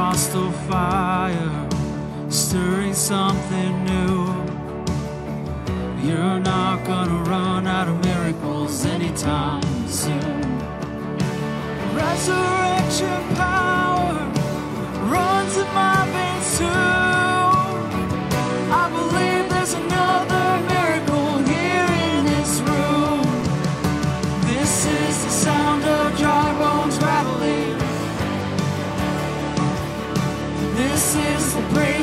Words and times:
Pentecostal 0.00 0.50
fire, 0.66 1.68
stirring 2.30 2.94
something 2.94 3.84
new. 3.84 4.24
You're 6.02 6.40
not 6.40 6.86
gonna 6.86 7.22
run 7.24 7.66
out 7.66 7.86
of 7.86 8.02
miracles 8.02 8.86
anytime 8.86 9.62
soon. 9.86 10.58
Resurrection 11.94 13.20
power 13.36 14.14
runs 15.12 15.58
in 15.58 15.68
my 15.74 16.08
veins 16.14 16.58
too. 16.58 16.99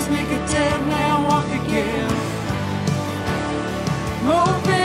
Make 0.10 0.30
a 0.30 0.48
dead 0.48 0.88
man 0.88 1.24
walk 1.24 1.46
again. 1.48 2.10
Moving 4.24 4.77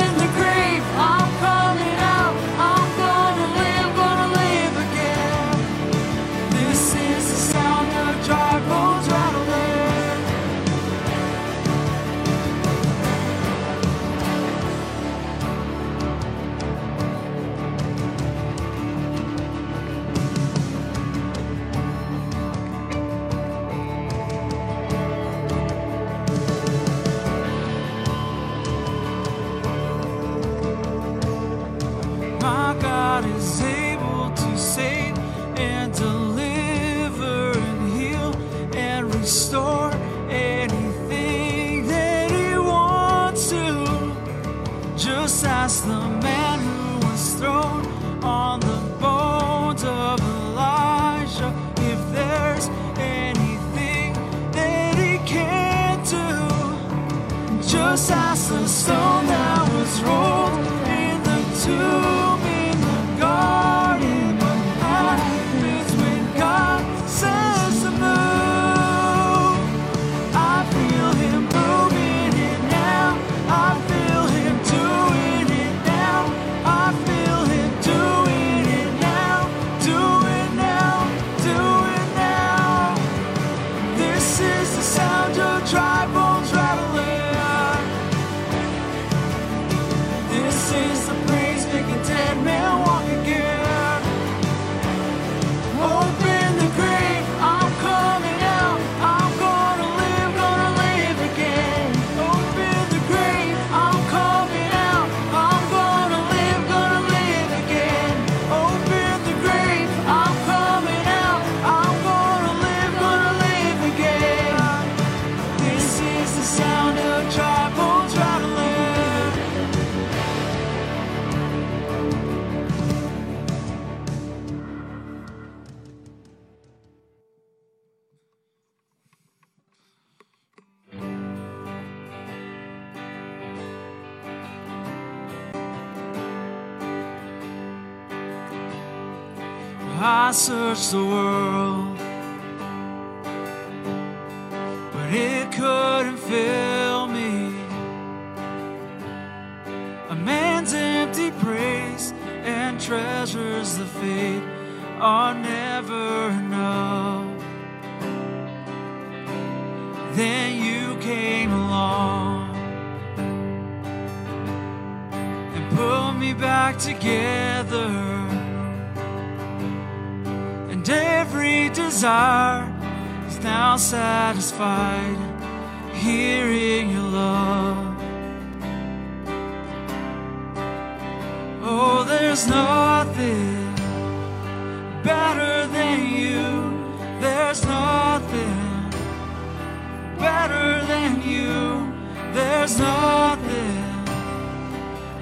better 190.42 190.84
than 190.86 191.22
you. 191.22 191.94
There's 192.34 192.76
nothing, 192.76 193.84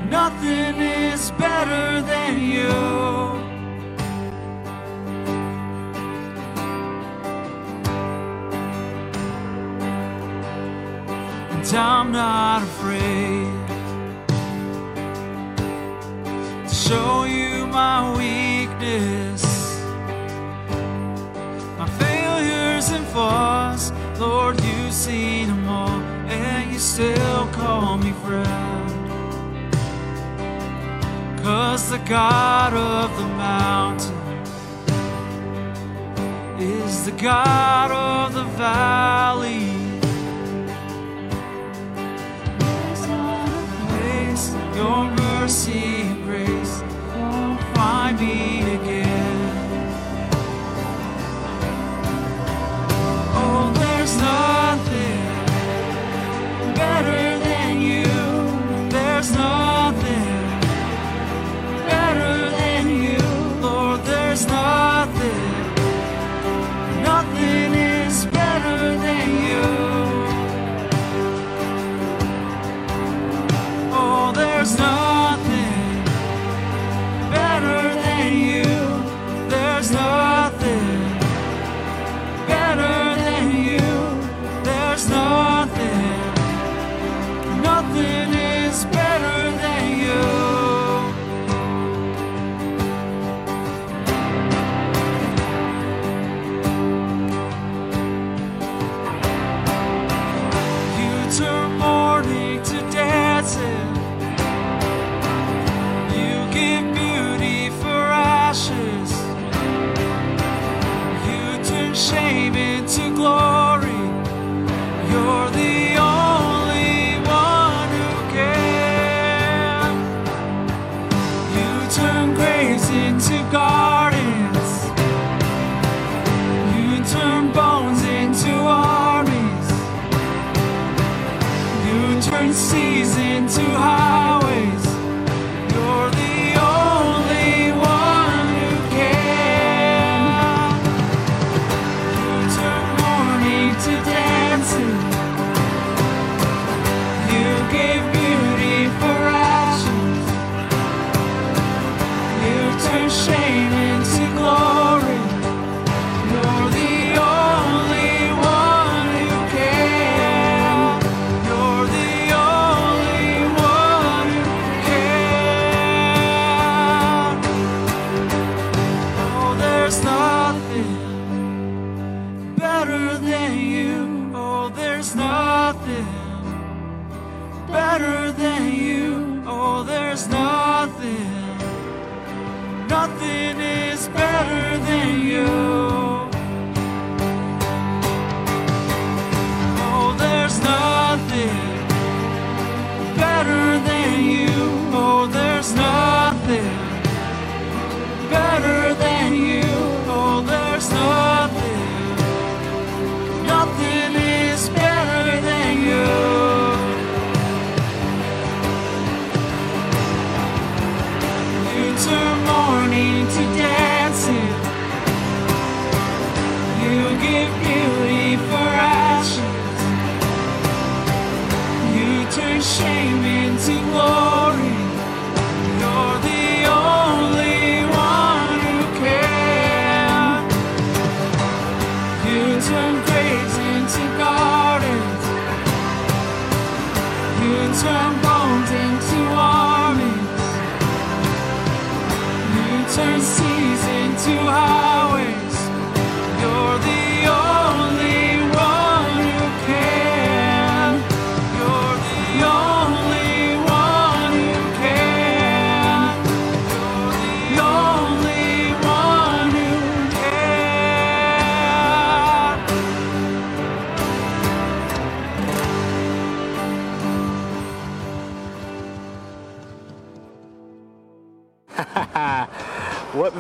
nothing 0.09 0.77
is 0.81 1.31
better 1.33 2.01
than 2.13 2.33
you. 2.55 2.73
And 11.53 11.75
I'm 11.75 12.13
not 12.13 12.63
afraid 12.63 13.53
to 16.67 16.75
show 16.87 17.25
you 17.25 17.67
my 17.67 17.99
weakness, 18.17 19.43
my 21.79 21.89
failures 22.05 22.89
and 22.91 23.07
flaws, 23.09 23.93
Lord 24.19 24.60
seen 25.01 25.47
them 25.47 25.67
all, 25.67 25.99
and 26.29 26.71
you 26.71 26.79
still 26.79 27.47
call 27.53 27.97
me 27.97 28.13
friend. 28.23 28.91
Cause 31.43 31.89
the 31.89 31.97
God 32.01 32.75
of 32.75 33.09
the 33.17 33.29
mountain 33.49 34.15
is 36.61 37.07
the 37.07 37.13
God 37.13 37.91
of 37.91 38.35
the 38.35 38.45
valley. 38.59 39.81
Your 44.75 45.05
mercy 45.11 46.03
and 46.09 46.25
grace 46.25 46.83
won't 47.15 47.61
find 47.75 48.19
me 48.19 48.61
again. 48.77 49.00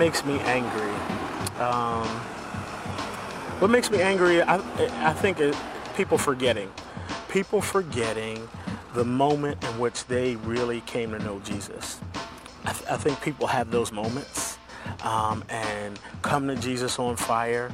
Makes 0.00 0.24
me 0.24 0.38
angry? 0.40 0.90
Um, 1.60 2.06
what 3.60 3.70
makes 3.70 3.90
me 3.90 4.00
angry? 4.00 4.40
I, 4.40 4.56
I 5.06 5.12
think 5.12 5.40
it, 5.40 5.54
people 5.94 6.16
forgetting, 6.16 6.72
people 7.28 7.60
forgetting 7.60 8.48
the 8.94 9.04
moment 9.04 9.62
in 9.62 9.78
which 9.78 10.06
they 10.06 10.36
really 10.36 10.80
came 10.80 11.10
to 11.10 11.18
know 11.18 11.38
Jesus. 11.40 12.00
I, 12.64 12.72
th- 12.72 12.90
I 12.90 12.96
think 12.96 13.20
people 13.20 13.46
have 13.46 13.70
those 13.70 13.92
moments 13.92 14.56
um, 15.02 15.44
and 15.50 16.00
come 16.22 16.48
to 16.48 16.56
Jesus 16.56 16.98
on 16.98 17.16
fire, 17.16 17.70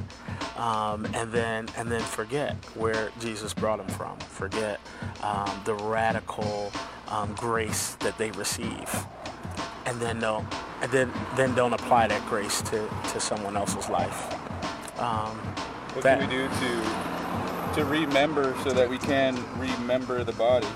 um, 0.57 1.07
and 1.13 1.31
then 1.31 1.69
and 1.77 1.89
then 1.89 2.01
forget 2.01 2.55
where 2.75 3.09
Jesus 3.21 3.53
brought 3.53 3.77
them 3.77 3.87
from. 3.87 4.17
Forget 4.19 4.81
um, 5.23 5.49
the 5.63 5.75
radical 5.75 6.73
um, 7.07 7.33
grace 7.35 7.95
that 8.01 8.17
they 8.17 8.31
receive, 8.31 9.05
and 9.87 9.99
then 10.01 10.19
don't 10.19 10.45
and 10.81 10.91
then 10.91 11.11
then 11.35 11.55
don't 11.55 11.73
apply 11.73 12.07
that 12.07 12.23
grace 12.27 12.61
to, 12.63 12.87
to 13.11 13.19
someone 13.19 13.57
else's 13.57 13.89
life. 13.89 14.33
Um, 14.99 15.35
what 15.93 16.03
that, 16.03 16.19
can 16.19 16.29
we 16.29 16.35
do 16.35 16.47
to 16.47 17.75
to 17.75 17.85
remember 17.85 18.55
so 18.63 18.71
that 18.71 18.89
we 18.89 18.97
can 18.97 19.35
remember 19.57 20.23
the 20.23 20.33
body? 20.33 20.67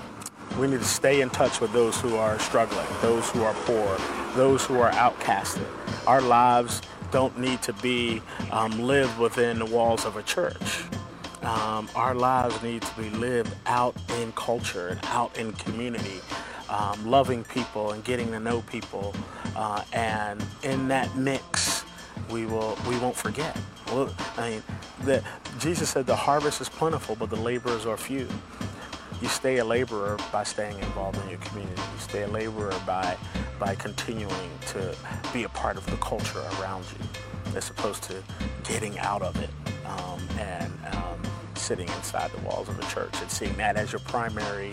We 0.58 0.66
need 0.66 0.80
to 0.80 0.84
stay 0.84 1.20
in 1.20 1.30
touch 1.30 1.60
with 1.60 1.72
those 1.72 2.00
who 2.00 2.16
are 2.16 2.38
struggling, 2.38 2.86
those 3.00 3.30
who 3.30 3.42
are 3.42 3.54
poor, 3.64 3.96
those 4.34 4.64
who 4.66 4.80
are 4.80 4.90
outcasted. 4.92 5.66
Our 6.06 6.20
lives 6.20 6.82
don't 7.10 7.38
need 7.38 7.62
to 7.62 7.72
be 7.74 8.22
um, 8.50 8.78
lived 8.80 9.18
within 9.18 9.58
the 9.58 9.66
walls 9.66 10.04
of 10.04 10.16
a 10.16 10.22
church. 10.22 10.84
Um, 11.42 11.88
our 11.96 12.14
lives 12.14 12.62
need 12.62 12.82
to 12.82 12.96
be 13.00 13.10
lived 13.10 13.54
out 13.66 13.94
in 14.20 14.32
culture 14.32 14.88
and 14.88 15.00
out 15.06 15.36
in 15.38 15.52
community, 15.54 16.20
um, 16.72 17.06
loving 17.06 17.44
people 17.44 17.92
and 17.92 18.02
getting 18.02 18.30
to 18.32 18.40
know 18.40 18.62
people. 18.62 19.14
Uh, 19.54 19.84
and 19.92 20.44
in 20.64 20.88
that 20.88 21.14
mix, 21.16 21.84
we 22.30 22.46
will 22.46 22.76
we 22.88 22.98
won't 22.98 23.16
forget. 23.16 23.56
I 23.88 24.50
mean, 24.50 24.62
the, 25.04 25.22
Jesus 25.58 25.90
said 25.90 26.06
the 26.06 26.16
harvest 26.16 26.62
is 26.62 26.68
plentiful, 26.68 27.14
but 27.14 27.28
the 27.28 27.36
laborers 27.36 27.84
are 27.84 27.96
few 27.98 28.26
you 29.22 29.28
stay 29.28 29.58
a 29.58 29.64
laborer 29.64 30.18
by 30.32 30.42
staying 30.42 30.76
involved 30.80 31.16
in 31.22 31.28
your 31.28 31.38
community. 31.38 31.80
You 31.80 32.00
stay 32.00 32.22
a 32.24 32.28
laborer 32.28 32.74
by 32.84 33.16
by 33.58 33.76
continuing 33.76 34.50
to 34.66 34.96
be 35.32 35.44
a 35.44 35.48
part 35.50 35.76
of 35.76 35.86
the 35.86 35.96
culture 35.98 36.42
around 36.58 36.84
you, 36.98 37.56
as 37.56 37.70
opposed 37.70 38.02
to 38.04 38.20
getting 38.64 38.98
out 38.98 39.22
of 39.22 39.40
it 39.40 39.50
um, 39.86 40.20
and 40.40 40.72
um, 40.92 41.22
sitting 41.54 41.88
inside 41.90 42.32
the 42.32 42.40
walls 42.40 42.68
of 42.68 42.76
a 42.76 42.82
church 42.86 43.14
and 43.20 43.30
seeing 43.30 43.56
that 43.56 43.76
as 43.76 43.92
your 43.92 44.00
primary 44.00 44.72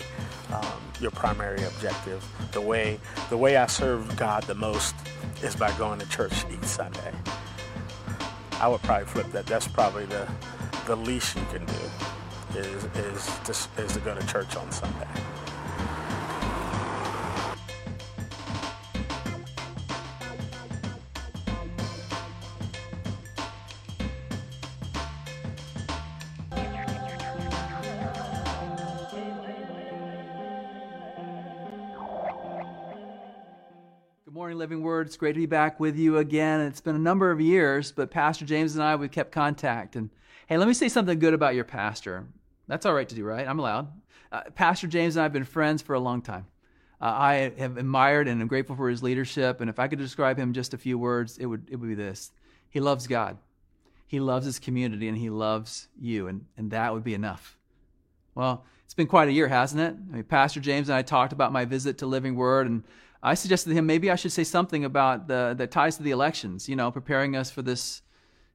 um, 0.52 0.82
your 1.00 1.10
primary 1.10 1.62
objective. 1.64 2.26
The 2.52 2.60
way 2.60 2.98
the 3.28 3.36
way 3.36 3.56
I 3.56 3.66
serve 3.66 4.16
God 4.16 4.44
the 4.44 4.54
most 4.54 4.94
is 5.42 5.56
by 5.56 5.76
going 5.78 5.98
to 6.00 6.08
church 6.08 6.44
each 6.52 6.64
Sunday. 6.64 7.12
I 8.60 8.68
would 8.68 8.82
probably 8.82 9.06
flip 9.06 9.30
that. 9.32 9.46
That's 9.46 9.68
probably 9.68 10.06
the 10.06 10.28
the 10.86 10.96
least 10.96 11.36
you 11.36 11.44
can 11.52 11.64
do 11.66 12.58
is 12.58 12.84
is 12.96 13.38
to, 13.44 13.82
is 13.82 13.92
to 13.94 14.00
go 14.00 14.14
to 14.14 14.26
church 14.26 14.56
on 14.56 14.70
Sunday. 14.72 15.08
Living 34.60 34.82
Word. 34.82 35.06
It's 35.06 35.16
great 35.16 35.32
to 35.32 35.38
be 35.38 35.46
back 35.46 35.80
with 35.80 35.96
you 35.96 36.18
again. 36.18 36.60
It's 36.60 36.82
been 36.82 36.94
a 36.94 36.98
number 36.98 37.30
of 37.30 37.40
years, 37.40 37.92
but 37.92 38.10
Pastor 38.10 38.44
James 38.44 38.74
and 38.74 38.84
I, 38.84 38.94
we've 38.94 39.10
kept 39.10 39.32
contact. 39.32 39.96
And 39.96 40.10
hey, 40.48 40.58
let 40.58 40.68
me 40.68 40.74
say 40.74 40.90
something 40.90 41.18
good 41.18 41.32
about 41.32 41.54
your 41.54 41.64
pastor. 41.64 42.26
That's 42.68 42.84
all 42.84 42.92
right 42.92 43.08
to 43.08 43.14
do, 43.14 43.24
right? 43.24 43.48
I'm 43.48 43.58
allowed. 43.58 43.88
Uh, 44.30 44.42
pastor 44.54 44.86
James 44.86 45.16
and 45.16 45.22
I 45.22 45.24
have 45.24 45.32
been 45.32 45.44
friends 45.44 45.80
for 45.80 45.94
a 45.94 45.98
long 45.98 46.20
time. 46.20 46.44
Uh, 47.00 47.06
I 47.06 47.52
have 47.56 47.78
admired 47.78 48.28
and 48.28 48.38
am 48.42 48.48
grateful 48.48 48.76
for 48.76 48.90
his 48.90 49.02
leadership. 49.02 49.62
And 49.62 49.70
if 49.70 49.78
I 49.78 49.88
could 49.88 49.98
describe 49.98 50.38
him 50.38 50.52
just 50.52 50.74
a 50.74 50.78
few 50.78 50.98
words, 50.98 51.38
it 51.38 51.46
would, 51.46 51.66
it 51.70 51.76
would 51.76 51.88
be 51.88 51.94
this 51.94 52.30
He 52.68 52.80
loves 52.80 53.06
God, 53.06 53.38
he 54.06 54.20
loves 54.20 54.44
his 54.44 54.58
community, 54.58 55.08
and 55.08 55.16
he 55.16 55.30
loves 55.30 55.88
you. 55.98 56.26
And, 56.26 56.44
and 56.58 56.70
that 56.72 56.92
would 56.92 57.02
be 57.02 57.14
enough. 57.14 57.56
Well, 58.34 58.66
it's 58.84 58.92
been 58.92 59.06
quite 59.06 59.28
a 59.28 59.32
year, 59.32 59.48
hasn't 59.48 59.80
it? 59.80 59.96
I 60.12 60.16
mean, 60.16 60.24
Pastor 60.24 60.60
James 60.60 60.90
and 60.90 60.96
I 60.98 61.00
talked 61.00 61.32
about 61.32 61.50
my 61.50 61.64
visit 61.64 61.96
to 61.98 62.06
Living 62.06 62.34
Word, 62.34 62.66
and 62.66 62.84
I 63.22 63.34
suggested 63.34 63.70
to 63.70 63.74
him 63.74 63.86
maybe 63.86 64.10
I 64.10 64.16
should 64.16 64.32
say 64.32 64.44
something 64.44 64.84
about 64.84 65.28
the, 65.28 65.54
the 65.56 65.66
ties 65.66 65.96
to 65.98 66.02
the 66.02 66.10
elections, 66.10 66.68
you 66.68 66.76
know, 66.76 66.90
preparing 66.90 67.36
us 67.36 67.50
for 67.50 67.62
this 67.62 68.02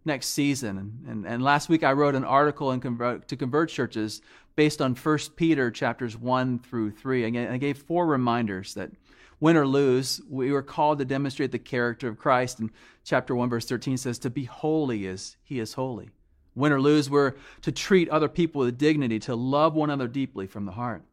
next 0.05 0.27
season. 0.27 1.05
And, 1.07 1.25
and, 1.25 1.43
last 1.43 1.69
week 1.69 1.83
I 1.83 1.93
wrote 1.93 2.15
an 2.15 2.23
article 2.23 2.71
in 2.71 2.79
Converge, 2.79 3.27
to 3.27 3.35
Converge 3.35 3.73
churches 3.73 4.21
based 4.55 4.81
on 4.81 4.95
1 4.95 5.19
Peter 5.35 5.69
chapters 5.69 6.17
1 6.17 6.59
through 6.59 6.91
3. 6.91 7.25
And 7.25 7.37
I 7.37 7.57
gave 7.57 7.77
four 7.77 8.05
reminders 8.05 8.73
that 8.75 8.91
win 9.39 9.57
or 9.57 9.67
lose, 9.67 10.21
we 10.29 10.51
were 10.51 10.61
called 10.61 10.99
to 10.99 11.05
demonstrate 11.05 11.51
the 11.51 11.59
character 11.59 12.07
of 12.07 12.17
Christ. 12.17 12.59
And 12.59 12.71
chapter 13.03 13.35
1, 13.35 13.49
verse 13.49 13.65
13 13.65 13.97
says, 13.97 14.19
To 14.19 14.29
be 14.29 14.45
holy 14.45 15.07
as 15.07 15.35
he 15.43 15.59
is 15.59 15.73
holy. 15.73 16.09
Win 16.55 16.71
or 16.71 16.79
lose, 16.79 17.09
we're 17.09 17.33
to 17.61 17.71
treat 17.71 18.07
other 18.09 18.29
people 18.29 18.61
with 18.61 18.77
dignity, 18.77 19.19
to 19.19 19.35
love 19.35 19.73
one 19.75 19.89
another 19.89 20.07
deeply 20.07 20.47
from 20.47 20.65
the 20.65 20.71
heart. 20.71 21.03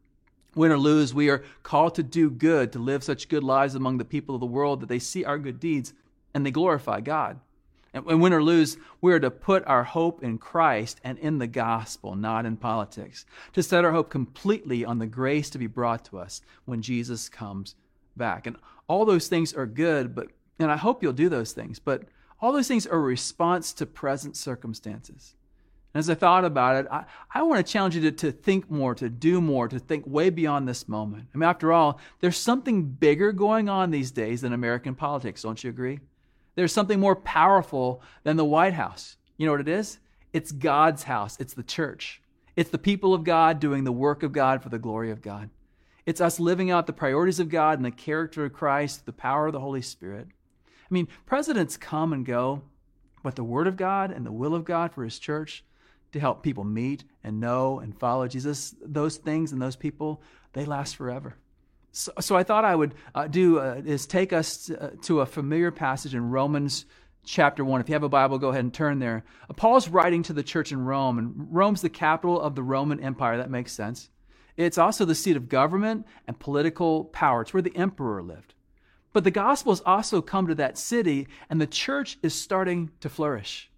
Win 0.55 0.71
or 0.71 0.79
lose, 0.79 1.15
we 1.15 1.31
are 1.31 1.45
called 1.63 1.95
to 1.95 2.03
do 2.03 2.31
good, 2.31 2.73
to 2.73 2.79
live 2.79 3.03
such 3.03 3.29
good 3.29 3.43
lives 3.43 3.75
among 3.75 3.99
the 3.99 4.05
people 4.05 4.35
of 4.35 4.41
the 4.41 4.47
world 4.47 4.81
that 4.81 4.89
they 4.89 4.99
see 4.99 5.25
our 5.25 5.39
good 5.39 5.59
deeds 5.59 5.95
and 6.35 6.45
they 6.45 6.51
glorify 6.51 7.01
God. 7.01 7.41
And 7.95 8.23
win 8.23 8.33
or 8.33 8.43
lose, 8.43 8.79
we 9.03 9.13
are 9.13 9.21
to 9.21 9.31
put 9.31 9.67
our 9.67 9.85
hope 9.85 10.23
in 10.23 10.39
Christ 10.39 10.99
and 11.05 11.19
in 11.19 11.39
the 11.39 11.47
gospel, 11.47 12.15
not 12.15 12.47
in 12.47 12.57
politics. 12.57 13.27
To 13.53 13.63
set 13.63 13.85
our 13.85 13.93
hope 13.93 14.09
completely 14.09 14.83
on 14.83 14.99
the 14.99 15.07
grace 15.07 15.51
to 15.51 15.59
be 15.59 15.67
brought 15.67 16.05
to 16.07 16.19
us 16.19 16.41
when 16.65 16.81
Jesus 16.81 17.29
comes 17.29 17.75
back. 18.17 18.47
And 18.47 18.57
all 18.89 19.05
those 19.05 19.29
things 19.29 19.53
are 19.53 19.67
good, 19.67 20.15
but 20.15 20.29
and 20.59 20.71
I 20.71 20.77
hope 20.77 21.03
you'll 21.03 21.13
do 21.13 21.29
those 21.29 21.53
things, 21.53 21.79
but 21.79 22.05
all 22.41 22.53
those 22.53 22.69
things 22.69 22.87
are 22.87 22.97
a 22.97 23.01
response 23.01 23.73
to 23.75 23.87
present 23.87 24.37
circumstances. 24.37 25.35
And 25.95 25.99
as 25.99 26.09
I 26.09 26.15
thought 26.15 26.45
about 26.45 26.77
it, 26.77 26.91
I, 26.91 27.05
I 27.33 27.43
want 27.43 27.65
to 27.65 27.71
challenge 27.71 27.97
you 27.97 28.03
to, 28.03 28.13
to 28.13 28.33
think 28.33 28.71
more, 28.71 28.95
to 28.95 29.11
do 29.11 29.41
more, 29.41 29.69
to 29.69 29.79
think 29.79 30.07
way 30.07 30.31
beyond 30.31 30.67
this 30.67 30.89
moment. 30.89 31.27
I 31.35 31.39
mean, 31.39 31.49
after 31.49 31.73
all, 31.73 32.01
there's 32.21 32.39
something 32.39 32.85
bigger 32.85 33.33
going 33.33 33.69
on 33.69 33.91
these 33.91 34.11
days 34.11 34.41
than 34.41 34.53
American 34.55 34.95
politics, 34.95 35.43
don't 35.43 35.63
you 35.63 35.69
agree? 35.69 36.01
There's 36.55 36.73
something 36.73 36.99
more 36.99 37.17
powerful 37.17 38.03
than 38.25 38.37
the 38.37 38.45
White 38.45 38.75
House. 38.75 39.17
You 39.37 39.47
know 39.47 39.53
what 39.53 39.61
it 39.61 39.69
is? 39.69 39.99
It's 40.33 40.53
God's 40.53 41.03
house, 41.03 41.37
it's 41.39 41.55
the 41.55 41.63
church. 41.63 42.23
It's 42.57 42.71
the 42.71 42.79
people 42.79 43.15
of 43.15 43.25
God 43.25 43.61
doing 43.61 43.85
the 43.85 43.93
work 43.93 44.23
of 44.23 44.33
God 44.33 44.63
for 44.63 44.69
the 44.69 44.79
glory 44.79 45.11
of 45.11 45.23
God. 45.23 45.51
It's 46.05 46.21
us 46.21 46.41
living 46.41 46.71
out 46.71 46.87
the 46.87 46.93
priorities 46.93 47.41
of 47.41 47.49
God 47.49 47.79
and 47.79 47.85
the 47.85 47.91
character 47.91 48.45
of 48.45 48.53
Christ, 48.53 49.07
the 49.07 49.13
power 49.13 49.47
of 49.47 49.53
the 49.53 49.61
Holy 49.61 49.83
Spirit. 49.83 50.27
I 50.29 50.95
mean, 50.95 51.09
presidents 51.27 51.77
come 51.77 52.13
and 52.13 52.27
go, 52.27 52.63
but 53.23 53.37
the 53.37 53.45
Word 53.45 53.67
of 53.67 53.77
God 53.77 54.11
and 54.11 54.27
the 54.27 54.33
will 54.33 54.55
of 54.55 54.65
God 54.65 54.93
for 54.93 55.05
His 55.05 55.19
church 55.19 55.65
to 56.13 56.21
help 56.21 56.43
people 56.43 56.65
meet 56.65 57.05
and 57.25 57.41
know 57.41 57.81
and 57.81 57.99
follow 57.99 58.29
Jesus, 58.29 58.75
those 58.83 59.17
things 59.17 59.53
and 59.53 59.61
those 59.61 59.77
people, 59.77 60.23
they 60.53 60.65
last 60.65 60.97
forever. 60.97 61.37
So, 61.93 62.13
so 62.21 62.37
I 62.37 62.43
thought 62.43 62.65
I 62.65 62.75
would 62.75 62.95
uh, 63.15 63.27
do 63.27 63.59
uh, 63.59 63.83
is 63.85 64.07
take 64.07 64.33
us 64.33 64.67
to, 64.67 64.83
uh, 64.83 64.91
to 65.03 65.21
a 65.21 65.27
familiar 65.27 65.71
passage 65.71 66.15
in 66.15 66.31
Romans 66.31 66.87
chapter 67.25 67.65
1. 67.65 67.81
If 67.81 67.89
you 67.89 67.95
have 67.95 68.03
a 68.03 68.09
Bible, 68.09 68.39
go 68.39 68.49
ahead 68.49 68.65
and 68.65 68.73
turn 68.73 68.99
there. 68.99 69.25
Uh, 69.49 69.53
Paul's 69.53 69.89
writing 69.89 70.23
to 70.25 70.33
the 70.33 70.43
church 70.43 70.73
in 70.73 70.85
Rome, 70.85 71.19
and 71.19 71.47
Rome's 71.51 71.83
the 71.83 71.91
capital 71.91 72.41
of 72.41 72.55
the 72.55 72.63
Roman 72.63 73.01
Empire. 73.01 73.37
That 73.37 73.51
makes 73.51 73.73
sense. 73.73 74.09
It's 74.57 74.79
also 74.79 75.05
the 75.05 75.15
seat 75.15 75.37
of 75.37 75.49
government 75.49 76.07
and 76.27 76.39
political 76.39 77.05
power. 77.05 77.43
It's 77.43 77.55
where 77.55 77.63
the 77.63 77.77
emperor 77.77 78.23
lived. 78.23 78.55
But 79.13 79.25
the 79.25 79.31
gospel 79.31 79.73
has 79.73 79.83
also 79.85 80.23
come 80.23 80.47
to 80.47 80.55
that 80.57 80.79
city, 80.79 81.29
and 81.51 81.61
the 81.61 81.67
church 81.67 82.19
is 82.23 82.35
starting 82.35 82.91
to 83.01 83.09
flourish. 83.09 83.71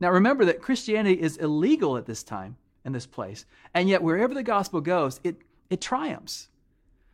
Now, 0.00 0.10
remember 0.10 0.46
that 0.46 0.62
Christianity 0.62 1.20
is 1.20 1.36
illegal 1.36 1.96
at 1.96 2.06
this 2.06 2.22
time 2.22 2.56
in 2.84 2.92
this 2.92 3.06
place, 3.06 3.44
and 3.74 3.88
yet 3.88 4.02
wherever 4.02 4.32
the 4.32 4.42
gospel 4.42 4.80
goes, 4.80 5.20
it, 5.22 5.36
it 5.68 5.80
triumphs. 5.80 6.48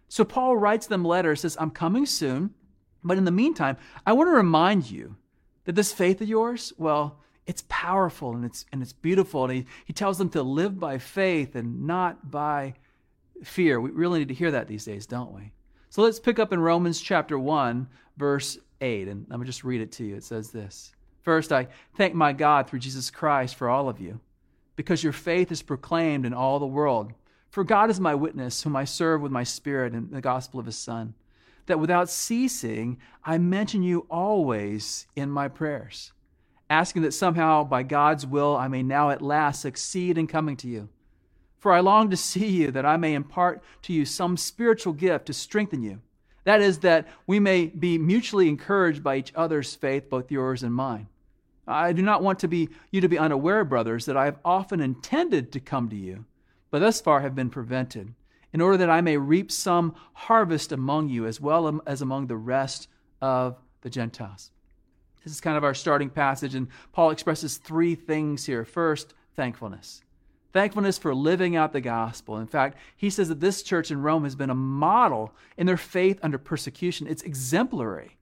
So 0.09 0.25
Paul 0.25 0.57
writes 0.57 0.87
them 0.87 1.05
letters, 1.05 1.41
says, 1.41 1.57
I'm 1.59 1.71
coming 1.71 2.07
soon, 2.07 2.55
but 3.03 3.19
in 3.19 3.25
the 3.25 3.31
meantime, 3.33 3.77
I 4.07 4.13
want 4.13 4.29
to 4.29 4.33
remind 4.33 4.91
you 4.91 5.17
that 5.65 5.75
this 5.75 5.93
faith 5.93 6.21
of 6.21 6.29
yours, 6.29 6.73
well, 6.79 7.19
it's 7.47 7.65
powerful 7.69 8.35
and 8.35 8.45
it's 8.45 8.67
and 8.73 8.83
it's 8.83 8.93
beautiful. 8.93 9.45
And 9.45 9.53
he, 9.53 9.67
he 9.85 9.93
tells 9.93 10.19
them 10.19 10.29
to 10.31 10.43
live 10.43 10.81
by 10.81 10.99
faith 10.99 11.55
and 11.55 11.87
not 11.87 12.31
by 12.31 12.75
fear. 13.45 13.81
We 13.81 13.91
really 13.91 14.19
need 14.21 14.29
to 14.29 14.35
hear 14.35 14.51
that 14.51 14.69
these 14.69 14.85
days, 14.85 15.07
don't 15.07 15.33
we? 15.33 15.53
So 15.91 16.03
let's 16.03 16.19
pick 16.19 16.39
up 16.39 16.53
in 16.53 16.61
Romans 16.61 17.01
chapter 17.01 17.39
1, 17.39 17.89
verse 18.17 18.59
8, 18.81 19.09
and 19.09 19.27
let 19.29 19.39
me 19.39 19.47
just 19.47 19.65
read 19.65 19.81
it 19.81 19.93
to 19.93 20.05
you. 20.05 20.17
It 20.17 20.25
says 20.25 20.51
this 20.51 20.93
First, 21.27 21.51
I 21.51 21.67
thank 21.97 22.15
my 22.15 22.33
God 22.33 22.69
through 22.69 22.79
Jesus 22.79 23.11
Christ 23.11 23.57
for 23.57 23.69
all 23.69 23.89
of 23.89 23.99
you, 24.01 24.21
because 24.77 25.03
your 25.03 25.13
faith 25.13 25.51
is 25.51 25.61
proclaimed 25.61 26.25
in 26.25 26.33
all 26.33 26.61
the 26.61 26.67
world. 26.67 27.13
For 27.51 27.65
God 27.65 27.91
is 27.91 27.99
my 27.99 28.15
witness, 28.15 28.63
whom 28.63 28.77
I 28.77 28.85
serve 28.85 29.23
with 29.23 29.33
my 29.33 29.43
spirit 29.43 29.93
in 29.93 30.13
the 30.13 30.21
gospel 30.21 30.61
of 30.61 30.67
his 30.67 30.79
Son. 30.79 31.15
that 31.67 31.81
without 31.81 32.09
ceasing, 32.09 32.99
I 33.25 33.39
mention 33.39 33.83
you 33.83 34.07
always 34.11 35.07
in 35.15 35.31
my 35.31 35.49
prayers, 35.49 36.13
asking 36.71 37.03
that 37.03 37.13
somehow, 37.13 37.65
by 37.65 37.83
God's 37.83 38.27
will, 38.27 38.57
I 38.57 38.69
may 38.69 38.83
now 38.83 39.11
at 39.11 39.23
last 39.23 39.61
succeed 39.61 40.17
in 40.17 40.27
coming 40.27 40.57
to 40.59 40.69
you. 40.69 40.89
For 41.59 41.73
I 41.73 41.81
long 41.81 42.11
to 42.11 42.17
see 42.17 42.47
you, 42.47 42.71
that 42.71 42.87
I 42.87 42.97
may 42.97 43.15
impart 43.15 43.63
to 43.83 43.93
you 43.93 44.05
some 44.05 44.37
spiritual 44.37 44.93
gift 44.93 45.27
to 45.27 45.33
strengthen 45.33 45.83
you. 45.83 46.01
That 46.45 46.61
is, 46.61 46.79
that 46.81 47.09
we 47.27 47.41
may 47.41 47.67
be 47.67 47.99
mutually 47.99 48.49
encouraged 48.49 49.03
by 49.03 49.17
each 49.17 49.33
other's 49.35 49.75
faith, 49.75 50.09
both 50.09 50.31
yours 50.31 50.63
and 50.63 50.73
mine. 50.73 51.09
I 51.67 51.93
do 51.93 52.03
not 52.03 52.23
want 52.23 52.39
to 52.41 52.49
be, 52.49 52.69
you 52.91 53.01
to 53.01 53.09
be 53.09 53.19
unaware, 53.19 53.65
brothers, 53.65 54.07
that 54.07 54.17
I 54.17 54.27
have 54.27 54.39
often 54.45 54.81
intended 54.81 55.53
to 55.53 55.61
come 55.61 55.89
to 55.89 55.97
you, 55.97 56.25
but 56.71 56.79
thus 56.79 57.01
far 57.01 57.21
have 57.21 57.35
been 57.35 57.51
prevented, 57.51 58.15
in 58.53 58.61
order 58.61 58.77
that 58.79 58.91
I 58.91 59.01
may 59.01 59.17
reap 59.17 59.51
some 59.51 59.95
harvest 60.13 60.73
among 60.73 61.09
you 61.09 61.27
as 61.27 61.41
well 61.41 61.81
as 61.87 62.03
among 62.03 62.27
the 62.27 62.37
rest 62.37 62.89
of 63.21 63.57
the 63.83 63.91
Gentiles. 63.91 64.51
This 65.25 65.33
is 65.33 65.41
kind 65.41 65.57
of 65.57 65.65
our 65.65 65.75
starting 65.75 66.09
passage, 66.09 66.55
and 66.55 66.69
Paul 66.93 67.11
expresses 67.11 67.57
three 67.57 67.97
things 67.97 68.47
here. 68.47 68.65
First, 68.65 69.15
thankfulness. 69.35 70.03
Thankfulness 70.53 70.99
for 70.99 71.15
living 71.15 71.57
out 71.57 71.73
the 71.73 71.81
gospel. 71.81 72.39
In 72.39 72.47
fact, 72.47 72.79
he 72.97 73.11
says 73.11 73.29
that 73.29 73.41
this 73.41 73.63
church 73.63 73.91
in 73.91 74.01
Rome 74.01 74.25
has 74.25 74.37
been 74.37 74.51
a 74.51 74.55
model 74.55 75.35
in 75.57 75.67
their 75.67 75.77
faith 75.77 76.21
under 76.23 76.39
persecution. 76.39 77.09
It's 77.09 77.23
exemplary. 77.25 78.16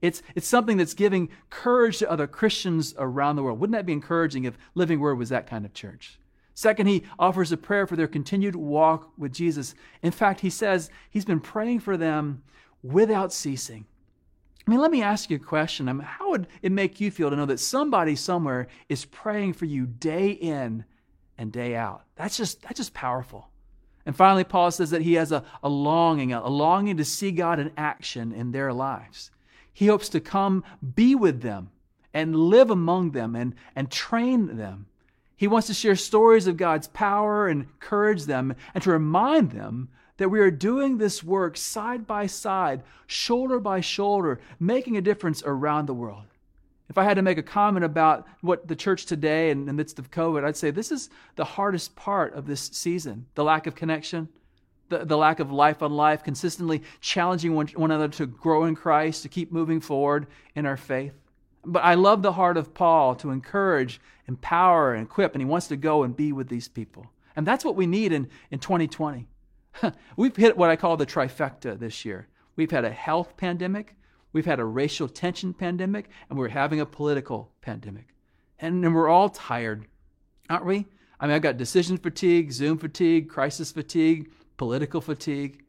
It's, 0.00 0.22
it's 0.34 0.46
something 0.46 0.76
that's 0.76 0.94
giving 0.94 1.28
courage 1.50 1.98
to 1.98 2.10
other 2.10 2.26
Christians 2.26 2.94
around 2.98 3.36
the 3.36 3.42
world. 3.42 3.58
Wouldn't 3.58 3.76
that 3.76 3.86
be 3.86 3.92
encouraging 3.92 4.44
if 4.44 4.56
Living 4.74 5.00
Word 5.00 5.16
was 5.16 5.30
that 5.30 5.46
kind 5.46 5.64
of 5.64 5.74
church? 5.74 6.18
Second, 6.54 6.86
he 6.86 7.04
offers 7.18 7.52
a 7.52 7.56
prayer 7.56 7.86
for 7.86 7.96
their 7.96 8.08
continued 8.08 8.56
walk 8.56 9.12
with 9.16 9.32
Jesus. 9.32 9.74
In 10.02 10.10
fact, 10.10 10.40
he 10.40 10.50
says 10.50 10.90
he's 11.10 11.24
been 11.24 11.40
praying 11.40 11.80
for 11.80 11.96
them 11.96 12.42
without 12.82 13.32
ceasing. 13.32 13.86
I 14.66 14.70
mean, 14.70 14.80
let 14.80 14.90
me 14.90 15.02
ask 15.02 15.30
you 15.30 15.36
a 15.36 15.40
question. 15.40 15.88
I 15.88 15.92
mean, 15.92 16.02
how 16.02 16.30
would 16.30 16.46
it 16.60 16.72
make 16.72 17.00
you 17.00 17.10
feel 17.10 17.30
to 17.30 17.36
know 17.36 17.46
that 17.46 17.60
somebody 17.60 18.16
somewhere 18.16 18.66
is 18.88 19.04
praying 19.04 19.54
for 19.54 19.64
you 19.64 19.86
day 19.86 20.30
in 20.30 20.84
and 21.38 21.50
day 21.50 21.74
out? 21.74 22.02
That's 22.16 22.36
just, 22.36 22.60
that's 22.62 22.76
just 22.76 22.92
powerful. 22.92 23.48
And 24.04 24.16
finally, 24.16 24.44
Paul 24.44 24.70
says 24.70 24.90
that 24.90 25.02
he 25.02 25.14
has 25.14 25.32
a, 25.32 25.44
a 25.62 25.68
longing, 25.68 26.32
a 26.32 26.48
longing 26.48 26.96
to 26.96 27.04
see 27.04 27.30
God 27.30 27.58
in 27.58 27.70
action 27.76 28.32
in 28.32 28.52
their 28.52 28.72
lives. 28.72 29.30
He 29.78 29.86
hopes 29.86 30.08
to 30.08 30.18
come 30.18 30.64
be 30.96 31.14
with 31.14 31.40
them 31.40 31.70
and 32.12 32.34
live 32.34 32.68
among 32.68 33.12
them 33.12 33.36
and, 33.36 33.54
and 33.76 33.88
train 33.88 34.56
them. 34.56 34.86
He 35.36 35.46
wants 35.46 35.68
to 35.68 35.72
share 35.74 35.94
stories 35.94 36.48
of 36.48 36.56
God's 36.56 36.88
power 36.88 37.46
and 37.46 37.62
encourage 37.62 38.24
them 38.24 38.56
and 38.74 38.82
to 38.82 38.90
remind 38.90 39.52
them 39.52 39.90
that 40.16 40.30
we 40.30 40.40
are 40.40 40.50
doing 40.50 40.98
this 40.98 41.22
work 41.22 41.56
side 41.56 42.08
by 42.08 42.26
side, 42.26 42.82
shoulder 43.06 43.60
by 43.60 43.80
shoulder, 43.80 44.40
making 44.58 44.96
a 44.96 45.00
difference 45.00 45.44
around 45.46 45.86
the 45.86 45.94
world. 45.94 46.24
If 46.88 46.98
I 46.98 47.04
had 47.04 47.14
to 47.14 47.22
make 47.22 47.38
a 47.38 47.42
comment 47.44 47.84
about 47.84 48.26
what 48.40 48.66
the 48.66 48.74
church 48.74 49.06
today 49.06 49.50
in 49.50 49.64
the 49.64 49.72
midst 49.72 50.00
of 50.00 50.10
COVID, 50.10 50.42
I'd 50.42 50.56
say 50.56 50.72
this 50.72 50.90
is 50.90 51.08
the 51.36 51.44
hardest 51.44 51.94
part 51.94 52.34
of 52.34 52.48
this 52.48 52.62
season 52.62 53.26
the 53.36 53.44
lack 53.44 53.68
of 53.68 53.76
connection, 53.76 54.28
the, 54.88 55.04
the 55.04 55.16
lack 55.16 55.40
of 55.40 55.50
life 55.50 55.82
on 55.82 55.92
life, 55.92 56.22
consistently 56.22 56.82
challenging 57.00 57.54
one, 57.54 57.68
one 57.68 57.90
another 57.90 58.08
to 58.14 58.26
grow 58.26 58.64
in 58.64 58.74
Christ, 58.74 59.22
to 59.22 59.28
keep 59.28 59.52
moving 59.52 59.80
forward 59.80 60.26
in 60.54 60.66
our 60.66 60.76
faith. 60.76 61.12
But 61.64 61.84
I 61.84 61.94
love 61.94 62.22
the 62.22 62.32
heart 62.32 62.56
of 62.56 62.72
Paul 62.74 63.14
to 63.16 63.30
encourage, 63.30 64.00
empower, 64.26 64.94
and 64.94 65.06
equip, 65.06 65.34
and 65.34 65.42
he 65.42 65.46
wants 65.46 65.68
to 65.68 65.76
go 65.76 66.02
and 66.02 66.16
be 66.16 66.32
with 66.32 66.48
these 66.48 66.68
people. 66.68 67.06
And 67.36 67.46
that's 67.46 67.64
what 67.64 67.76
we 67.76 67.86
need 67.86 68.12
in, 68.12 68.28
in 68.50 68.58
2020. 68.58 69.26
We've 70.16 70.34
hit 70.34 70.56
what 70.56 70.70
I 70.70 70.76
call 70.76 70.96
the 70.96 71.06
trifecta 71.06 71.78
this 71.78 72.04
year. 72.04 72.28
We've 72.56 72.70
had 72.70 72.84
a 72.84 72.90
health 72.90 73.36
pandemic, 73.36 73.94
we've 74.32 74.46
had 74.46 74.58
a 74.58 74.64
racial 74.64 75.08
tension 75.08 75.54
pandemic, 75.54 76.10
and 76.28 76.38
we're 76.38 76.48
having 76.48 76.80
a 76.80 76.86
political 76.86 77.52
pandemic. 77.60 78.08
And, 78.58 78.84
and 78.84 78.94
we're 78.94 79.08
all 79.08 79.28
tired, 79.28 79.86
aren't 80.50 80.66
we? 80.66 80.86
I 81.20 81.26
mean, 81.26 81.36
I've 81.36 81.42
got 81.42 81.56
decision 81.56 81.96
fatigue, 81.96 82.50
Zoom 82.50 82.78
fatigue, 82.78 83.28
crisis 83.28 83.70
fatigue, 83.72 84.30
political 84.58 85.00
fatigue. 85.00 85.64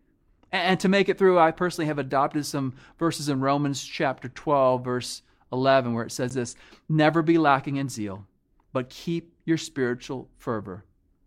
And 0.51 0.79
to 0.81 0.89
make 0.89 1.07
it 1.07 1.17
through, 1.17 1.39
I 1.39 1.51
personally 1.51 1.85
have 1.85 1.99
adopted 1.99 2.45
some 2.45 2.73
verses 2.97 3.29
in 3.29 3.39
Romans 3.39 3.81
chapter 3.81 4.27
12, 4.27 4.83
verse 4.83 5.21
11, 5.53 5.93
where 5.93 6.05
it 6.05 6.11
says 6.11 6.33
this 6.33 6.55
Never 6.89 7.21
be 7.21 7.37
lacking 7.37 7.77
in 7.77 7.87
zeal, 7.87 8.27
but 8.73 8.89
keep 8.89 9.33
your 9.45 9.57
spiritual 9.57 10.29
fervor, 10.37 10.83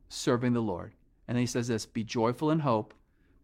serving 0.08 0.52
the 0.52 0.60
Lord. 0.60 0.92
And 1.26 1.36
then 1.36 1.42
he 1.42 1.46
says 1.46 1.68
this 1.68 1.86
Be 1.86 2.04
joyful 2.04 2.50
in 2.50 2.58
hope, 2.58 2.92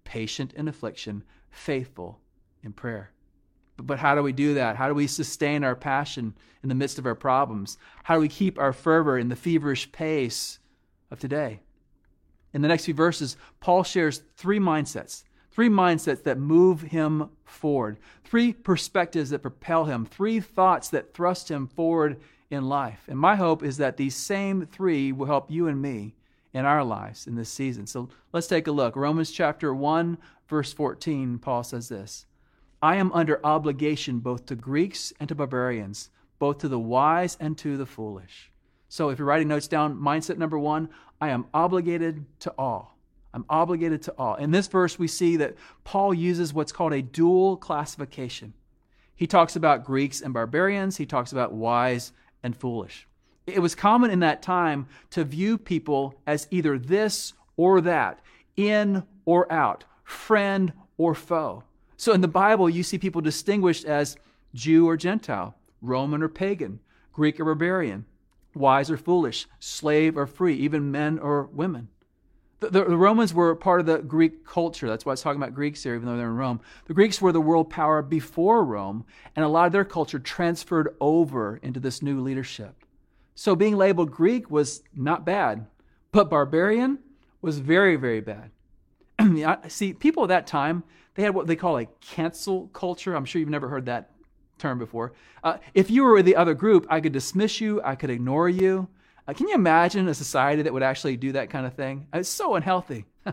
patient 0.05 0.53
in 0.53 0.69
affliction, 0.69 1.23
faithful 1.51 2.21
in 2.63 2.73
prayer. 2.73 3.13
But, 3.77 3.87
but 3.87 3.99
how 4.01 4.17
do 4.17 4.23
we 4.23 4.33
do 4.33 4.55
that? 4.55 4.77
How 4.77 4.89
do 4.89 4.95
we 4.95 5.07
sustain 5.07 5.63
our 5.63 5.77
passion 5.77 6.35
in 6.65 6.69
the 6.69 6.75
midst 6.75 6.99
of 6.99 7.07
our 7.07 7.15
problems? 7.15 7.79
How 8.03 8.17
do 8.17 8.21
we 8.21 8.29
keep 8.29 8.59
our 8.59 8.73
fervor 8.73 9.17
in 9.17 9.29
the 9.29 9.37
feverish 9.37 9.93
pace 9.93 10.59
of 11.11 11.21
today? 11.21 11.61
In 12.53 12.63
the 12.63 12.69
next 12.69 12.85
few 12.85 12.95
verses, 12.95 13.37
Paul 13.61 13.83
shares 13.83 14.23
three 14.37 14.59
mindsets, 14.59 15.25
three 15.51 15.69
mindsets 15.69 16.23
that 16.25 16.39
move 16.39 16.83
him 16.83 17.31
forward, 17.45 17.99
three 18.25 18.53
perspectives 18.53 19.31
that 19.31 19.41
propel 19.41 19.85
him, 19.85 20.07
three 20.07 20.41
thoughts 20.41 20.89
that 20.91 21.15
thrust 21.15 21.51
him 21.51 21.67
forward 21.67 22.21
in 22.51 22.69
life. 22.69 23.05
And 23.09 23.19
my 23.19 23.37
hope 23.37 23.63
is 23.63 23.77
that 23.77 23.97
these 23.97 24.17
same 24.17 24.67
three 24.67 25.13
will 25.13 25.27
help 25.27 25.51
you 25.51 25.67
and 25.69 25.81
me 25.81 26.15
in 26.55 26.65
our 26.65 26.83
lives 26.83 27.27
in 27.27 27.35
this 27.35 27.51
season. 27.51 27.87
So 27.87 28.09
let's 28.33 28.47
take 28.47 28.67
a 28.67 28.73
look. 28.73 28.97
Romans 28.97 29.31
chapter 29.31 29.75
1, 29.75 30.19
verse 30.49 30.73
14, 30.73 31.39
Paul 31.39 31.63
says 31.63 31.89
this 31.89 32.27
I 32.83 32.97
am 32.97 33.13
under 33.13 33.45
obligation 33.45 34.21
both 34.21 34.47
to 34.47 34.57
Greeks 34.57 35.13
and 35.21 35.29
to 35.29 35.35
barbarians, 35.35 36.11
both 36.39 36.59
to 36.59 36.69
the 36.69 36.79
wise 36.79 37.37
and 37.41 37.59
to 37.59 37.77
the 37.77 37.87
foolish. 37.87 38.51
So 38.89 39.11
if 39.11 39.19
you're 39.19 39.29
writing 39.29 39.49
notes 39.49 39.69
down, 39.69 39.99
mindset 39.99 40.39
number 40.39 40.59
one 40.59 40.89
I 41.21 41.31
am 41.31 41.47
obligated 41.53 42.25
to 42.41 42.55
all. 42.57 42.97
I'm 43.35 43.45
obligated 43.49 44.03
to 44.03 44.15
all. 44.17 44.37
In 44.37 44.51
this 44.51 44.69
verse, 44.69 44.99
we 44.99 45.09
see 45.09 45.37
that 45.37 45.57
Paul 45.85 46.15
uses 46.15 46.55
what's 46.55 46.73
called 46.73 46.93
a 46.93 47.03
dual 47.03 47.57
classification. 47.57 48.55
He 49.15 49.27
talks 49.27 49.57
about 49.57 49.85
Greeks 49.85 50.21
and 50.21 50.33
barbarians, 50.33 50.97
he 50.97 51.07
talks 51.07 51.33
about 51.33 51.53
wise 51.53 52.13
and 52.43 52.57
foolish. 52.57 53.07
It 53.47 53.61
was 53.61 53.75
common 53.75 54.11
in 54.11 54.21
that 54.21 54.43
time 54.43 54.87
to 55.11 55.25
view 55.25 55.59
people 55.59 56.15
as 56.27 56.47
either 56.51 56.79
this 56.79 57.33
or 57.57 57.81
that, 57.81 58.21
in 58.57 59.03
or 59.25 59.51
out, 59.53 59.85
friend 60.05 60.73
or 60.97 61.15
foe. 61.15 61.65
So 61.97 62.13
in 62.13 62.21
the 62.21 62.29
Bible, 62.29 62.71
you 62.71 62.83
see 62.83 62.99
people 62.99 63.21
distinguished 63.21 63.85
as 63.85 64.17
Jew 64.55 64.89
or 64.89 64.97
Gentile, 64.97 65.57
Roman 65.83 66.23
or 66.23 66.29
pagan, 66.29 66.81
Greek 67.13 67.41
or 67.41 67.45
barbarian, 67.45 68.05
wise 68.59 68.91
or 68.91 68.97
foolish, 68.97 69.47
slave 69.61 70.17
or 70.17 70.27
free, 70.27 70.55
even 70.57 70.91
men 70.91 71.19
or 71.19 71.45
women. 71.45 71.89
The, 72.61 72.71
the, 72.71 72.85
the, 72.85 72.97
Romans 72.97 73.33
were 73.33 73.55
part 73.55 73.81
of 73.81 73.87
the 73.87 73.99
Greek 73.99 74.45
culture. 74.45 74.89
That's 74.89 75.07
why 75.07 75.13
it's 75.13 75.23
talking 75.23 75.41
about 75.41 75.55
Greeks 75.55 75.83
here, 75.85 75.95
even 75.95 76.07
though 76.07 76.17
they're 76.17 76.27
in 76.27 76.37
Rome. 76.37 76.61
The 76.87 76.95
Greeks 76.95 77.21
were 77.21 77.31
the 77.31 77.41
world 77.41 77.71
power 77.71 78.03
before 78.03 78.65
Rome, 78.65 79.05
and 79.37 79.45
a 79.45 79.49
lot 79.49 79.67
of 79.67 79.73
their 79.73 79.85
culture 79.85 80.19
transferred 80.19 80.97
over 81.01 81.61
into 81.63 81.79
this 81.79 82.03
new 82.03 82.21
leadership. 82.21 82.75
So 83.37 83.55
being 83.55 83.77
labeled 83.77 84.11
Greek 84.11 84.51
was 84.51 84.83
not 84.93 85.25
bad, 85.25 85.67
but 86.11 86.29
barbarian 86.29 86.99
was 87.41 87.61
very, 87.61 87.95
very 87.95 88.21
bad. 88.21 88.51
See, 89.69 89.93
people 89.93 90.25
at 90.25 90.29
that 90.29 90.49
time, 90.49 90.83
they 91.15 91.23
had 91.23 91.35
what 91.35 91.47
they 91.47 91.55
call 91.55 91.79
a 91.79 91.87
cancel 92.01 92.67
culture. 92.69 93.15
I'm 93.15 93.25
sure 93.25 93.39
you've 93.39 93.49
never 93.49 93.69
heard 93.69 93.87
that 93.87 94.11
term 94.59 94.79
before. 94.79 95.13
Uh, 95.43 95.59
if 95.75 95.91
you 95.91 96.05
were 96.05 96.15
with 96.15 96.27
the 96.27 96.37
other 96.37 96.55
group, 96.55 96.87
I 96.91 97.01
could 97.01 97.13
dismiss 97.13 97.61
you, 97.61 97.81
I 97.83 97.95
could 97.95 98.11
ignore 98.11 98.49
you. 98.49 98.89
Uh, 99.27 99.33
can 99.33 99.49
you 99.49 99.55
imagine 99.55 100.09
a 100.09 100.15
society 100.15 100.63
that 100.63 100.73
would 100.73 100.83
actually 100.83 101.17
do 101.17 101.33
that 101.33 101.51
kind 101.51 101.67
of 101.67 101.75
thing? 101.75 102.07
It's 102.13 102.29
so 102.29 102.55
unhealthy. 102.55 103.05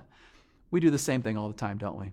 we 0.72 0.80
do 0.80 0.92
the 0.92 0.98
same 0.98 1.22
thing 1.22 1.38
all 1.38 1.48
the 1.48 1.54
time, 1.54 1.78
don't 1.78 2.00
we? 2.00 2.12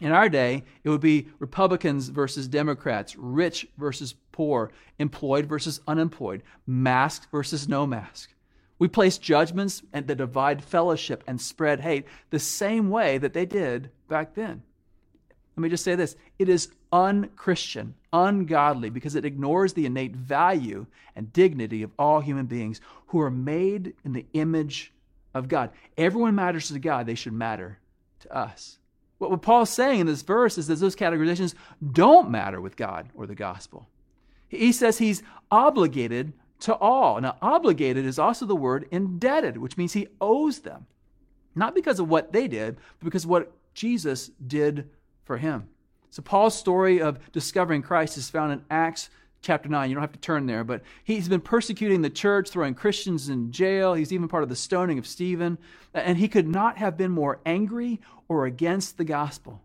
In 0.00 0.10
our 0.10 0.28
day, 0.28 0.64
it 0.82 0.88
would 0.88 1.00
be 1.00 1.28
Republicans 1.38 2.08
versus 2.08 2.48
Democrats, 2.48 3.14
rich 3.14 3.68
versus 3.78 4.16
poor, 4.32 4.72
employed 4.98 5.46
versus 5.46 5.80
unemployed, 5.86 6.42
masked 6.66 7.28
versus 7.30 7.68
no 7.68 7.86
mask. 7.86 8.34
We 8.80 8.88
place 8.88 9.16
judgments 9.16 9.80
and 9.92 10.08
that 10.08 10.16
divide 10.16 10.64
fellowship 10.64 11.22
and 11.28 11.40
spread 11.40 11.80
hate 11.80 12.06
the 12.30 12.40
same 12.40 12.90
way 12.90 13.18
that 13.18 13.32
they 13.32 13.46
did 13.46 13.90
back 14.08 14.34
then. 14.34 14.64
Let 15.56 15.62
me 15.62 15.68
just 15.68 15.84
say 15.84 15.94
this 15.94 16.16
it 16.40 16.48
is 16.48 16.72
unchristian, 16.92 17.94
ungodly, 18.12 18.90
because 18.90 19.14
it 19.14 19.24
ignores 19.24 19.72
the 19.72 19.86
innate 19.86 20.14
value 20.14 20.86
and 21.16 21.32
dignity 21.32 21.82
of 21.82 21.90
all 21.98 22.20
human 22.20 22.46
beings 22.46 22.80
who 23.08 23.20
are 23.20 23.30
made 23.30 23.94
in 24.04 24.12
the 24.12 24.26
image 24.34 24.92
of 25.34 25.48
God. 25.48 25.70
Everyone 25.96 26.34
matters 26.34 26.68
to 26.68 26.78
God, 26.78 27.06
they 27.06 27.14
should 27.14 27.32
matter 27.32 27.78
to 28.20 28.36
us. 28.36 28.78
What 29.18 29.42
Paul's 29.42 29.70
saying 29.70 30.00
in 30.00 30.06
this 30.06 30.22
verse 30.22 30.58
is 30.58 30.66
that 30.66 30.80
those 30.80 30.96
categorizations 30.96 31.54
don't 31.92 32.30
matter 32.30 32.60
with 32.60 32.76
God 32.76 33.08
or 33.14 33.26
the 33.26 33.34
gospel. 33.34 33.88
He 34.48 34.72
says 34.72 34.98
he's 34.98 35.22
obligated 35.50 36.32
to 36.60 36.74
all. 36.74 37.20
Now, 37.20 37.36
obligated 37.40 38.04
is 38.04 38.18
also 38.18 38.46
the 38.46 38.56
word 38.56 38.88
indebted, 38.90 39.56
which 39.56 39.76
means 39.76 39.92
he 39.92 40.08
owes 40.20 40.60
them. 40.60 40.86
Not 41.54 41.74
because 41.74 42.00
of 42.00 42.08
what 42.08 42.32
they 42.32 42.48
did, 42.48 42.76
but 42.98 43.04
because 43.04 43.24
of 43.24 43.30
what 43.30 43.52
Jesus 43.74 44.30
did 44.46 44.90
for 45.24 45.36
him. 45.38 45.68
So, 46.12 46.20
Paul's 46.20 46.54
story 46.54 47.00
of 47.00 47.18
discovering 47.32 47.80
Christ 47.80 48.18
is 48.18 48.28
found 48.28 48.52
in 48.52 48.62
Acts 48.70 49.08
chapter 49.40 49.70
9. 49.70 49.88
You 49.88 49.94
don't 49.94 50.02
have 50.02 50.12
to 50.12 50.18
turn 50.18 50.44
there, 50.44 50.62
but 50.62 50.82
he's 51.04 51.26
been 51.26 51.40
persecuting 51.40 52.02
the 52.02 52.10
church, 52.10 52.50
throwing 52.50 52.74
Christians 52.74 53.30
in 53.30 53.50
jail. 53.50 53.94
He's 53.94 54.12
even 54.12 54.28
part 54.28 54.42
of 54.42 54.50
the 54.50 54.54
stoning 54.54 54.98
of 54.98 55.06
Stephen. 55.06 55.56
And 55.94 56.18
he 56.18 56.28
could 56.28 56.46
not 56.46 56.76
have 56.76 56.98
been 56.98 57.12
more 57.12 57.40
angry 57.46 57.98
or 58.28 58.44
against 58.44 58.98
the 58.98 59.04
gospel. 59.04 59.62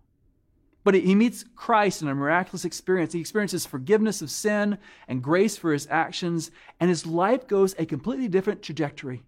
But 0.86 0.94
he 0.94 1.16
meets 1.16 1.44
Christ 1.58 2.02
in 2.02 2.08
a 2.08 2.16
miraculous 2.16 2.64
experience. 2.64 3.12
He 3.12 3.20
experiences 3.20 3.66
forgiveness 3.66 4.22
of 4.22 4.32
sin 4.32 4.78
and 5.10 5.22
grace 5.22 5.58
for 5.58 5.74
his 5.74 5.86
actions, 5.92 6.50
and 6.80 6.90
his 6.90 7.06
life 7.06 7.46
goes 7.46 7.76
a 7.78 7.86
completely 7.86 8.30
different 8.30 8.62
trajectory. 8.62 9.22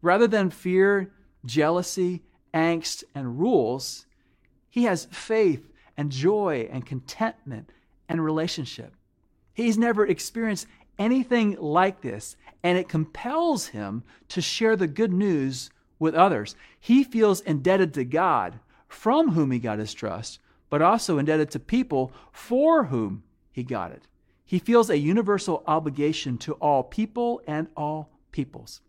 Rather 0.00 0.26
than 0.26 0.48
fear, 0.48 1.12
jealousy, 1.44 2.22
angst, 2.54 3.04
and 3.14 3.38
rules, 3.38 4.06
he 4.70 4.84
has 4.84 5.04
faith 5.10 5.68
and 6.02 6.10
joy 6.10 6.68
and 6.72 6.84
contentment 6.84 7.70
and 8.08 8.24
relationship. 8.24 8.96
He's 9.54 9.78
never 9.78 10.04
experienced 10.04 10.66
anything 10.98 11.56
like 11.60 12.00
this, 12.00 12.36
and 12.64 12.76
it 12.76 12.88
compels 12.88 13.68
him 13.68 14.02
to 14.30 14.40
share 14.40 14.74
the 14.74 14.88
good 14.88 15.12
news 15.12 15.70
with 16.00 16.16
others. 16.16 16.56
He 16.80 17.04
feels 17.04 17.40
indebted 17.40 17.94
to 17.94 18.04
God, 18.04 18.58
from 18.88 19.30
whom 19.30 19.52
he 19.52 19.60
got 19.60 19.78
his 19.78 19.94
trust, 19.94 20.40
but 20.70 20.82
also 20.82 21.18
indebted 21.18 21.52
to 21.52 21.60
people 21.60 22.10
for 22.32 22.86
whom 22.86 23.22
he 23.52 23.62
got 23.62 23.92
it. 23.92 24.08
He 24.44 24.58
feels 24.58 24.90
a 24.90 24.98
universal 24.98 25.62
obligation 25.68 26.36
to 26.38 26.54
all 26.54 26.82
people 26.82 27.42
and 27.46 27.68
all 27.76 28.10
peoples. 28.32 28.80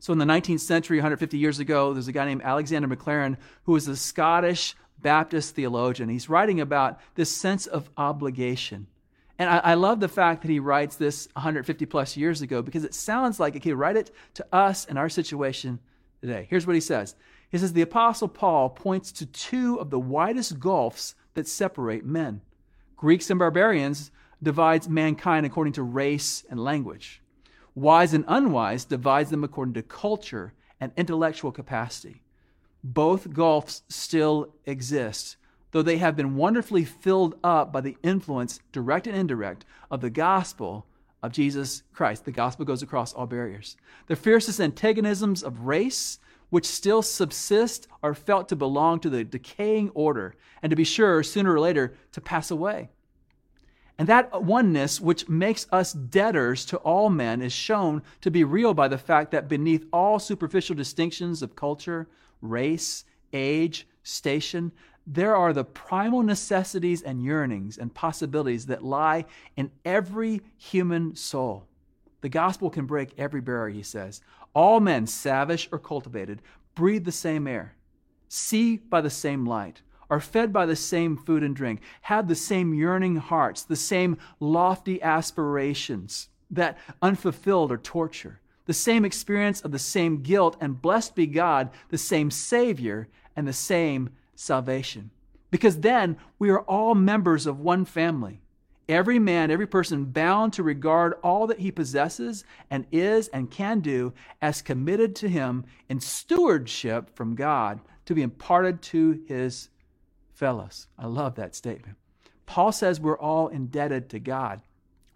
So, 0.00 0.12
in 0.12 0.18
the 0.18 0.24
19th 0.24 0.60
century, 0.60 0.96
150 0.96 1.38
years 1.38 1.60
ago, 1.60 1.92
there's 1.92 2.08
a 2.08 2.12
guy 2.12 2.24
named 2.24 2.42
Alexander 2.42 2.88
Maclaren 2.88 3.36
who 3.62 3.72
was 3.72 3.86
a 3.86 3.94
Scottish 3.94 4.74
Baptist 5.00 5.54
theologian. 5.54 6.08
He's 6.08 6.28
writing 6.28 6.60
about 6.60 7.00
this 7.14 7.30
sense 7.30 7.66
of 7.66 7.90
obligation. 7.96 8.86
And 9.38 9.50
I, 9.50 9.58
I, 9.58 9.74
love 9.74 10.00
the 10.00 10.08
fact 10.08 10.42
that 10.42 10.50
he 10.50 10.58
writes 10.58 10.96
this 10.96 11.28
150 11.34 11.84
plus 11.86 12.16
years 12.16 12.40
ago 12.40 12.62
because 12.62 12.84
it 12.84 12.94
sounds 12.94 13.38
like 13.38 13.54
he 13.54 13.60
could 13.60 13.74
write 13.74 13.96
it 13.96 14.10
to 14.34 14.46
us 14.52 14.86
in 14.86 14.96
our 14.96 15.10
situation 15.10 15.78
today. 16.20 16.46
Here's 16.48 16.66
what 16.66 16.74
he 16.74 16.80
says 16.80 17.14
he 17.50 17.58
says, 17.58 17.72
The 17.72 17.82
Apostle 17.82 18.28
Paul 18.28 18.70
points 18.70 19.12
to 19.12 19.26
two 19.26 19.76
of 19.76 19.90
the 19.90 19.98
widest 19.98 20.58
gulfs 20.58 21.14
that 21.34 21.46
separate 21.46 22.04
men. 22.04 22.40
Greeks 22.96 23.30
and 23.30 23.38
barbarians 23.38 24.10
divides 24.42 24.88
mankind 24.88 25.46
according 25.46 25.74
to 25.74 25.82
race 25.82 26.44
and 26.50 26.62
language. 26.62 27.22
Wise 27.74 28.14
and 28.14 28.24
unwise 28.26 28.86
divides 28.86 29.30
them 29.30 29.44
according 29.44 29.74
to 29.74 29.82
culture 29.82 30.54
and 30.80 30.92
intellectual 30.96 31.52
capacity. 31.52 32.22
Both 32.88 33.32
gulfs 33.32 33.82
still 33.88 34.54
exist, 34.64 35.36
though 35.72 35.82
they 35.82 35.96
have 35.98 36.14
been 36.14 36.36
wonderfully 36.36 36.84
filled 36.84 37.34
up 37.42 37.72
by 37.72 37.80
the 37.80 37.96
influence, 38.04 38.60
direct 38.70 39.08
and 39.08 39.16
indirect, 39.16 39.64
of 39.90 40.00
the 40.00 40.10
gospel 40.10 40.86
of 41.20 41.32
Jesus 41.32 41.82
Christ. 41.92 42.24
The 42.24 42.30
gospel 42.30 42.64
goes 42.64 42.84
across 42.84 43.12
all 43.12 43.26
barriers. 43.26 43.76
The 44.06 44.14
fiercest 44.14 44.60
antagonisms 44.60 45.42
of 45.42 45.66
race 45.66 46.20
which 46.48 46.64
still 46.64 47.02
subsist 47.02 47.88
are 48.04 48.14
felt 48.14 48.48
to 48.50 48.54
belong 48.54 49.00
to 49.00 49.10
the 49.10 49.24
decaying 49.24 49.90
order, 49.90 50.36
and 50.62 50.70
to 50.70 50.76
be 50.76 50.84
sure, 50.84 51.24
sooner 51.24 51.52
or 51.52 51.58
later, 51.58 51.96
to 52.12 52.20
pass 52.20 52.52
away. 52.52 52.88
And 53.98 54.08
that 54.08 54.44
oneness, 54.44 55.00
which 55.00 55.28
makes 55.28 55.66
us 55.72 55.92
debtors 55.92 56.64
to 56.66 56.76
all 56.76 57.10
men, 57.10 57.42
is 57.42 57.52
shown 57.52 58.04
to 58.20 58.30
be 58.30 58.44
real 58.44 58.74
by 58.74 58.86
the 58.86 58.96
fact 58.96 59.32
that 59.32 59.48
beneath 59.48 59.86
all 59.92 60.20
superficial 60.20 60.76
distinctions 60.76 61.42
of 61.42 61.56
culture, 61.56 62.06
race, 62.40 63.04
age, 63.32 63.86
station, 64.02 64.72
there 65.06 65.36
are 65.36 65.52
the 65.52 65.64
primal 65.64 66.22
necessities 66.22 67.02
and 67.02 67.22
yearnings 67.22 67.78
and 67.78 67.94
possibilities 67.94 68.66
that 68.66 68.84
lie 68.84 69.24
in 69.56 69.70
every 69.84 70.42
human 70.56 71.14
soul. 71.14 71.66
The 72.22 72.28
gospel 72.28 72.70
can 72.70 72.86
break 72.86 73.10
every 73.16 73.40
barrier, 73.40 73.72
he 73.72 73.82
says. 73.82 74.20
All 74.52 74.80
men, 74.80 75.06
savage 75.06 75.68
or 75.70 75.78
cultivated, 75.78 76.42
breathe 76.74 77.04
the 77.04 77.12
same 77.12 77.46
air, 77.46 77.76
see 78.28 78.78
by 78.78 79.00
the 79.00 79.10
same 79.10 79.46
light, 79.46 79.82
are 80.10 80.20
fed 80.20 80.52
by 80.52 80.66
the 80.66 80.76
same 80.76 81.16
food 81.16 81.42
and 81.42 81.54
drink, 81.54 81.80
have 82.02 82.26
the 82.26 82.34
same 82.34 82.74
yearning 82.74 83.16
hearts, 83.16 83.62
the 83.62 83.76
same 83.76 84.18
lofty 84.40 85.02
aspirations 85.02 86.28
that 86.50 86.78
unfulfilled 87.02 87.72
are 87.72 87.78
torture, 87.78 88.40
the 88.66 88.74
same 88.74 89.04
experience 89.04 89.60
of 89.60 89.72
the 89.72 89.78
same 89.78 90.22
guilt, 90.22 90.56
and 90.60 90.80
blessed 90.80 91.14
be 91.14 91.26
God, 91.26 91.70
the 91.88 91.98
same 91.98 92.30
Savior 92.30 93.08
and 93.34 93.46
the 93.46 93.52
same 93.52 94.10
salvation. 94.34 95.10
Because 95.50 95.80
then 95.80 96.16
we 96.38 96.50
are 96.50 96.60
all 96.60 96.94
members 96.94 97.46
of 97.46 97.60
one 97.60 97.84
family 97.84 98.40
every 98.88 99.18
man, 99.18 99.50
every 99.50 99.66
person 99.66 100.04
bound 100.04 100.52
to 100.52 100.62
regard 100.62 101.14
all 101.22 101.46
that 101.46 101.58
he 101.58 101.70
possesses 101.70 102.44
and 102.70 102.86
is 102.92 103.28
and 103.28 103.50
can 103.50 103.80
do 103.80 104.12
as 104.40 104.62
committed 104.62 105.16
to 105.16 105.28
him 105.28 105.64
in 105.88 106.00
stewardship 106.00 107.10
from 107.14 107.34
God 107.34 107.80
to 108.04 108.14
be 108.14 108.22
imparted 108.22 108.80
to 108.82 109.20
his 109.26 109.68
fellows. 110.34 110.86
I 110.98 111.06
love 111.06 111.34
that 111.36 111.54
statement. 111.54 111.96
Paul 112.46 112.70
says 112.70 113.00
we're 113.00 113.18
all 113.18 113.48
indebted 113.48 114.08
to 114.10 114.20
God. 114.20 114.60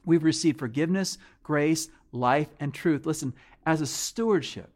We've 0.04 0.24
received 0.24 0.58
forgiveness, 0.58 1.18
grace, 1.42 1.88
life, 2.12 2.48
and 2.58 2.72
truth. 2.72 3.06
Listen, 3.06 3.32
as 3.66 3.80
a 3.80 3.86
stewardship. 3.86 4.70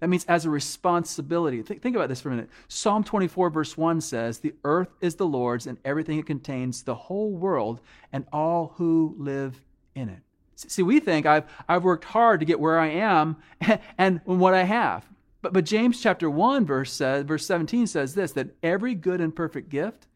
That 0.00 0.08
means 0.08 0.24
as 0.26 0.44
a 0.44 0.50
responsibility. 0.50 1.62
Think, 1.62 1.80
think, 1.80 1.96
about 1.96 2.08
this 2.08 2.20
for 2.20 2.28
a 2.28 2.32
minute. 2.32 2.50
Psalm 2.68 3.04
24, 3.04 3.48
verse 3.50 3.76
1 3.76 4.00
says, 4.00 4.38
The 4.38 4.54
earth 4.64 4.90
is 5.00 5.14
the 5.14 5.26
Lord's 5.26 5.66
and 5.66 5.78
everything 5.84 6.18
it 6.18 6.26
contains, 6.26 6.82
the 6.82 6.94
whole 6.94 7.30
world 7.30 7.80
and 8.12 8.26
all 8.32 8.74
who 8.76 9.14
live 9.18 9.62
in 9.94 10.08
it. 10.08 10.18
See, 10.56 10.82
we 10.82 11.00
think 11.00 11.26
I've, 11.26 11.44
I've 11.68 11.84
worked 11.84 12.04
hard 12.04 12.40
to 12.40 12.46
get 12.46 12.60
where 12.60 12.78
I 12.78 12.88
am 12.88 13.36
and, 13.60 13.80
and 13.98 14.20
what 14.24 14.54
I 14.54 14.64
have. 14.64 15.06
But, 15.42 15.52
but 15.52 15.64
James 15.64 16.00
chapter 16.00 16.30
1, 16.30 16.64
verse, 16.64 16.92
says, 16.92 17.24
verse 17.24 17.46
17 17.46 17.86
says 17.86 18.14
this 18.14 18.32
that 18.32 18.48
every 18.62 18.94
good 18.94 19.20
and 19.20 19.34
perfect 19.34 19.68
gift 19.68 20.06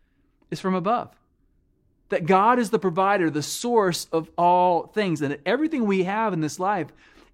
is 0.50 0.60
from 0.60 0.74
above. 0.74 1.17
That 2.10 2.26
God 2.26 2.58
is 2.58 2.70
the 2.70 2.78
provider, 2.78 3.30
the 3.30 3.42
source 3.42 4.06
of 4.12 4.30
all 4.38 4.86
things, 4.86 5.20
and 5.20 5.32
that 5.32 5.42
everything 5.44 5.84
we 5.84 6.04
have 6.04 6.32
in 6.32 6.40
this 6.40 6.58
life 6.58 6.88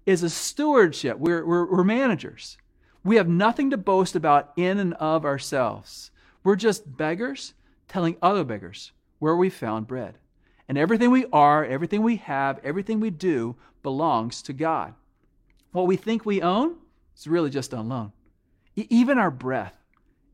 is 0.05 0.21
a 0.21 0.29
stewardship. 0.29 1.17
We're, 1.17 1.45
we're, 1.45 1.65
we're 1.65 1.83
managers. 1.83 2.57
We 3.03 3.15
have 3.15 3.29
nothing 3.29 3.69
to 3.69 3.77
boast 3.77 4.15
about 4.15 4.51
in 4.57 4.79
and 4.79 4.93
of 4.95 5.25
ourselves. 5.25 6.11
We're 6.43 6.55
just 6.55 6.97
beggars 6.97 7.53
telling 7.87 8.17
other 8.21 8.43
beggars 8.43 8.91
where 9.19 9.35
we 9.35 9.49
found 9.49 9.87
bread. 9.87 10.17
And 10.67 10.77
everything 10.77 11.11
we 11.11 11.25
are, 11.31 11.63
everything 11.63 12.01
we 12.01 12.17
have, 12.17 12.59
everything 12.63 12.99
we 12.99 13.11
do 13.11 13.55
belongs 13.83 14.41
to 14.43 14.53
God. 14.53 14.93
What 15.71 15.87
we 15.87 15.95
think 15.95 16.25
we 16.25 16.41
own 16.41 16.75
is 17.15 17.27
really 17.27 17.49
just 17.49 17.73
on 17.73 17.89
loan. 17.89 18.11
Even 18.75 19.17
our 19.17 19.31
breath 19.31 19.75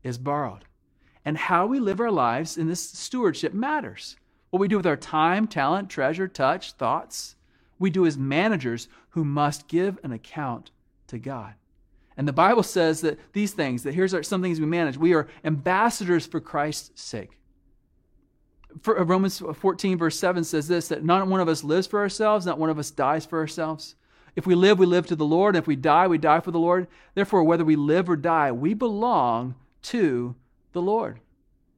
is 0.02 0.18
borrowed. 0.18 0.64
And 1.24 1.36
how 1.36 1.66
we 1.66 1.78
live 1.78 2.00
our 2.00 2.10
lives 2.10 2.56
in 2.56 2.66
this 2.66 2.90
stewardship 2.90 3.54
matters. 3.54 4.16
What 4.52 4.60
we 4.60 4.68
do 4.68 4.76
with 4.76 4.86
our 4.86 4.98
time, 4.98 5.46
talent, 5.46 5.88
treasure, 5.88 6.28
touch, 6.28 6.72
thoughts, 6.72 7.36
we 7.78 7.88
do 7.88 8.04
as 8.04 8.18
managers 8.18 8.86
who 9.10 9.24
must 9.24 9.66
give 9.66 9.98
an 10.02 10.12
account 10.12 10.70
to 11.06 11.18
God. 11.18 11.54
And 12.18 12.28
the 12.28 12.34
Bible 12.34 12.62
says 12.62 13.00
that 13.00 13.18
these 13.32 13.52
things, 13.52 13.82
that 13.84 13.94
here's 13.94 14.14
some 14.28 14.42
things 14.42 14.60
we 14.60 14.66
manage. 14.66 14.98
We 14.98 15.14
are 15.14 15.26
ambassadors 15.42 16.26
for 16.26 16.38
Christ's 16.38 17.00
sake. 17.00 17.30
For, 18.82 19.00
uh, 19.00 19.04
Romans 19.04 19.38
14, 19.38 19.96
verse 19.96 20.18
7 20.18 20.44
says 20.44 20.68
this 20.68 20.88
that 20.88 21.02
not 21.02 21.26
one 21.26 21.40
of 21.40 21.48
us 21.48 21.64
lives 21.64 21.86
for 21.86 22.00
ourselves, 22.00 22.44
not 22.44 22.58
one 22.58 22.68
of 22.68 22.78
us 22.78 22.90
dies 22.90 23.24
for 23.24 23.38
ourselves. 23.38 23.94
If 24.36 24.46
we 24.46 24.54
live, 24.54 24.78
we 24.78 24.84
live 24.84 25.06
to 25.06 25.16
the 25.16 25.24
Lord. 25.24 25.56
And 25.56 25.62
if 25.62 25.66
we 25.66 25.76
die, 25.76 26.06
we 26.08 26.18
die 26.18 26.40
for 26.40 26.50
the 26.50 26.58
Lord. 26.58 26.88
Therefore, 27.14 27.42
whether 27.42 27.64
we 27.64 27.76
live 27.76 28.10
or 28.10 28.16
die, 28.16 28.52
we 28.52 28.74
belong 28.74 29.54
to 29.84 30.34
the 30.72 30.82
Lord. 30.82 31.20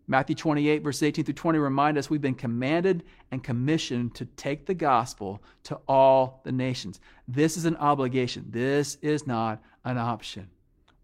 Matthew 0.07 0.37
28, 0.37 0.83
verse 0.83 1.03
18 1.03 1.25
through 1.25 1.35
20 1.35 1.59
remind 1.59 1.97
us 1.97 2.11
we've 2.11 2.21
been 2.21 2.35
commanded 2.35 3.05
and 3.31 3.43
commissioned 3.43 4.15
to 4.17 4.27
take 4.27 4.67
the 4.67 4.75
gospel 4.75 5.43
to 5.65 5.77
all 5.89 6.43
the 6.45 6.53
nations. 6.53 7.01
This 7.27 7.57
is 7.57 7.65
an 7.65 7.77
obligation. 7.77 8.47
This 8.51 8.97
is 9.01 9.27
not 9.27 9.63
an 9.85 9.97
option. 9.97 10.51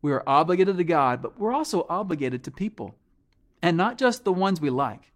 We 0.02 0.12
are 0.12 0.22
obligated 0.26 0.76
to 0.76 0.84
God, 0.84 1.22
but 1.22 1.38
we're 1.38 1.52
also 1.52 1.86
obligated 1.88 2.44
to 2.44 2.50
people. 2.50 2.94
And 3.62 3.76
not 3.76 3.98
just 3.98 4.24
the 4.24 4.32
ones 4.32 4.60
we 4.60 4.70
like. 4.70 5.12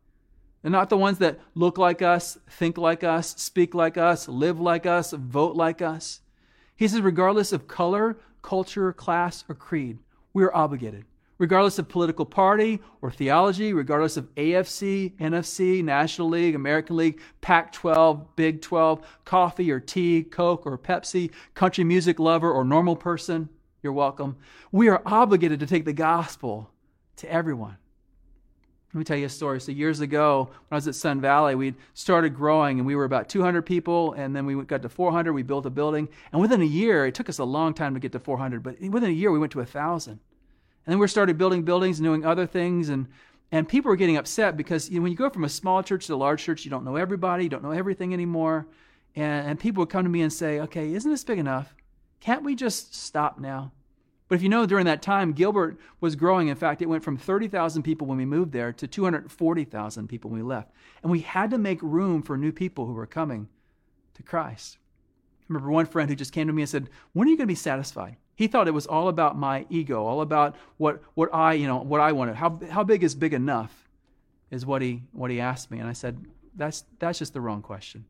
And 0.62 0.72
not 0.72 0.88
the 0.88 0.96
ones 0.96 1.18
that 1.18 1.40
look 1.54 1.76
like 1.76 2.00
us, 2.00 2.38
think 2.48 2.78
like 2.78 3.04
us, 3.04 3.34
speak 3.36 3.74
like 3.74 3.98
us, 3.98 4.28
live 4.28 4.58
like 4.58 4.86
us, 4.86 5.12
vote 5.12 5.56
like 5.56 5.82
us. 5.82 6.20
He 6.74 6.88
says, 6.88 7.02
regardless 7.02 7.52
of 7.52 7.68
color, 7.68 8.16
culture, 8.40 8.90
class, 8.94 9.44
or 9.46 9.54
creed, 9.54 9.98
we 10.32 10.42
are 10.42 10.54
obligated 10.54 11.04
regardless 11.38 11.78
of 11.78 11.88
political 11.88 12.24
party 12.24 12.80
or 13.02 13.10
theology, 13.10 13.72
regardless 13.72 14.16
of 14.16 14.32
AFC, 14.34 15.16
NFC, 15.18 15.82
National 15.82 16.28
League, 16.28 16.54
American 16.54 16.96
League, 16.96 17.20
Pac 17.40 17.72
12, 17.72 18.36
Big 18.36 18.60
12, 18.62 19.04
coffee 19.24 19.70
or 19.70 19.80
tea, 19.80 20.22
Coke 20.22 20.66
or 20.66 20.78
Pepsi, 20.78 21.30
country 21.54 21.84
music 21.84 22.18
lover 22.18 22.50
or 22.50 22.64
normal 22.64 22.96
person, 22.96 23.48
you're 23.82 23.92
welcome. 23.92 24.36
We 24.72 24.88
are 24.88 25.02
obligated 25.04 25.60
to 25.60 25.66
take 25.66 25.84
the 25.84 25.92
gospel 25.92 26.70
to 27.16 27.30
everyone. 27.30 27.76
Let 28.94 28.98
me 28.98 29.04
tell 29.04 29.16
you 29.16 29.26
a 29.26 29.28
story. 29.28 29.60
So 29.60 29.72
years 29.72 29.98
ago, 29.98 30.44
when 30.68 30.68
I 30.70 30.74
was 30.76 30.86
at 30.86 30.94
Sun 30.94 31.20
Valley, 31.20 31.56
we 31.56 31.74
started 31.94 32.30
growing, 32.30 32.78
and 32.78 32.86
we 32.86 32.94
were 32.94 33.04
about 33.04 33.28
200 33.28 33.62
people, 33.62 34.12
and 34.12 34.36
then 34.36 34.46
we 34.46 34.54
got 34.62 34.82
to 34.82 34.88
400. 34.88 35.32
We 35.32 35.42
built 35.42 35.66
a 35.66 35.70
building, 35.70 36.08
and 36.32 36.40
within 36.40 36.62
a 36.62 36.64
year, 36.64 37.04
it 37.04 37.14
took 37.14 37.28
us 37.28 37.38
a 37.38 37.44
long 37.44 37.74
time 37.74 37.94
to 37.94 38.00
get 38.00 38.12
to 38.12 38.20
400, 38.20 38.62
but 38.62 38.80
within 38.80 39.10
a 39.10 39.12
year, 39.12 39.32
we 39.32 39.38
went 39.40 39.50
to 39.52 39.58
1,000. 39.58 40.20
And 40.86 40.92
then 40.92 40.98
we 40.98 41.08
started 41.08 41.38
building 41.38 41.62
buildings 41.62 41.98
and 41.98 42.06
doing 42.06 42.24
other 42.24 42.46
things, 42.46 42.88
and 42.88 43.08
and 43.52 43.68
people 43.68 43.88
were 43.88 43.96
getting 43.96 44.16
upset 44.16 44.56
because 44.56 44.90
you 44.90 44.96
know, 44.96 45.02
when 45.02 45.12
you 45.12 45.18
go 45.18 45.30
from 45.30 45.44
a 45.44 45.48
small 45.48 45.82
church 45.82 46.06
to 46.06 46.14
a 46.14 46.16
large 46.16 46.42
church, 46.42 46.64
you 46.64 46.70
don't 46.70 46.84
know 46.84 46.96
everybody, 46.96 47.44
you 47.44 47.50
don't 47.50 47.62
know 47.62 47.70
everything 47.70 48.12
anymore, 48.12 48.66
and, 49.14 49.48
and 49.48 49.60
people 49.60 49.82
would 49.82 49.90
come 49.90 50.04
to 50.04 50.10
me 50.10 50.22
and 50.22 50.32
say, 50.32 50.60
"Okay, 50.60 50.92
isn't 50.92 51.10
this 51.10 51.24
big 51.24 51.38
enough? 51.38 51.74
Can't 52.20 52.42
we 52.42 52.54
just 52.54 52.94
stop 52.94 53.38
now?" 53.38 53.72
But 54.28 54.36
if 54.36 54.42
you 54.42 54.48
know, 54.48 54.66
during 54.66 54.86
that 54.86 55.02
time, 55.02 55.32
Gilbert 55.32 55.78
was 56.00 56.16
growing. 56.16 56.48
In 56.48 56.56
fact, 56.56 56.80
it 56.80 56.88
went 56.88 57.04
from 57.04 57.16
30,000 57.16 57.82
people 57.82 58.06
when 58.06 58.16
we 58.16 58.24
moved 58.24 58.52
there 58.52 58.72
to 58.72 58.86
240,000 58.86 60.08
people 60.08 60.30
when 60.30 60.40
we 60.40 60.46
left. 60.46 60.72
And 61.02 61.12
we 61.12 61.20
had 61.20 61.50
to 61.50 61.58
make 61.58 61.82
room 61.82 62.22
for 62.22 62.36
new 62.36 62.50
people 62.50 62.86
who 62.86 62.94
were 62.94 63.06
coming 63.06 63.48
to 64.14 64.22
Christ. 64.22 64.78
I 65.42 65.44
remember 65.48 65.70
one 65.70 65.86
friend 65.86 66.08
who 66.08 66.16
just 66.16 66.32
came 66.32 66.46
to 66.46 66.52
me 66.52 66.62
and 66.62 66.68
said, 66.68 66.88
When 67.12 67.28
are 67.28 67.30
you 67.30 67.36
going 67.36 67.46
to 67.46 67.52
be 67.52 67.54
satisfied? 67.54 68.16
He 68.36 68.46
thought 68.46 68.66
it 68.66 68.72
was 68.72 68.86
all 68.86 69.08
about 69.08 69.38
my 69.38 69.66
ego, 69.70 70.04
all 70.04 70.20
about 70.20 70.56
what, 70.76 71.02
what 71.14 71.32
I, 71.32 71.54
you 71.54 71.66
know, 71.66 71.78
what 71.78 72.00
I 72.00 72.12
wanted. 72.12 72.34
How, 72.34 72.58
how 72.70 72.82
big 72.82 73.04
is 73.04 73.14
big 73.14 73.32
enough 73.32 73.88
is 74.50 74.66
what 74.66 74.82
he, 74.82 75.02
what 75.12 75.30
he 75.30 75.40
asked 75.40 75.70
me. 75.70 75.78
And 75.78 75.88
I 75.88 75.92
said, 75.92 76.24
that's, 76.56 76.84
that's 76.98 77.18
just 77.18 77.32
the 77.32 77.40
wrong 77.40 77.62
question. 77.62 78.04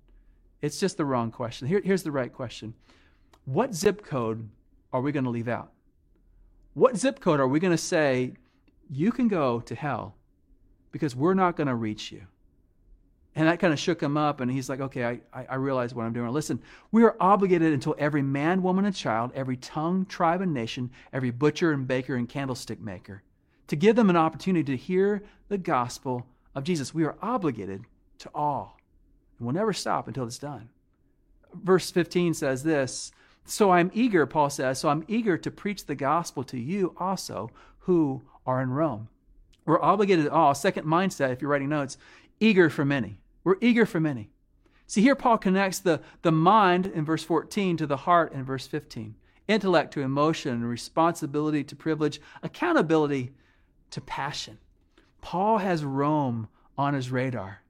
It's 0.62 0.80
just 0.80 0.96
the 0.96 1.04
wrong 1.04 1.30
question. 1.30 1.68
Here, 1.68 1.82
here's 1.84 2.02
the 2.02 2.12
right 2.12 2.32
question. 2.32 2.74
What 3.44 3.74
zip 3.74 4.04
code 4.04 4.48
are 4.92 5.00
we 5.00 5.12
going 5.12 5.24
to 5.24 5.30
leave 5.30 5.48
out? 5.48 5.72
What 6.72 6.96
zip 6.96 7.20
code 7.20 7.38
are 7.40 7.48
we 7.48 7.60
going 7.60 7.72
to 7.72 7.78
say, 7.78 8.32
you 8.90 9.12
can 9.12 9.28
go 9.28 9.60
to 9.60 9.74
hell 9.74 10.14
because 10.90 11.14
we're 11.14 11.34
not 11.34 11.56
going 11.56 11.66
to 11.66 11.74
reach 11.74 12.10
you? 12.10 12.26
And 13.36 13.48
that 13.48 13.58
kind 13.58 13.72
of 13.72 13.80
shook 13.80 14.00
him 14.00 14.16
up, 14.16 14.40
and 14.40 14.50
he's 14.50 14.68
like, 14.68 14.80
okay, 14.80 15.04
I, 15.04 15.20
I, 15.32 15.46
I 15.50 15.54
realize 15.56 15.92
what 15.92 16.04
I'm 16.04 16.12
doing. 16.12 16.30
Listen, 16.30 16.60
we 16.92 17.02
are 17.02 17.16
obligated 17.18 17.72
until 17.72 17.96
every 17.98 18.22
man, 18.22 18.62
woman, 18.62 18.84
and 18.84 18.94
child, 18.94 19.32
every 19.34 19.56
tongue, 19.56 20.06
tribe, 20.06 20.40
and 20.40 20.54
nation, 20.54 20.90
every 21.12 21.30
butcher 21.30 21.72
and 21.72 21.88
baker 21.88 22.14
and 22.14 22.28
candlestick 22.28 22.80
maker, 22.80 23.22
to 23.66 23.74
give 23.74 23.96
them 23.96 24.08
an 24.08 24.16
opportunity 24.16 24.64
to 24.64 24.76
hear 24.76 25.22
the 25.48 25.58
gospel 25.58 26.26
of 26.54 26.62
Jesus. 26.62 26.94
We 26.94 27.04
are 27.04 27.16
obligated 27.20 27.82
to 28.18 28.30
all. 28.34 28.78
And 29.38 29.46
we'll 29.46 29.54
never 29.54 29.72
stop 29.72 30.06
until 30.06 30.26
it's 30.26 30.38
done. 30.38 30.68
Verse 31.52 31.90
15 31.90 32.34
says 32.34 32.62
this 32.62 33.10
So 33.44 33.72
I'm 33.72 33.90
eager, 33.94 34.26
Paul 34.26 34.50
says, 34.50 34.78
so 34.78 34.88
I'm 34.88 35.04
eager 35.08 35.36
to 35.38 35.50
preach 35.50 35.86
the 35.86 35.96
gospel 35.96 36.44
to 36.44 36.58
you 36.58 36.94
also 36.98 37.50
who 37.80 38.22
are 38.46 38.62
in 38.62 38.70
Rome. 38.70 39.08
We're 39.64 39.82
obligated 39.82 40.26
to 40.26 40.32
all. 40.32 40.54
Second 40.54 40.86
mindset, 40.86 41.32
if 41.32 41.40
you're 41.40 41.50
writing 41.50 41.70
notes, 41.70 41.96
eager 42.38 42.70
for 42.70 42.84
many. 42.84 43.18
We're 43.44 43.56
eager 43.60 43.86
for 43.86 44.00
many. 44.00 44.30
See, 44.86 45.02
here 45.02 45.14
Paul 45.14 45.38
connects 45.38 45.78
the, 45.78 46.00
the 46.22 46.32
mind 46.32 46.86
in 46.86 47.04
verse 47.04 47.22
14 47.22 47.76
to 47.78 47.86
the 47.86 47.98
heart 47.98 48.32
in 48.32 48.44
verse 48.44 48.66
15, 48.66 49.14
intellect 49.48 49.92
to 49.94 50.00
emotion, 50.00 50.64
responsibility 50.64 51.64
to 51.64 51.76
privilege, 51.76 52.20
accountability 52.42 53.32
to 53.90 54.00
passion. 54.00 54.58
Paul 55.20 55.58
has 55.58 55.84
Rome 55.84 56.48
on 56.76 56.94
his 56.94 57.10
radar. 57.10 57.60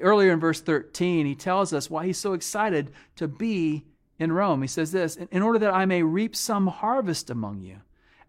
Earlier 0.00 0.32
in 0.32 0.40
verse 0.40 0.60
13, 0.60 1.26
he 1.26 1.34
tells 1.34 1.72
us 1.72 1.90
why 1.90 2.06
he's 2.06 2.18
so 2.18 2.32
excited 2.32 2.92
to 3.16 3.28
be 3.28 3.84
in 4.18 4.32
Rome. 4.32 4.62
He 4.62 4.68
says 4.68 4.92
this 4.92 5.16
In 5.16 5.42
order 5.42 5.58
that 5.60 5.74
I 5.74 5.86
may 5.86 6.02
reap 6.02 6.34
some 6.34 6.66
harvest 6.66 7.30
among 7.30 7.62
you, 7.62 7.78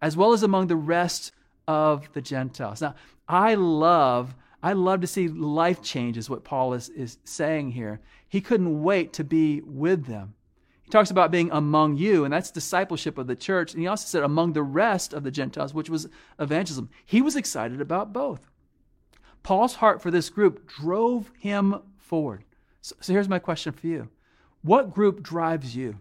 as 0.00 0.16
well 0.16 0.32
as 0.32 0.42
among 0.42 0.66
the 0.66 0.76
rest 0.76 1.32
of 1.66 2.12
the 2.12 2.22
Gentiles. 2.22 2.80
Now, 2.80 2.94
I 3.28 3.54
love 3.54 4.34
I 4.62 4.74
love 4.74 5.00
to 5.00 5.06
see 5.06 5.28
life 5.28 5.82
change, 5.82 6.18
is 6.18 6.28
what 6.28 6.44
Paul 6.44 6.74
is, 6.74 6.88
is 6.90 7.18
saying 7.24 7.72
here. 7.72 8.00
He 8.28 8.40
couldn't 8.40 8.82
wait 8.82 9.12
to 9.14 9.24
be 9.24 9.60
with 9.62 10.06
them. 10.06 10.34
He 10.82 10.90
talks 10.90 11.10
about 11.10 11.30
being 11.30 11.50
among 11.52 11.96
you, 11.96 12.24
and 12.24 12.32
that's 12.32 12.50
discipleship 12.50 13.16
of 13.16 13.26
the 13.26 13.36
church. 13.36 13.72
And 13.72 13.80
he 13.80 13.86
also 13.86 14.06
said 14.06 14.22
among 14.22 14.52
the 14.52 14.62
rest 14.62 15.12
of 15.12 15.22
the 15.22 15.30
Gentiles, 15.30 15.72
which 15.72 15.88
was 15.88 16.08
evangelism. 16.38 16.90
He 17.06 17.22
was 17.22 17.36
excited 17.36 17.80
about 17.80 18.12
both. 18.12 18.50
Paul's 19.42 19.76
heart 19.76 20.02
for 20.02 20.10
this 20.10 20.28
group 20.28 20.68
drove 20.68 21.30
him 21.38 21.80
forward. 21.96 22.44
So, 22.82 22.96
so 23.00 23.12
here's 23.12 23.28
my 23.28 23.38
question 23.38 23.72
for 23.72 23.86
you 23.86 24.08
What 24.62 24.92
group 24.92 25.22
drives 25.22 25.74
you? 25.74 25.96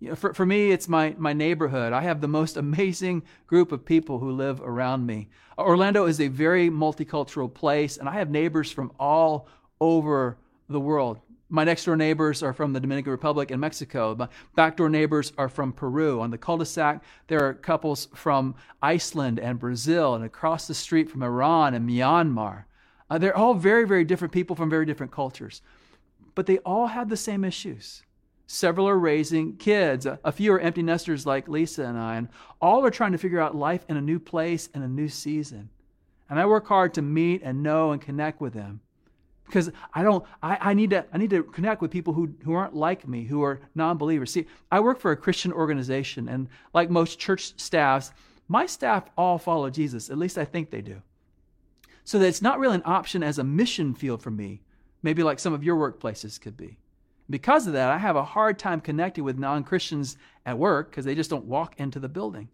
You 0.00 0.10
know, 0.10 0.14
for, 0.14 0.32
for 0.32 0.46
me, 0.46 0.70
it's 0.70 0.88
my, 0.88 1.14
my 1.18 1.32
neighborhood. 1.32 1.92
I 1.92 2.02
have 2.02 2.20
the 2.20 2.28
most 2.28 2.56
amazing 2.56 3.24
group 3.46 3.72
of 3.72 3.84
people 3.84 4.20
who 4.20 4.30
live 4.30 4.60
around 4.60 5.04
me. 5.04 5.28
Orlando 5.58 6.06
is 6.06 6.20
a 6.20 6.28
very 6.28 6.70
multicultural 6.70 7.52
place, 7.52 7.96
and 7.96 8.08
I 8.08 8.14
have 8.14 8.30
neighbors 8.30 8.70
from 8.70 8.92
all 9.00 9.48
over 9.80 10.38
the 10.68 10.78
world. 10.78 11.18
My 11.50 11.64
next 11.64 11.84
door 11.84 11.96
neighbors 11.96 12.42
are 12.42 12.52
from 12.52 12.74
the 12.74 12.80
Dominican 12.80 13.10
Republic 13.10 13.50
and 13.50 13.60
Mexico. 13.60 14.14
My 14.14 14.28
backdoor 14.54 14.88
neighbors 14.88 15.32
are 15.36 15.48
from 15.48 15.72
Peru. 15.72 16.20
On 16.20 16.30
the 16.30 16.38
cul 16.38 16.58
de 16.58 16.66
sac, 16.66 17.02
there 17.26 17.42
are 17.42 17.54
couples 17.54 18.06
from 18.14 18.54
Iceland 18.82 19.40
and 19.40 19.58
Brazil, 19.58 20.14
and 20.14 20.24
across 20.24 20.68
the 20.68 20.74
street 20.74 21.10
from 21.10 21.22
Iran 21.22 21.74
and 21.74 21.88
Myanmar. 21.88 22.64
Uh, 23.10 23.18
they're 23.18 23.36
all 23.36 23.54
very, 23.54 23.84
very 23.84 24.04
different 24.04 24.32
people 24.32 24.54
from 24.54 24.70
very 24.70 24.84
different 24.84 25.10
cultures, 25.10 25.62
but 26.34 26.46
they 26.46 26.58
all 26.58 26.88
have 26.88 27.08
the 27.08 27.16
same 27.16 27.44
issues. 27.44 28.02
Several 28.50 28.88
are 28.88 28.98
raising 28.98 29.56
kids. 29.56 30.06
A 30.06 30.32
few 30.32 30.54
are 30.54 30.58
empty 30.58 30.82
nesters 30.82 31.26
like 31.26 31.48
Lisa 31.48 31.84
and 31.84 31.98
I. 31.98 32.16
And 32.16 32.28
all 32.62 32.82
are 32.86 32.90
trying 32.90 33.12
to 33.12 33.18
figure 33.18 33.40
out 33.40 33.54
life 33.54 33.84
in 33.90 33.98
a 33.98 34.00
new 34.00 34.18
place 34.18 34.70
and 34.72 34.82
a 34.82 34.88
new 34.88 35.10
season. 35.10 35.68
And 36.30 36.40
I 36.40 36.46
work 36.46 36.66
hard 36.66 36.94
to 36.94 37.02
meet 37.02 37.42
and 37.44 37.62
know 37.62 37.92
and 37.92 38.00
connect 38.00 38.40
with 38.40 38.54
them. 38.54 38.80
Because 39.44 39.70
I 39.92 40.02
don't 40.02 40.24
I, 40.42 40.70
I 40.70 40.74
need 40.74 40.90
to 40.90 41.04
I 41.12 41.18
need 41.18 41.28
to 41.30 41.42
connect 41.42 41.82
with 41.82 41.90
people 41.90 42.14
who, 42.14 42.34
who 42.42 42.54
aren't 42.54 42.74
like 42.74 43.06
me, 43.06 43.24
who 43.24 43.42
are 43.42 43.60
non-believers. 43.74 44.32
See, 44.32 44.46
I 44.72 44.80
work 44.80 44.98
for 44.98 45.10
a 45.12 45.16
Christian 45.16 45.52
organization, 45.52 46.26
and 46.26 46.48
like 46.72 46.88
most 46.88 47.18
church 47.18 47.52
staffs, 47.60 48.12
my 48.48 48.64
staff 48.64 49.10
all 49.16 49.36
follow 49.36 49.68
Jesus. 49.68 50.08
At 50.08 50.16
least 50.16 50.38
I 50.38 50.46
think 50.46 50.70
they 50.70 50.80
do. 50.80 51.02
So 52.04 52.18
that 52.18 52.28
it's 52.28 52.40
not 52.40 52.58
really 52.58 52.76
an 52.76 52.82
option 52.86 53.22
as 53.22 53.38
a 53.38 53.44
mission 53.44 53.92
field 53.94 54.22
for 54.22 54.30
me, 54.30 54.62
maybe 55.02 55.22
like 55.22 55.38
some 55.38 55.52
of 55.52 55.62
your 55.62 55.76
workplaces 55.76 56.40
could 56.40 56.56
be. 56.56 56.78
Because 57.30 57.66
of 57.66 57.74
that, 57.74 57.90
I 57.90 57.98
have 57.98 58.16
a 58.16 58.24
hard 58.24 58.58
time 58.58 58.80
connecting 58.80 59.24
with 59.24 59.38
non 59.38 59.64
Christians 59.64 60.16
at 60.46 60.58
work 60.58 60.90
because 60.90 61.04
they 61.04 61.14
just 61.14 61.30
don't 61.30 61.44
walk 61.44 61.74
into 61.78 61.98
the 62.00 62.08
building. 62.08 62.48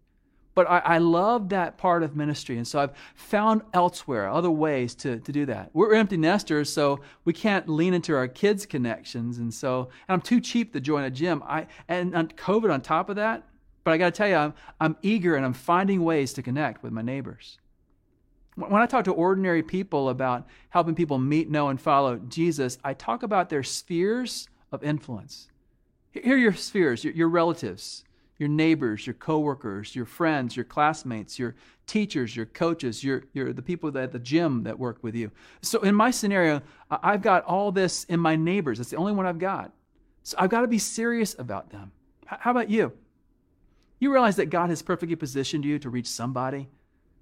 But 0.53 0.69
I, 0.69 0.79
I, 0.79 0.97
love 0.99 1.49
that 1.49 1.77
part 1.77 2.01
of 2.01 2.15
ministry. 2.15 2.55
And 2.55 2.65
so 2.65 2.79
I've 2.79 2.93
found 3.15 3.61
elsewhere 3.73 4.29
other 4.29 4.49
ways 4.49 4.95
to, 4.95 5.19
to 5.19 5.31
do 5.33 5.45
that. 5.47 5.69
We're 5.73 5.93
empty 5.93 6.15
nesters, 6.15 6.71
so 6.71 7.01
we 7.25 7.33
can't 7.33 7.67
lean 7.67 7.93
into 7.93 8.15
our 8.15 8.29
kids' 8.29 8.65
connections. 8.65 9.37
And 9.37 9.53
so 9.53 9.89
and 10.07 10.13
I'm 10.13 10.21
too 10.21 10.39
cheap 10.39 10.71
to 10.71 10.79
join 10.79 11.03
a 11.03 11.11
gym. 11.11 11.43
I, 11.45 11.67
and 11.89 12.13
COVID 12.37 12.71
on 12.71 12.81
top 12.81 13.09
of 13.09 13.17
that, 13.17 13.43
but 13.83 13.93
I 13.93 13.97
got 13.97 14.05
to 14.05 14.17
tell 14.17 14.29
you, 14.29 14.35
I'm, 14.35 14.53
I'm 14.79 14.97
eager 15.01 15.35
and 15.35 15.45
I'm 15.45 15.53
finding 15.53 16.03
ways 16.03 16.31
to 16.33 16.41
connect 16.41 16.83
with 16.83 16.93
my 16.93 17.01
neighbors. 17.01 17.59
When 18.55 18.81
I 18.81 18.85
talk 18.85 19.03
to 19.05 19.11
ordinary 19.11 19.61
people 19.61 20.07
about 20.07 20.47
helping 20.69 20.95
people 20.95 21.17
meet, 21.17 21.49
know, 21.49 21.67
and 21.67 21.79
follow 21.79 22.15
Jesus, 22.15 22.77
I 22.83 22.93
talk 22.93 23.23
about 23.23 23.49
their 23.49 23.63
spheres 23.63 24.47
of 24.75 24.83
influence. 24.83 25.47
Here 26.11 26.35
are 26.35 26.37
your 26.37 26.53
spheres, 26.53 27.03
your, 27.03 27.13
your 27.13 27.29
relatives, 27.29 28.03
your 28.37 28.49
neighbors, 28.49 29.07
your 29.07 29.13
coworkers, 29.13 29.95
your 29.95 30.05
friends, 30.05 30.55
your 30.55 30.65
classmates, 30.65 31.39
your 31.39 31.55
teachers, 31.87 32.35
your 32.35 32.45
coaches, 32.45 33.03
your, 33.03 33.23
your 33.33 33.53
the 33.53 33.61
people 33.61 33.97
at 33.97 34.11
the 34.11 34.19
gym 34.19 34.63
that 34.63 34.77
work 34.77 34.97
with 35.01 35.15
you. 35.15 35.31
So 35.61 35.81
in 35.81 35.95
my 35.95 36.11
scenario, 36.11 36.61
I've 36.89 37.21
got 37.21 37.43
all 37.45 37.71
this 37.71 38.03
in 38.05 38.19
my 38.19 38.35
neighbors. 38.35 38.77
That's 38.77 38.89
the 38.89 38.97
only 38.97 39.13
one 39.13 39.25
I've 39.25 39.39
got. 39.39 39.71
So 40.23 40.37
I've 40.39 40.49
got 40.49 40.61
to 40.61 40.67
be 40.67 40.79
serious 40.79 41.35
about 41.37 41.69
them. 41.69 41.91
How 42.25 42.51
about 42.51 42.69
you? 42.69 42.91
You 43.99 44.11
realize 44.11 44.35
that 44.37 44.47
God 44.47 44.69
has 44.69 44.81
perfectly 44.81 45.15
positioned 45.15 45.63
you 45.63 45.79
to 45.79 45.89
reach 45.89 46.07
somebody 46.07 46.67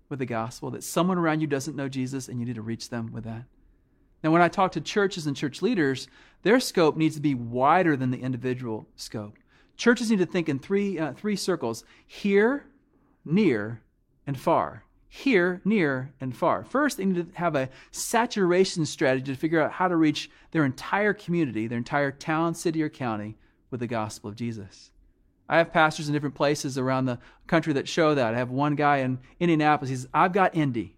with 0.09 0.19
the 0.19 0.25
gospel, 0.25 0.71
that 0.71 0.83
someone 0.83 1.17
around 1.17 1.41
you 1.41 1.47
doesn't 1.47 1.75
know 1.75 1.89
Jesus 1.89 2.27
and 2.27 2.39
you 2.39 2.45
need 2.45 2.55
to 2.55 2.61
reach 2.61 2.89
them 2.89 3.11
with 3.11 3.25
that. 3.25 3.43
Now, 4.23 4.31
when 4.31 4.41
I 4.41 4.47
talk 4.47 4.71
to 4.73 4.81
churches 4.81 5.27
and 5.27 5.35
church 5.35 5.61
leaders, 5.61 6.07
their 6.43 6.59
scope 6.59 6.95
needs 6.95 7.15
to 7.15 7.21
be 7.21 7.35
wider 7.35 7.97
than 7.97 8.11
the 8.11 8.21
individual 8.21 8.87
scope. 8.95 9.37
Churches 9.75 10.09
need 10.09 10.19
to 10.19 10.25
think 10.25 10.47
in 10.47 10.59
three, 10.59 10.97
uh, 10.97 11.13
three 11.13 11.35
circles 11.35 11.83
here, 12.07 12.65
near, 13.25 13.81
and 14.25 14.39
far. 14.39 14.83
Here, 15.09 15.61
near, 15.65 16.13
and 16.21 16.35
far. 16.35 16.63
First, 16.63 16.97
they 16.97 17.05
need 17.05 17.33
to 17.33 17.37
have 17.37 17.55
a 17.55 17.69
saturation 17.91 18.85
strategy 18.85 19.31
to 19.31 19.37
figure 19.37 19.61
out 19.61 19.71
how 19.71 19.87
to 19.87 19.95
reach 19.95 20.29
their 20.51 20.65
entire 20.65 21.13
community, 21.13 21.67
their 21.67 21.77
entire 21.77 22.11
town, 22.11 22.55
city, 22.55 22.81
or 22.81 22.89
county 22.89 23.35
with 23.69 23.79
the 23.79 23.87
gospel 23.87 24.29
of 24.29 24.35
Jesus. 24.35 24.91
I 25.49 25.57
have 25.57 25.73
pastors 25.73 26.07
in 26.07 26.13
different 26.13 26.35
places 26.35 26.77
around 26.77 27.05
the 27.05 27.19
country 27.47 27.73
that 27.73 27.87
show 27.87 28.15
that. 28.15 28.33
I 28.33 28.37
have 28.37 28.49
one 28.49 28.75
guy 28.75 28.97
in 28.97 29.19
Indianapolis, 29.39 29.89
he 29.89 29.95
says, 29.97 30.07
I've 30.13 30.33
got 30.33 30.55
Indy. 30.55 30.95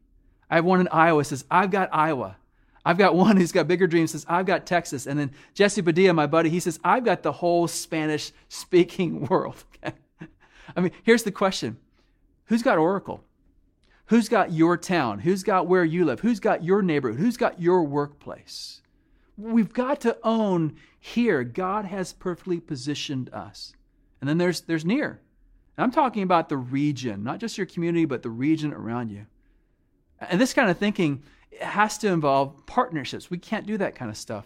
I 0.50 0.56
have 0.56 0.66
one 0.66 0.80
in 0.80 0.88
Iowa, 0.90 1.24
says, 1.24 1.44
I've 1.50 1.72
got 1.72 1.90
Iowa. 1.92 2.38
I've 2.86 3.00
got 3.00 3.16
one 3.16 3.36
who's 3.38 3.52
got 3.52 3.68
bigger 3.68 3.88
dreams, 3.88 4.12
says, 4.12 4.26
I've 4.30 4.46
got 4.46 4.68
Texas. 4.68 5.08
And 5.08 5.20
then 5.20 5.32
Jesse 5.56 5.82
Padilla, 5.82 6.14
my 6.14 6.28
buddy, 6.28 6.50
he 6.50 6.60
says, 6.60 6.80
I've 6.84 7.04
got 7.04 7.24
the 7.24 7.32
whole 7.32 7.68
Spanish 7.68 8.32
speaking 8.48 9.26
world. 9.28 9.64
I 9.84 10.82
mean, 10.82 10.92
here's 11.04 11.24
the 11.24 11.32
question 11.32 11.78
Who's 12.46 12.62
got 12.62 12.78
Oracle? 12.78 13.24
Who's 14.08 14.30
got 14.30 14.52
your 14.52 14.78
town? 14.78 15.20
Who's 15.20 15.42
got 15.42 15.66
where 15.66 15.84
you 15.84 16.06
live? 16.06 16.20
Who's 16.20 16.40
got 16.40 16.64
your 16.64 16.84
neighborhood? 16.84 17.20
Who's 17.20 17.38
got 17.38 17.60
your 17.60 17.84
workplace? 17.84 18.82
We've 19.36 19.74
got 19.74 20.00
to 20.02 20.18
own 20.24 20.76
here. 21.00 21.44
God 21.44 21.86
has 21.86 22.14
perfectly 22.14 22.60
positioned 22.60 23.34
us. 23.34 23.74
And 24.22 24.30
then 24.30 24.38
there's, 24.38 24.62
there's 24.62 24.86
near. 24.86 25.22
And 25.76 25.84
I'm 25.84 25.92
talking 25.92 26.22
about 26.22 26.50
the 26.50 26.58
region, 26.58 27.24
not 27.24 27.40
just 27.40 27.58
your 27.58 27.66
community, 27.66 28.06
but 28.06 28.22
the 28.22 28.30
region 28.30 28.74
around 28.74 29.10
you. 29.10 29.26
And 30.22 30.40
this 30.40 30.54
kind 30.54 30.70
of 30.70 30.78
thinking 30.78 31.24
has 31.62 31.98
to 32.00 32.08
involve 32.08 32.66
partnerships. 32.66 33.30
We 33.30 33.38
can't 33.38 33.66
do 33.66 33.78
that 33.78 33.96
kind 33.96 34.10
of 34.10 34.18
stuff 34.18 34.46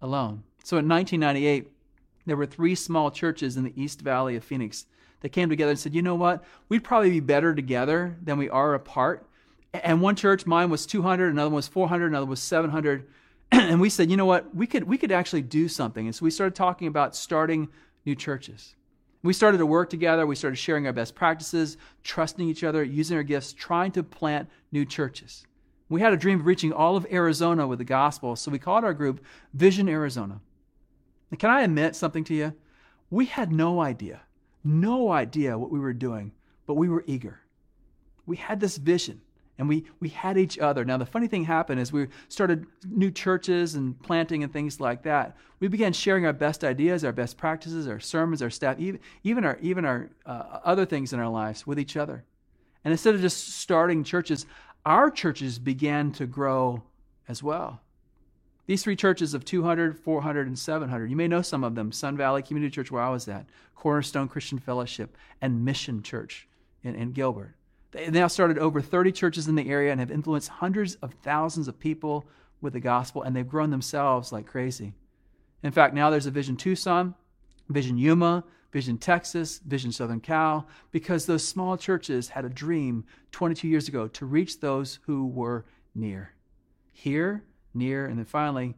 alone. 0.00 0.42
So 0.64 0.78
in 0.78 0.88
1998, 0.88 1.70
there 2.26 2.36
were 2.36 2.46
three 2.46 2.74
small 2.74 3.10
churches 3.10 3.56
in 3.56 3.64
the 3.64 3.80
East 3.80 4.00
Valley 4.00 4.36
of 4.36 4.44
Phoenix 4.44 4.86
that 5.20 5.30
came 5.30 5.48
together 5.48 5.70
and 5.70 5.78
said, 5.78 5.94
you 5.94 6.02
know 6.02 6.14
what? 6.14 6.44
We'd 6.68 6.84
probably 6.84 7.10
be 7.10 7.20
better 7.20 7.54
together 7.54 8.16
than 8.22 8.38
we 8.38 8.50
are 8.50 8.74
apart. 8.74 9.26
And 9.72 10.00
one 10.00 10.16
church, 10.16 10.46
mine 10.46 10.70
was 10.70 10.86
200, 10.86 11.32
another 11.32 11.50
one 11.50 11.56
was 11.56 11.68
400, 11.68 12.06
another 12.06 12.26
was 12.26 12.40
700. 12.40 13.06
and 13.52 13.80
we 13.80 13.90
said, 13.90 14.10
you 14.10 14.16
know 14.16 14.26
what? 14.26 14.54
We 14.54 14.66
could, 14.66 14.84
we 14.84 14.98
could 14.98 15.12
actually 15.12 15.42
do 15.42 15.68
something. 15.68 16.06
And 16.06 16.14
so 16.14 16.24
we 16.24 16.30
started 16.30 16.54
talking 16.54 16.88
about 16.88 17.14
starting 17.14 17.68
new 18.04 18.14
churches. 18.14 18.74
We 19.22 19.32
started 19.32 19.58
to 19.58 19.66
work 19.66 19.90
together. 19.90 20.26
We 20.26 20.36
started 20.36 20.56
sharing 20.56 20.86
our 20.86 20.92
best 20.92 21.14
practices, 21.14 21.76
trusting 22.04 22.48
each 22.48 22.62
other, 22.62 22.82
using 22.84 23.16
our 23.16 23.22
gifts, 23.22 23.52
trying 23.52 23.92
to 23.92 24.02
plant 24.02 24.48
new 24.72 24.84
churches. 24.84 25.44
We 25.88 26.00
had 26.00 26.12
a 26.12 26.16
dream 26.16 26.40
of 26.40 26.46
reaching 26.46 26.72
all 26.72 26.96
of 26.96 27.06
Arizona 27.10 27.66
with 27.66 27.78
the 27.78 27.84
gospel, 27.84 28.34
so 28.36 28.50
we 28.50 28.58
called 28.58 28.84
our 28.84 28.94
group 28.94 29.24
Vision 29.54 29.88
Arizona. 29.88 30.40
And 31.30 31.38
can 31.38 31.50
I 31.50 31.62
admit 31.62 31.94
something 31.94 32.24
to 32.24 32.34
you? 32.34 32.54
We 33.10 33.26
had 33.26 33.52
no 33.52 33.80
idea, 33.80 34.22
no 34.64 35.12
idea 35.12 35.58
what 35.58 35.70
we 35.70 35.78
were 35.78 35.92
doing, 35.92 36.32
but 36.66 36.74
we 36.74 36.88
were 36.88 37.04
eager. 37.06 37.40
We 38.26 38.36
had 38.36 38.58
this 38.58 38.76
vision 38.76 39.20
and 39.58 39.68
we, 39.68 39.86
we 40.00 40.08
had 40.08 40.36
each 40.36 40.58
other. 40.58 40.84
Now, 40.84 40.98
the 40.98 41.06
funny 41.06 41.28
thing 41.28 41.44
happened 41.44 41.80
is 41.80 41.92
we 41.92 42.08
started 42.28 42.66
new 42.84 43.10
churches 43.10 43.74
and 43.74 44.00
planting 44.02 44.42
and 44.42 44.52
things 44.52 44.80
like 44.80 45.02
that. 45.04 45.36
We 45.60 45.68
began 45.68 45.92
sharing 45.92 46.26
our 46.26 46.32
best 46.32 46.62
ideas, 46.62 47.04
our 47.04 47.12
best 47.12 47.38
practices, 47.38 47.88
our 47.88 48.00
sermons, 48.00 48.42
our 48.42 48.50
staff, 48.50 48.78
even, 48.78 49.00
even 49.22 49.44
our, 49.44 49.58
even 49.62 49.84
our 49.84 50.10
uh, 50.26 50.60
other 50.64 50.84
things 50.84 51.12
in 51.12 51.20
our 51.20 51.28
lives 51.28 51.66
with 51.66 51.78
each 51.78 51.96
other. 51.96 52.24
And 52.84 52.92
instead 52.92 53.14
of 53.14 53.20
just 53.20 53.54
starting 53.58 54.04
churches, 54.04 54.46
our 54.86 55.10
churches 55.10 55.58
began 55.58 56.12
to 56.12 56.26
grow 56.26 56.82
as 57.28 57.42
well. 57.42 57.80
These 58.66 58.84
three 58.84 58.96
churches 58.96 59.34
of 59.34 59.44
200, 59.44 59.98
400, 59.98 60.46
and 60.46 60.58
700, 60.58 61.10
you 61.10 61.16
may 61.16 61.28
know 61.28 61.42
some 61.42 61.64
of 61.64 61.74
them 61.74 61.92
Sun 61.92 62.16
Valley 62.16 62.42
Community 62.42 62.72
Church, 62.72 62.90
where 62.90 63.02
I 63.02 63.10
was 63.10 63.28
at, 63.28 63.46
Cornerstone 63.74 64.28
Christian 64.28 64.58
Fellowship, 64.58 65.16
and 65.42 65.64
Mission 65.64 66.02
Church 66.02 66.48
in, 66.82 66.94
in 66.94 67.12
Gilbert. 67.12 67.54
They 67.90 68.10
now 68.10 68.28
started 68.28 68.58
over 68.58 68.80
30 68.80 69.12
churches 69.12 69.48
in 69.48 69.54
the 69.56 69.68
area 69.68 69.90
and 69.90 70.00
have 70.00 70.10
influenced 70.10 70.48
hundreds 70.48 70.94
of 70.96 71.14
thousands 71.22 71.68
of 71.68 71.78
people 71.78 72.24
with 72.60 72.72
the 72.72 72.80
gospel, 72.80 73.22
and 73.22 73.34
they've 73.34 73.46
grown 73.46 73.70
themselves 73.70 74.32
like 74.32 74.46
crazy. 74.46 74.92
In 75.62 75.72
fact, 75.72 75.94
now 75.94 76.10
there's 76.10 76.26
a 76.26 76.30
Vision 76.30 76.56
Tucson, 76.56 77.14
Vision 77.68 77.98
Yuma, 77.98 78.44
Vision 78.72 78.98
Texas, 78.98 79.58
Vision 79.58 79.92
Southern 79.92 80.20
Cal, 80.20 80.66
because 80.90 81.26
those 81.26 81.46
small 81.46 81.76
churches 81.76 82.28
had 82.30 82.44
a 82.44 82.48
dream 82.48 83.04
22 83.32 83.68
years 83.68 83.88
ago 83.88 84.08
to 84.08 84.26
reach 84.26 84.60
those 84.60 84.98
who 85.02 85.26
were 85.26 85.64
near. 85.94 86.32
Here, 86.92 87.44
near, 87.74 88.06
and 88.06 88.18
then 88.18 88.24
finally, 88.24 88.74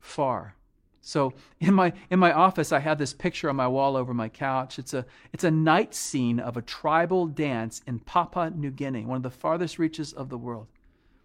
far. 0.00 0.56
So 1.00 1.34
in 1.60 1.74
my 1.74 1.92
in 2.08 2.18
my 2.18 2.32
office, 2.32 2.72
I 2.72 2.78
have 2.78 2.96
this 2.98 3.12
picture 3.12 3.50
on 3.50 3.56
my 3.56 3.68
wall 3.68 3.96
over 3.96 4.14
my 4.14 4.30
couch. 4.30 4.78
It's 4.78 4.94
a 4.94 5.04
it's 5.32 5.44
a 5.44 5.50
night 5.50 5.94
scene 5.94 6.40
of 6.40 6.56
a 6.56 6.62
tribal 6.62 7.26
dance 7.26 7.82
in 7.86 7.98
Papua 7.98 8.50
New 8.50 8.70
Guinea, 8.70 9.04
one 9.04 9.18
of 9.18 9.22
the 9.22 9.30
farthest 9.30 9.78
reaches 9.78 10.14
of 10.14 10.30
the 10.30 10.38
world. 10.38 10.66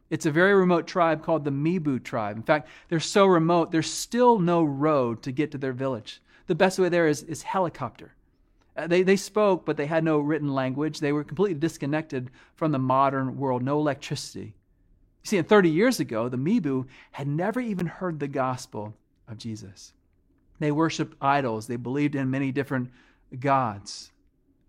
It's 0.10 0.26
a 0.26 0.32
very 0.32 0.54
remote 0.54 0.88
tribe 0.88 1.24
called 1.24 1.46
the 1.46 1.52
Mibu 1.52 2.04
tribe. 2.04 2.36
In 2.36 2.44
fact, 2.44 2.68
they're 2.90 3.00
so 3.00 3.26
remote, 3.26 3.72
there's 3.72 3.92
still 3.92 4.40
no 4.40 4.64
road 4.64 5.22
to 5.24 5.32
get 5.32 5.52
to 5.52 5.58
their 5.58 5.74
village. 5.74 6.22
The 6.50 6.56
best 6.56 6.80
way 6.80 6.90
there 6.90 7.08
is, 7.08 7.22
is 7.22 7.44
helicopter. 7.44 8.16
Uh, 8.76 8.88
they, 8.88 9.04
they 9.04 9.18
spoke, 9.18 9.68
but 9.68 9.78
they 9.78 9.86
had 9.86 10.04
no 10.04 10.18
written 10.18 10.52
language. 10.52 11.00
They 11.00 11.12
were 11.12 11.24
completely 11.24 11.54
disconnected 11.54 12.32
from 12.56 12.72
the 12.72 12.80
modern 12.80 13.38
world, 13.38 13.62
no 13.62 13.78
electricity. 13.78 14.56
You 15.24 15.28
see, 15.28 15.42
30 15.44 15.70
years 15.70 16.00
ago, 16.00 16.28
the 16.28 16.38
Mibu 16.38 16.88
had 17.12 17.28
never 17.28 17.60
even 17.60 17.86
heard 17.86 18.20
the 18.20 18.28
gospel 18.28 18.96
of 19.28 19.38
Jesus. 19.38 19.94
They 20.58 20.72
worshiped 20.72 21.16
idols, 21.22 21.68
they 21.68 21.76
believed 21.76 22.16
in 22.16 22.32
many 22.32 22.52
different 22.52 22.90
gods. 23.40 24.12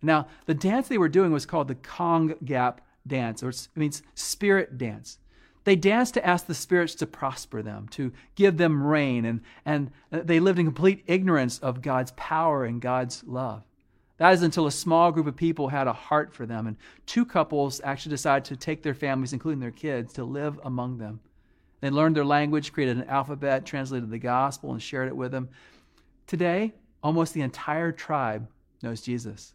Now, 0.02 0.26
the 0.44 0.52
dance 0.52 0.86
they 0.88 0.98
were 0.98 1.08
doing 1.08 1.32
was 1.32 1.46
called 1.46 1.68
the 1.68 1.76
Kong 1.76 2.34
Gap 2.44 2.82
dance, 3.06 3.42
or 3.42 3.48
it 3.48 3.68
means 3.74 4.02
spirit 4.14 4.76
dance. 4.76 5.18
They 5.64 5.76
danced 5.76 6.14
to 6.14 6.26
ask 6.26 6.46
the 6.46 6.54
spirits 6.54 6.94
to 6.96 7.06
prosper 7.06 7.62
them, 7.62 7.88
to 7.90 8.12
give 8.34 8.56
them 8.56 8.82
rain, 8.82 9.24
and, 9.24 9.40
and 9.64 9.90
they 10.10 10.40
lived 10.40 10.58
in 10.58 10.66
complete 10.66 11.04
ignorance 11.06 11.58
of 11.58 11.82
God's 11.82 12.12
power 12.12 12.64
and 12.64 12.80
God's 12.80 13.22
love. 13.24 13.62
That 14.16 14.34
is 14.34 14.42
until 14.42 14.66
a 14.66 14.72
small 14.72 15.12
group 15.12 15.26
of 15.26 15.36
people 15.36 15.68
had 15.68 15.86
a 15.86 15.92
heart 15.92 16.32
for 16.34 16.46
them, 16.46 16.66
and 16.66 16.76
two 17.06 17.24
couples 17.24 17.80
actually 17.84 18.10
decided 18.10 18.44
to 18.46 18.56
take 18.56 18.82
their 18.82 18.94
families, 18.94 19.32
including 19.32 19.60
their 19.60 19.70
kids, 19.70 20.12
to 20.14 20.24
live 20.24 20.58
among 20.64 20.98
them. 20.98 21.20
They 21.80 21.90
learned 21.90 22.16
their 22.16 22.24
language, 22.24 22.72
created 22.72 22.98
an 22.98 23.08
alphabet, 23.08 23.64
translated 23.64 24.10
the 24.10 24.18
gospel, 24.18 24.72
and 24.72 24.82
shared 24.82 25.08
it 25.08 25.16
with 25.16 25.32
them. 25.32 25.48
Today, 26.26 26.74
almost 27.02 27.32
the 27.32 27.40
entire 27.40 27.92
tribe 27.92 28.46
knows 28.82 29.00
Jesus. 29.00 29.54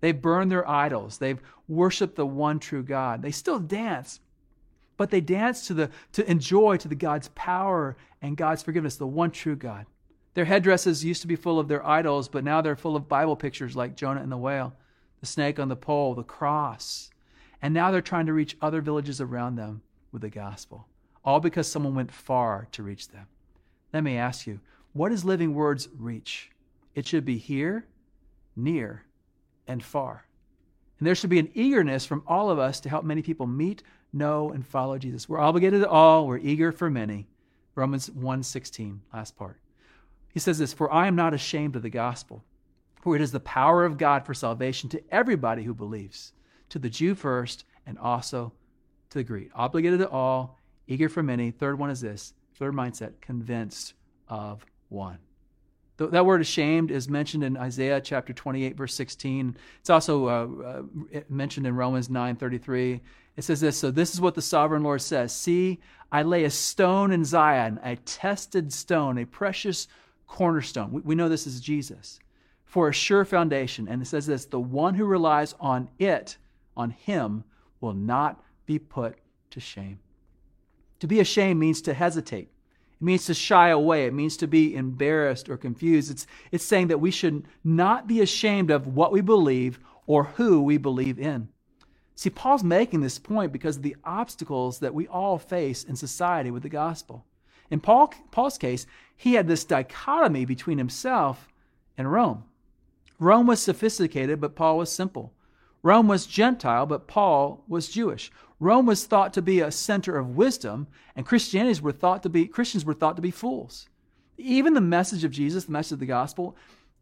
They've 0.00 0.20
burned 0.20 0.50
their 0.50 0.68
idols. 0.68 1.18
They've 1.18 1.40
worshiped 1.66 2.16
the 2.16 2.26
one 2.26 2.58
true 2.58 2.82
God. 2.82 3.22
They 3.22 3.30
still 3.30 3.58
dance, 3.58 4.20
but 4.96 5.10
they 5.10 5.20
dance 5.20 5.66
to 5.66 5.74
the 5.74 5.90
to 6.12 6.28
enjoy 6.30 6.76
to 6.78 6.88
the 6.88 6.94
God's 6.94 7.28
power 7.34 7.96
and 8.22 8.36
God's 8.36 8.62
forgiveness, 8.62 8.96
the 8.96 9.06
one 9.06 9.30
true 9.30 9.56
God. 9.56 9.86
Their 10.34 10.44
headdresses 10.44 11.04
used 11.04 11.22
to 11.22 11.28
be 11.28 11.36
full 11.36 11.60
of 11.60 11.68
their 11.68 11.86
idols, 11.86 12.28
but 12.28 12.44
now 12.44 12.60
they're 12.60 12.76
full 12.76 12.96
of 12.96 13.08
Bible 13.08 13.36
pictures 13.36 13.76
like 13.76 13.96
Jonah 13.96 14.22
and 14.22 14.32
the 14.32 14.36
whale, 14.36 14.74
the 15.20 15.26
snake 15.26 15.60
on 15.60 15.68
the 15.68 15.76
pole, 15.76 16.14
the 16.14 16.24
cross. 16.24 17.10
And 17.62 17.72
now 17.72 17.90
they're 17.90 18.00
trying 18.00 18.26
to 18.26 18.32
reach 18.32 18.56
other 18.60 18.80
villages 18.80 19.20
around 19.20 19.56
them 19.56 19.82
with 20.10 20.22
the 20.22 20.30
gospel 20.30 20.86
all 21.24 21.40
because 21.40 21.66
someone 21.66 21.94
went 21.94 22.12
far 22.12 22.68
to 22.72 22.82
reach 22.82 23.08
them. 23.08 23.26
Let 23.92 24.04
me 24.04 24.16
ask 24.16 24.46
you, 24.46 24.60
what 24.92 25.08
does 25.08 25.24
living 25.24 25.54
words 25.54 25.88
reach? 25.96 26.50
It 26.94 27.06
should 27.06 27.24
be 27.24 27.38
here, 27.38 27.86
near, 28.54 29.04
and 29.66 29.82
far. 29.82 30.26
And 30.98 31.06
there 31.06 31.14
should 31.14 31.30
be 31.30 31.38
an 31.38 31.50
eagerness 31.54 32.04
from 32.04 32.22
all 32.26 32.50
of 32.50 32.58
us 32.58 32.80
to 32.80 32.88
help 32.88 33.04
many 33.04 33.22
people 33.22 33.46
meet, 33.46 33.82
know, 34.14 34.50
and 34.50 34.66
follow 34.66 34.98
Jesus. 34.98 35.28
We're 35.28 35.40
obligated 35.40 35.82
to 35.82 35.88
all, 35.88 36.26
we're 36.26 36.38
eager 36.38 36.72
for 36.72 36.88
many. 36.88 37.26
Romans 37.74 38.08
1:16, 38.10 39.00
last 39.12 39.36
part. 39.36 39.60
He 40.28 40.40
says 40.40 40.58
this, 40.58 40.72
"For 40.72 40.92
I 40.92 41.06
am 41.06 41.16
not 41.16 41.34
ashamed 41.34 41.76
of 41.76 41.82
the 41.82 41.90
gospel, 41.90 42.44
for 43.00 43.16
it 43.16 43.22
is 43.22 43.32
the 43.32 43.40
power 43.40 43.84
of 43.84 43.98
God 43.98 44.24
for 44.24 44.34
salvation 44.34 44.88
to 44.90 45.02
everybody 45.12 45.64
who 45.64 45.74
believes, 45.74 46.32
to 46.68 46.78
the 46.78 46.90
Jew 46.90 47.14
first 47.14 47.64
and 47.84 47.98
also 47.98 48.52
to 49.10 49.18
the 49.18 49.24
Greek." 49.24 49.50
Obligated 49.54 49.98
to 50.00 50.08
all, 50.08 50.60
eager 50.86 51.08
for 51.08 51.22
many. 51.22 51.50
Third 51.50 51.78
one 51.78 51.90
is 51.90 52.00
this 52.00 52.34
third 52.54 52.74
mindset, 52.74 53.20
convinced 53.20 53.94
of 54.28 54.64
one. 54.88 55.18
That 55.96 56.26
word 56.26 56.40
ashamed 56.40 56.90
is 56.90 57.08
mentioned 57.08 57.44
in 57.44 57.56
Isaiah 57.56 58.00
chapter 58.00 58.32
28, 58.32 58.76
verse 58.76 58.94
16. 58.94 59.56
It's 59.78 59.90
also 59.90 60.26
uh, 60.26 60.82
uh, 61.14 61.20
mentioned 61.28 61.68
in 61.68 61.76
Romans 61.76 62.10
9, 62.10 62.34
33. 62.34 63.00
It 63.36 63.42
says 63.44 63.60
this 63.60 63.78
So, 63.78 63.90
this 63.90 64.14
is 64.14 64.20
what 64.20 64.34
the 64.34 64.42
sovereign 64.42 64.82
Lord 64.82 65.02
says 65.02 65.32
See, 65.34 65.80
I 66.12 66.22
lay 66.22 66.44
a 66.44 66.50
stone 66.50 67.12
in 67.12 67.24
Zion, 67.24 67.80
a 67.82 67.96
tested 67.96 68.72
stone, 68.72 69.18
a 69.18 69.26
precious 69.26 69.88
cornerstone. 70.26 70.92
We, 70.92 71.00
we 71.02 71.14
know 71.14 71.28
this 71.28 71.46
is 71.46 71.60
Jesus 71.60 72.20
for 72.64 72.88
a 72.88 72.92
sure 72.92 73.24
foundation. 73.24 73.88
And 73.88 74.02
it 74.02 74.06
says 74.06 74.26
this 74.26 74.46
The 74.46 74.60
one 74.60 74.94
who 74.94 75.04
relies 75.04 75.54
on 75.60 75.88
it, 75.98 76.36
on 76.76 76.90
him, 76.90 77.44
will 77.80 77.94
not 77.94 78.42
be 78.66 78.78
put 78.78 79.18
to 79.50 79.60
shame. 79.60 79.98
To 81.00 81.06
be 81.06 81.20
ashamed 81.20 81.60
means 81.60 81.82
to 81.82 81.94
hesitate. 81.94 82.48
It 83.00 83.04
means 83.04 83.26
to 83.26 83.34
shy 83.34 83.68
away. 83.68 84.06
It 84.06 84.14
means 84.14 84.36
to 84.38 84.48
be 84.48 84.74
embarrassed 84.74 85.48
or 85.48 85.56
confused. 85.56 86.10
It's, 86.10 86.26
it's 86.50 86.64
saying 86.64 86.88
that 86.88 87.00
we 87.00 87.10
should 87.10 87.44
not 87.62 88.06
be 88.06 88.20
ashamed 88.20 88.70
of 88.70 88.86
what 88.86 89.12
we 89.12 89.20
believe 89.20 89.78
or 90.06 90.24
who 90.24 90.62
we 90.62 90.76
believe 90.78 91.18
in. 91.18 91.48
See, 92.14 92.30
Paul's 92.30 92.62
making 92.62 93.00
this 93.00 93.18
point 93.18 93.52
because 93.52 93.76
of 93.76 93.82
the 93.82 93.96
obstacles 94.04 94.78
that 94.78 94.94
we 94.94 95.08
all 95.08 95.38
face 95.38 95.82
in 95.84 95.96
society 95.96 96.50
with 96.50 96.62
the 96.62 96.68
gospel. 96.68 97.24
In 97.70 97.80
Paul, 97.80 98.12
Paul's 98.30 98.58
case, 98.58 98.86
he 99.16 99.34
had 99.34 99.48
this 99.48 99.64
dichotomy 99.64 100.44
between 100.44 100.78
himself 100.78 101.48
and 101.98 102.10
Rome. 102.10 102.44
Rome 103.18 103.46
was 103.46 103.62
sophisticated, 103.62 104.40
but 104.40 104.54
Paul 104.54 104.78
was 104.78 104.92
simple. 104.92 105.32
Rome 105.82 106.08
was 106.08 106.26
Gentile, 106.26 106.86
but 106.86 107.06
Paul 107.06 107.64
was 107.68 107.88
Jewish. 107.88 108.30
Rome 108.58 108.86
was 108.86 109.04
thought 109.04 109.32
to 109.34 109.42
be 109.42 109.60
a 109.60 109.70
center 109.70 110.16
of 110.16 110.36
wisdom, 110.36 110.86
and 111.14 111.26
Christianities 111.26 111.82
were 111.82 111.92
thought 111.92 112.22
to 112.22 112.28
be 112.28 112.46
Christians 112.46 112.84
were 112.84 112.94
thought 112.94 113.16
to 113.16 113.22
be 113.22 113.30
fools. 113.30 113.88
Even 114.38 114.74
the 114.74 114.80
message 114.80 115.24
of 115.24 115.30
Jesus, 115.30 115.64
the 115.64 115.72
message 115.72 115.92
of 115.92 116.00
the 116.00 116.06
gospel, 116.06 116.56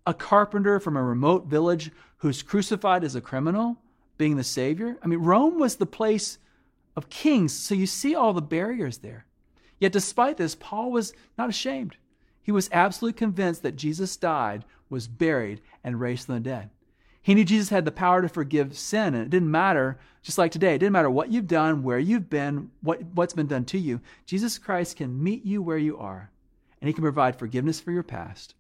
a 0.07 0.13
carpenter 0.13 0.81
from 0.81 0.97
a 0.97 1.03
remote 1.03 1.47
village 1.47 1.91
who's 2.19 2.43
crucified 2.43 3.05
as 3.05 3.15
a 3.15 3.21
criminal, 3.21 3.79
being 4.19 4.37
the 4.37 4.45
Savior. 4.45 4.97
I 5.03 5.07
mean, 5.07 5.21
Rome 5.21 5.59
was 5.59 5.77
the 5.77 5.87
place 5.87 6.39
of 6.97 7.09
kings, 7.09 7.53
so 7.53 7.75
you 7.75 7.87
see 7.87 8.15
all 8.15 8.33
the 8.33 8.43
barriers 8.43 8.99
there. 8.99 9.27
Yet, 9.79 9.93
despite 9.93 10.37
this, 10.37 10.55
Paul 10.55 10.93
was 10.93 11.13
not 11.37 11.49
ashamed. 11.49 11.97
He 12.43 12.53
was 12.53 12.69
absolutely 12.73 13.19
convinced 13.19 13.63
that 13.63 13.77
Jesus 13.77 14.17
died, 14.17 14.65
was 14.89 15.09
buried, 15.09 15.61
and 15.83 16.01
raised 16.01 16.27
from 16.27 16.37
the 16.37 16.41
dead. 16.41 16.71
He 17.23 17.35
knew 17.35 17.45
Jesus 17.45 17.69
had 17.69 17.85
the 17.85 17.93
power 17.93 18.21
to 18.21 18.29
forgive 18.29 18.77
sin, 18.77 19.15
and 19.15 19.25
it 19.25 19.31
didn't 19.31 19.51
matter, 19.51 19.99
just 20.23 20.39
like 20.39 20.51
today, 20.51 20.75
it 20.75 20.79
didn't 20.79 20.93
matter 20.93 21.11
what 21.11 21.31
you've 21.31 21.47
done, 21.47 21.83
where 21.85 21.99
you've 21.99 22.29
been, 22.29 22.71
what, 22.81 23.01
what's 23.15 23.35
been 23.35 23.47
done 23.47 23.65
to 23.67 23.79
you. 23.79 24.01
Jesus 24.27 24.59
Christ 24.59 24.97
can 24.97 25.23
meet 25.23 25.45
you 25.45 25.63
where 25.63 25.79
you 25.79 25.97
are, 25.99 26.31
and 26.81 26.89
He 26.89 26.93
can 26.93 27.03
provide 27.03 27.39
forgiveness 27.39 27.81
for 27.81 27.93
your 27.93 28.03
past, 28.03 28.55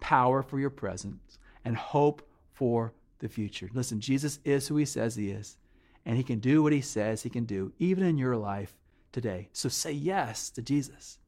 power 0.00 0.42
for 0.42 0.58
your 0.58 0.70
present, 0.70 1.20
and 1.64 1.76
hope 1.76 2.28
for 2.52 2.92
the 3.20 3.28
future. 3.28 3.70
Listen, 3.72 4.00
Jesus 4.00 4.40
is 4.44 4.68
who 4.68 4.76
He 4.76 4.84
says 4.84 5.16
He 5.16 5.30
is, 5.30 5.56
and 6.04 6.16
He 6.16 6.22
can 6.22 6.40
do 6.40 6.62
what 6.62 6.72
He 6.72 6.80
says 6.80 7.22
He 7.22 7.30
can 7.30 7.44
do, 7.44 7.72
even 7.78 8.04
in 8.04 8.18
your 8.18 8.36
life 8.36 8.74
today. 9.12 9.48
So 9.52 9.68
say 9.68 9.92
yes 9.92 10.50
to 10.50 10.62
Jesus. 10.62 11.18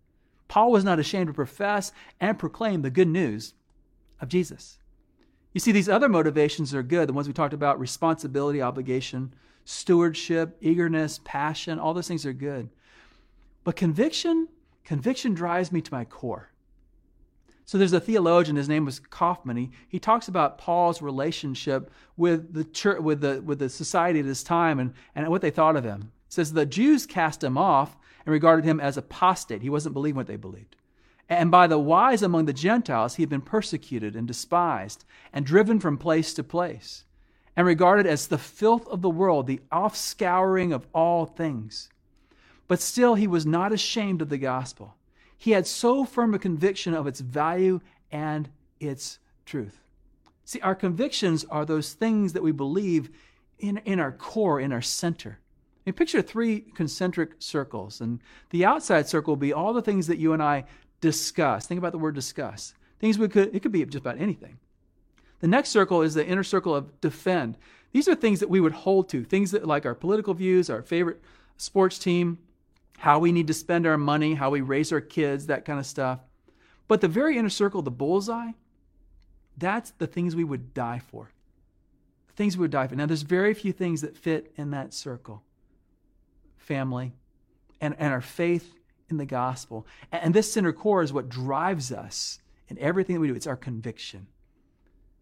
Paul 0.49 0.71
was 0.71 0.85
not 0.85 0.99
ashamed 0.99 1.29
to 1.29 1.33
profess 1.33 1.93
and 2.21 2.39
proclaim 2.39 2.83
the 2.83 2.91
good 2.91 3.09
news 3.09 3.55
of 4.21 4.29
Jesus. 4.29 4.79
You 5.53 5.61
see, 5.61 5.73
these 5.73 5.89
other 5.89 6.09
motivations 6.09 6.75
are 6.75 6.83
good. 6.83 7.09
The 7.09 7.13
ones 7.13 7.27
we 7.27 7.35
talked 7.35 7.55
about 7.55 7.81
responsibility, 7.81 8.63
obligation, 8.63 9.35
stewardship, 9.65 10.57
eagerness, 10.61 11.21
passion, 11.25 11.79
all 11.79 11.95
those 11.95 12.09
things 12.09 12.27
are 12.27 12.33
good. 12.33 12.71
But 13.65 13.77
conviction, 13.77 14.49
conviction 14.85 15.35
drives 15.35 15.73
me 15.73 15.81
to 15.83 15.93
my 15.93 16.05
core. 16.05 16.52
So 17.65 17.79
there's 17.79 17.93
a 17.93 18.01
theologian, 18.01 18.57
his 18.57 18.69
name 18.69 18.85
was 18.85 18.99
Kaufman. 18.99 19.57
He, 19.57 19.71
he 19.89 19.99
talks 19.99 20.29
about 20.29 20.59
Paul's 20.59 21.01
relationship 21.01 21.91
with 22.17 22.53
the 22.53 22.65
church, 22.65 23.01
with 23.01 23.21
the, 23.21 23.41
with 23.41 23.61
the 23.61 23.69
society 23.69 24.19
at 24.19 24.25
his 24.25 24.43
time 24.43 24.79
and, 24.79 24.95
and 25.15 25.29
what 25.29 25.43
they 25.43 25.51
thought 25.51 25.77
of 25.77 25.85
him. 25.85 26.13
He 26.29 26.35
says 26.35 26.53
the 26.53 26.67
Jews 26.67 27.07
cast 27.07 27.43
him 27.43 27.57
off 27.57 27.97
and 28.27 28.33
regarded 28.33 28.65
him 28.65 28.81
as 28.81 28.97
apostate. 28.97 29.63
He 29.63 29.71
wasn't 29.71 29.95
believing 29.95 30.17
what 30.17 30.27
they 30.27 30.37
believed. 30.37 30.77
And 31.29 31.51
by 31.51 31.67
the 31.67 31.79
wise 31.79 32.23
among 32.23 32.45
the 32.47 32.53
Gentiles, 32.53 33.15
he 33.15 33.23
had 33.23 33.31
been 33.31 33.41
persecuted 33.41 34.17
and 34.17 34.27
despised 34.27 35.05
and 35.33 35.47
driven 35.47 35.81
from 35.81 35.97
place 35.97 36.35
to 36.35 36.45
place 36.45 37.05
and 37.57 37.67
regarded 37.67 38.07
as 38.07 38.27
the 38.27 38.39
filth 38.39 38.87
of 38.89 39.03
the 39.03 39.11
world, 39.11 39.47
the 39.47 39.61
offscouring 39.71 40.75
of 40.75 40.87
all 40.95 41.27
things. 41.27 41.89
But 42.67 42.81
still, 42.81 43.15
he 43.15 43.27
was 43.27 43.47
not 43.47 43.73
ashamed 43.73 44.23
of 44.23 44.31
the 44.31 44.39
gospel. 44.39 44.95
He 45.43 45.51
had 45.51 45.67
so 45.67 46.05
firm 46.05 46.35
a 46.35 46.39
conviction 46.39 46.95
of 46.95 47.09
its 47.09 47.19
value 47.19 47.81
and 48.13 48.49
its 48.79 49.19
truth. 49.45 49.81
See, 50.45 50.61
our 50.61 50.77
convictions 50.77 51.45
are 51.51 51.65
those 51.65 51.95
things 51.95 52.35
that 52.35 52.45
we 52.45 52.53
believe 52.53 53.11
in, 53.59 53.79
in 53.79 53.99
our 53.99 54.13
core, 54.13 54.61
in 54.61 54.73
our 54.73 54.81
center. 54.81 55.41
I 55.41 55.81
mean, 55.85 55.95
picture 55.95 56.23
three 56.23 56.61
concentric 56.61 57.33
circles, 57.41 58.01
and 58.01 58.21
the 58.51 58.65
outside 58.65 59.09
circle 59.09 59.33
will 59.33 59.37
be 59.37 59.53
all 59.53 59.73
the 59.73 59.83
things 59.83 60.07
that 60.07 60.19
you 60.19 60.33
and 60.33 60.41
I 60.41 60.63
discuss. 61.01 61.67
Think 61.67 61.79
about 61.79 61.91
the 61.91 61.99
word 61.99 62.15
discuss. 62.15 62.75
Things 63.01 63.19
we 63.19 63.27
could, 63.27 63.53
it 63.53 63.63
could 63.63 63.73
be 63.73 63.85
just 63.85 63.97
about 63.97 64.21
anything. 64.21 64.61
The 65.41 65.49
next 65.49 65.71
circle 65.71 66.03
is 66.03 66.15
the 66.15 66.25
inner 66.25 66.45
circle 66.45 66.73
of 66.73 67.01
defend. 67.01 67.59
These 67.91 68.07
are 68.07 68.15
things 68.15 68.39
that 68.39 68.49
we 68.49 68.61
would 68.61 68.75
hold 68.75 69.09
to, 69.09 69.25
things 69.25 69.51
that 69.51 69.67
like 69.67 69.87
our 69.87 69.97
political 69.97 70.35
views, 70.35 70.71
our 70.71 70.83
favorite 70.83 71.21
sports 71.57 71.99
team, 71.99 72.39
how 73.03 73.19
we 73.19 73.33
need 73.33 73.49
to 73.49 73.53
spend 73.53 73.85
our 73.85 73.99
money, 73.99 74.35
how 74.35 74.49
we 74.49 74.61
raise 74.61 74.93
our 74.93 75.01
kids, 75.01 75.47
that 75.47 75.65
kind 75.65 75.81
of 75.81 75.85
stuff. 75.85 76.21
But 76.87 77.01
the 77.01 77.09
very 77.09 77.37
inner 77.37 77.49
circle, 77.49 77.83
the 77.83 77.91
bullseye, 77.91 78.53
that's 79.59 79.91
the 79.91 80.07
things 80.07 80.37
we 80.37 80.45
would 80.45 80.73
die 80.73 81.01
for. 81.11 81.33
The 82.29 82.35
things 82.35 82.57
we 82.57 82.61
would 82.61 82.71
die 82.71 82.87
for. 82.87 82.95
Now, 82.95 83.07
there's 83.07 83.23
very 83.23 83.55
few 83.55 83.73
things 83.73 84.03
that 84.03 84.17
fit 84.17 84.53
in 84.55 84.71
that 84.71 84.95
circle 84.95 85.43
family 86.59 87.13
and, 87.81 87.97
and 87.99 88.13
our 88.13 88.21
faith 88.21 88.73
in 89.11 89.17
the 89.17 89.27
gospel. 89.27 89.85
And 90.13 90.33
this 90.33 90.53
center 90.53 90.73
core 90.73 91.03
is 91.03 91.13
what 91.13 91.29
drives 91.29 91.91
us 91.91 92.39
in 92.69 92.79
everything 92.79 93.17
that 93.17 93.21
we 93.21 93.27
do. 93.27 93.35
It's 93.35 93.49
our 93.49 93.57
conviction. 93.57 94.29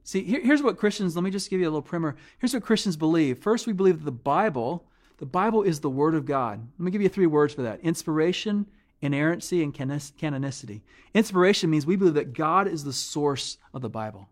See, 0.04 0.22
here, 0.22 0.42
here's 0.42 0.62
what 0.62 0.76
Christians, 0.76 1.16
let 1.16 1.24
me 1.24 1.30
just 1.30 1.48
give 1.48 1.60
you 1.60 1.66
a 1.66 1.70
little 1.70 1.80
primer. 1.80 2.16
Here's 2.40 2.52
what 2.52 2.62
Christians 2.62 2.98
believe. 2.98 3.38
First, 3.38 3.66
we 3.66 3.72
believe 3.72 4.00
that 4.00 4.04
the 4.04 4.12
Bible, 4.12 4.84
the 5.20 5.26
Bible 5.26 5.62
is 5.62 5.80
the 5.80 5.90
Word 5.90 6.14
of 6.14 6.24
God. 6.24 6.66
Let 6.78 6.84
me 6.84 6.90
give 6.90 7.02
you 7.02 7.10
three 7.10 7.26
words 7.26 7.52
for 7.52 7.62
that 7.62 7.80
inspiration, 7.80 8.66
inerrancy, 9.02 9.62
and 9.62 9.72
canonicity. 9.72 10.80
Inspiration 11.12 11.68
means 11.68 11.84
we 11.84 11.96
believe 11.96 12.14
that 12.14 12.32
God 12.32 12.66
is 12.66 12.84
the 12.84 12.92
source 12.92 13.58
of 13.74 13.82
the 13.82 13.90
Bible. 13.90 14.28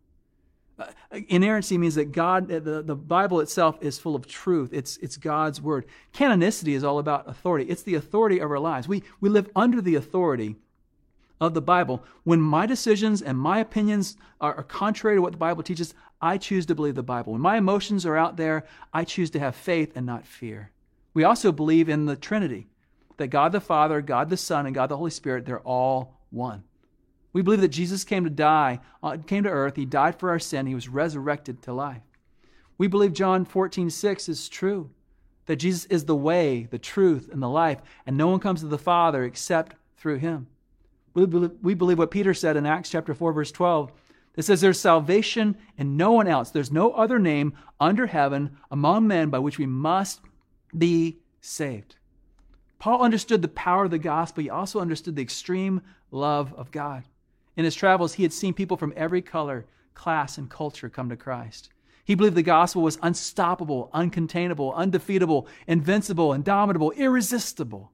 Uh, 0.79 0.87
inerrancy 1.29 1.77
means 1.77 1.97
that 1.97 2.13
God, 2.13 2.49
the, 2.49 2.83
the 2.83 2.97
Bible 2.97 3.41
itself 3.41 3.77
is 3.83 3.99
full 3.99 4.17
of 4.17 4.27
truth. 4.27 4.71
It's, 4.73 4.97
it's 4.99 5.19
God's 5.19 5.61
word. 5.61 5.85
Canonicity 6.15 6.75
is 6.75 6.85
all 6.85 6.99
about 6.99 7.29
authority. 7.29 7.69
It's 7.71 7.83
the 7.83 7.97
authority 7.97 8.39
of 8.39 8.51
our 8.51 8.59
lives. 8.59 8.89
We, 8.89 9.03
we 9.21 9.29
live 9.29 9.51
under 9.55 9.83
the 9.83 9.97
authority 9.97 10.57
of 11.39 11.53
the 11.53 11.61
Bible. 11.61 12.03
When 12.25 12.41
my 12.41 12.65
decisions 12.65 13.21
and 13.21 13.39
my 13.39 13.59
opinions 13.59 14.17
are, 14.41 14.55
are 14.55 14.63
contrary 14.63 15.17
to 15.17 15.23
what 15.23 15.33
the 15.33 15.39
Bible 15.39 15.63
teaches, 15.63 15.95
I 16.23 16.39
choose 16.39 16.65
to 16.67 16.75
believe 16.75 16.95
the 16.95 17.03
Bible. 17.03 17.33
When 17.33 17.43
my 17.43 17.59
emotions 17.59 18.07
are 18.07 18.17
out 18.17 18.37
there, 18.37 18.65
I 18.93 19.05
choose 19.05 19.31
to 19.31 19.39
have 19.39 19.55
faith 19.55 19.93
and 19.95 20.07
not 20.07 20.27
fear. 20.27 20.71
We 21.19 21.25
also 21.25 21.51
believe 21.51 21.89
in 21.89 22.07
the 22.07 22.15
Trinity 22.15 22.69
that 23.17 23.27
God 23.27 23.51
the 23.51 23.61
Father, 23.61 24.01
God 24.01 24.31
the 24.31 24.37
Son, 24.37 24.67
and 24.67 24.75
God 24.77 24.89
the 24.89 24.97
Holy 24.97 25.11
Spirit, 25.11 25.45
they're 25.45 25.59
all 25.59 26.21
one. 26.31 26.63
We 27.33 27.43
believe 27.43 27.61
that 27.61 27.71
Jesus 27.71 28.05
came 28.05 28.23
to 28.23 28.31
die, 28.31 28.79
uh, 29.03 29.17
came 29.27 29.43
to 29.43 29.51
earth, 29.51 29.75
he 29.75 29.85
died 29.85 30.21
for 30.21 30.31
our 30.31 30.39
sin, 30.39 30.69
he 30.69 30.77
was 30.77 30.89
resurrected 30.89 31.61
to 31.63 31.73
life. 31.73 32.03
We 32.79 32.87
believe 32.87 33.15
John 33.15 33.45
14, 33.45 33.91
6 33.91 34.29
is 34.29 34.49
true, 34.49 34.91
that 35.47 35.57
Jesus 35.57 35.87
is 35.87 36.05
the 36.05 36.15
way, 36.15 36.69
the 36.71 36.79
truth, 36.79 37.29
and 37.33 37.43
the 37.43 37.49
life, 37.49 37.81
and 38.07 38.17
no 38.17 38.29
one 38.29 38.39
comes 38.39 38.61
to 38.61 38.69
the 38.69 38.79
Father 38.79 39.25
except 39.25 39.75
through 39.97 40.19
him. 40.19 40.47
We 41.15 41.27
believe, 41.27 41.51
we 41.61 41.75
believe 41.75 41.99
what 41.99 42.13
Peter 42.13 42.33
said 42.33 42.57
in 42.57 42.65
Acts 42.65 42.91
chapter 42.91 43.13
4, 43.13 43.33
verse 43.33 43.51
12. 43.51 43.91
It 44.37 44.45
says, 44.45 44.61
There's 44.61 44.79
salvation 44.79 45.57
in 45.77 45.97
no 45.97 46.13
one 46.13 46.29
else. 46.29 46.53
There's 46.53 46.71
no 46.71 46.93
other 46.93 47.19
name 47.19 47.55
under 47.81 48.07
heaven 48.07 48.57
among 48.71 49.09
men 49.09 49.31
by 49.31 49.41
which 49.41 49.59
we 49.59 49.67
must 49.67 50.21
be 50.77 51.19
saved. 51.41 51.97
Paul 52.79 53.03
understood 53.03 53.43
the 53.43 53.49
power 53.49 53.85
of 53.85 53.91
the 53.91 53.99
gospel. 53.99 54.43
He 54.43 54.51
also 54.51 54.81
understood 54.81 55.17
the 55.17 55.23
extreme 55.23 55.83
love 56.11 56.53
of 56.55 56.71
God. 56.71 57.05
In 57.57 57.65
his 57.65 57.75
travels, 57.75 58.15
he 58.15 58.23
had 58.23 58.33
seen 58.33 58.55
people 58.55 58.77
from 58.77 58.93
every 58.97 59.21
color, 59.21 59.67
class, 59.95 60.39
and 60.39 60.49
culture 60.49 60.89
come 60.89 61.09
to 61.09 61.17
Christ. 61.17 61.71
He 62.05 62.15
believed 62.15 62.37
the 62.37 62.43
gospel 62.43 62.83
was 62.83 62.99
unstoppable, 63.03 63.91
uncontainable, 63.93 64.75
undefeatable, 64.75 65.49
invincible, 65.67 66.33
indomitable, 66.33 66.93
irresistible. 66.93 67.91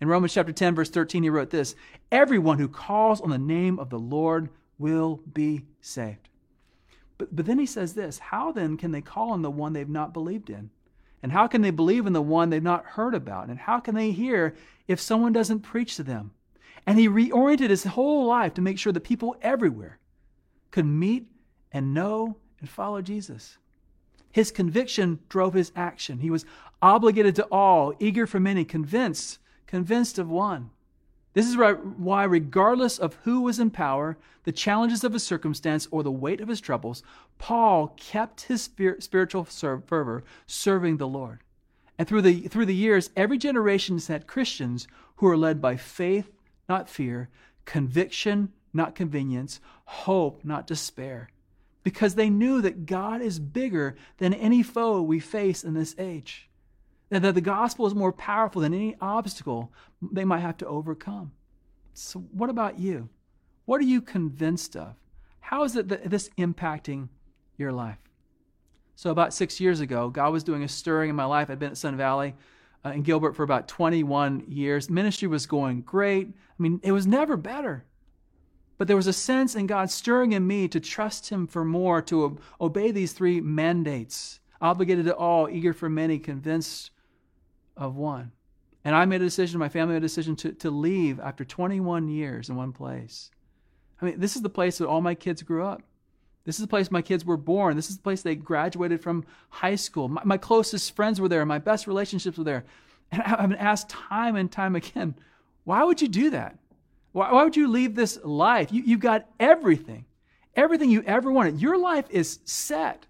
In 0.00 0.08
Romans 0.08 0.34
chapter 0.34 0.52
10, 0.52 0.74
verse 0.74 0.90
13, 0.90 1.22
he 1.22 1.30
wrote 1.30 1.50
this 1.50 1.74
Everyone 2.12 2.58
who 2.58 2.68
calls 2.68 3.20
on 3.20 3.30
the 3.30 3.38
name 3.38 3.78
of 3.78 3.88
the 3.88 3.98
Lord 3.98 4.50
will 4.78 5.22
be 5.32 5.62
saved. 5.80 6.28
But, 7.18 7.34
but 7.34 7.46
then 7.46 7.58
he 7.58 7.66
says 7.66 7.94
this 7.94 8.18
How 8.18 8.52
then 8.52 8.76
can 8.76 8.90
they 8.90 9.00
call 9.00 9.30
on 9.30 9.42
the 9.42 9.50
one 9.50 9.72
they've 9.72 9.88
not 9.88 10.12
believed 10.12 10.50
in? 10.50 10.70
And 11.26 11.32
how 11.32 11.48
can 11.48 11.60
they 11.60 11.72
believe 11.72 12.06
in 12.06 12.12
the 12.12 12.22
one 12.22 12.50
they've 12.50 12.62
not 12.62 12.84
heard 12.84 13.12
about? 13.12 13.48
And 13.48 13.58
how 13.58 13.80
can 13.80 13.96
they 13.96 14.12
hear 14.12 14.54
if 14.86 15.00
someone 15.00 15.32
doesn't 15.32 15.62
preach 15.62 15.96
to 15.96 16.04
them? 16.04 16.30
And 16.86 17.00
he 17.00 17.08
reoriented 17.08 17.68
his 17.68 17.82
whole 17.82 18.26
life 18.26 18.54
to 18.54 18.62
make 18.62 18.78
sure 18.78 18.92
that 18.92 19.00
people 19.00 19.34
everywhere 19.42 19.98
could 20.70 20.86
meet 20.86 21.26
and 21.72 21.92
know 21.92 22.36
and 22.60 22.70
follow 22.70 23.02
Jesus. 23.02 23.58
His 24.30 24.52
conviction 24.52 25.18
drove 25.28 25.54
his 25.54 25.72
action. 25.74 26.20
He 26.20 26.30
was 26.30 26.46
obligated 26.80 27.34
to 27.34 27.48
all, 27.50 27.92
eager 27.98 28.28
for 28.28 28.38
many, 28.38 28.64
convinced, 28.64 29.40
convinced 29.66 30.20
of 30.20 30.30
one. 30.30 30.70
This 31.36 31.46
is 31.46 31.58
why, 31.58 32.24
regardless 32.24 32.96
of 32.98 33.18
who 33.24 33.42
was 33.42 33.58
in 33.60 33.70
power, 33.70 34.16
the 34.44 34.52
challenges 34.52 35.04
of 35.04 35.12
his 35.12 35.22
circumstance, 35.22 35.86
or 35.90 36.02
the 36.02 36.10
weight 36.10 36.40
of 36.40 36.48
his 36.48 36.62
troubles, 36.62 37.02
Paul 37.36 37.88
kept 37.98 38.44
his 38.44 38.62
spiritual 38.62 39.44
fervor 39.44 40.24
serving 40.46 40.96
the 40.96 41.06
Lord. 41.06 41.40
And 41.98 42.08
through 42.08 42.22
the, 42.22 42.48
through 42.48 42.64
the 42.64 42.74
years, 42.74 43.10
every 43.14 43.36
generation 43.36 43.96
has 43.96 44.06
had 44.06 44.26
Christians 44.26 44.88
who 45.16 45.26
are 45.26 45.36
led 45.36 45.60
by 45.60 45.76
faith 45.76 46.32
not 46.70 46.88
fear, 46.88 47.28
conviction, 47.66 48.54
not 48.72 48.94
convenience, 48.94 49.60
hope, 49.84 50.42
not 50.42 50.66
despair, 50.66 51.28
because 51.82 52.14
they 52.14 52.30
knew 52.30 52.62
that 52.62 52.86
God 52.86 53.20
is 53.20 53.38
bigger 53.38 53.94
than 54.16 54.32
any 54.32 54.62
foe 54.62 55.02
we 55.02 55.20
face 55.20 55.64
in 55.64 55.74
this 55.74 55.94
age, 55.98 56.48
and 57.10 57.24
that 57.24 57.34
the 57.34 57.40
gospel 57.40 57.86
is 57.86 57.94
more 57.94 58.12
powerful 58.12 58.62
than 58.62 58.74
any 58.74 58.96
obstacle 59.00 59.72
they 60.02 60.24
might 60.24 60.40
have 60.40 60.56
to 60.58 60.66
overcome. 60.66 61.32
So, 61.94 62.20
what 62.32 62.50
about 62.50 62.78
you? 62.78 63.08
What 63.64 63.80
are 63.80 63.84
you 63.84 64.00
convinced 64.00 64.76
of? 64.76 64.94
How 65.40 65.64
is 65.64 65.76
it 65.76 65.88
that 65.88 66.10
this 66.10 66.28
impacting 66.38 67.08
your 67.56 67.72
life? 67.72 67.98
So, 68.96 69.10
about 69.10 69.32
six 69.34 69.60
years 69.60 69.80
ago, 69.80 70.10
God 70.10 70.32
was 70.32 70.44
doing 70.44 70.62
a 70.62 70.68
stirring 70.68 71.10
in 71.10 71.16
my 71.16 71.24
life. 71.24 71.48
I'd 71.48 71.58
been 71.58 71.70
at 71.70 71.78
Sun 71.78 71.96
Valley 71.96 72.34
uh, 72.84 72.90
in 72.90 73.02
Gilbert 73.02 73.34
for 73.34 73.44
about 73.44 73.68
21 73.68 74.44
years. 74.48 74.90
Ministry 74.90 75.28
was 75.28 75.46
going 75.46 75.82
great. 75.82 76.28
I 76.28 76.62
mean, 76.62 76.80
it 76.82 76.92
was 76.92 77.06
never 77.06 77.36
better. 77.36 77.84
But 78.78 78.88
there 78.88 78.96
was 78.96 79.06
a 79.06 79.12
sense 79.12 79.54
in 79.54 79.66
God 79.66 79.90
stirring 79.90 80.32
in 80.32 80.46
me 80.46 80.68
to 80.68 80.80
trust 80.80 81.30
Him 81.30 81.46
for 81.46 81.64
more, 81.64 82.02
to 82.02 82.38
obey 82.60 82.90
these 82.90 83.12
three 83.12 83.40
mandates 83.40 84.40
obligated 84.60 85.04
to 85.06 85.14
all, 85.14 85.48
eager 85.48 85.72
for 85.72 85.88
many, 85.88 86.18
convinced 86.18 86.90
of 87.76 87.96
one. 87.96 88.32
And 88.84 88.94
I 88.94 89.04
made 89.04 89.20
a 89.20 89.24
decision, 89.24 89.58
my 89.58 89.68
family 89.68 89.94
made 89.94 89.98
a 89.98 90.06
decision 90.06 90.36
to, 90.36 90.52
to 90.52 90.70
leave 90.70 91.18
after 91.18 91.44
21 91.44 92.08
years 92.08 92.48
in 92.48 92.56
one 92.56 92.72
place. 92.72 93.30
I 94.00 94.04
mean, 94.04 94.20
this 94.20 94.36
is 94.36 94.42
the 94.42 94.48
place 94.48 94.78
that 94.78 94.86
all 94.86 95.00
my 95.00 95.14
kids 95.14 95.42
grew 95.42 95.64
up. 95.64 95.82
This 96.44 96.56
is 96.56 96.60
the 96.60 96.68
place 96.68 96.90
my 96.90 97.02
kids 97.02 97.24
were 97.24 97.36
born. 97.36 97.74
This 97.74 97.90
is 97.90 97.96
the 97.96 98.02
place 98.02 98.22
they 98.22 98.36
graduated 98.36 99.02
from 99.02 99.24
high 99.48 99.74
school. 99.74 100.08
My, 100.08 100.22
my 100.24 100.38
closest 100.38 100.94
friends 100.94 101.20
were 101.20 101.28
there. 101.28 101.44
My 101.44 101.58
best 101.58 101.88
relationships 101.88 102.38
were 102.38 102.44
there. 102.44 102.64
And 103.10 103.22
I've 103.22 103.48
been 103.48 103.58
asked 103.58 103.88
time 103.88 104.36
and 104.36 104.50
time 104.50 104.76
again, 104.76 105.16
why 105.64 105.82
would 105.82 106.00
you 106.00 106.08
do 106.08 106.30
that? 106.30 106.58
Why, 107.12 107.32
why 107.32 107.42
would 107.44 107.56
you 107.56 107.68
leave 107.68 107.94
this 107.94 108.18
life? 108.22 108.72
You, 108.72 108.82
you've 108.84 109.00
got 109.00 109.26
everything, 109.40 110.04
everything 110.54 110.90
you 110.90 111.02
ever 111.02 111.32
wanted. 111.32 111.60
Your 111.60 111.78
life 111.78 112.06
is 112.10 112.38
set. 112.44 113.06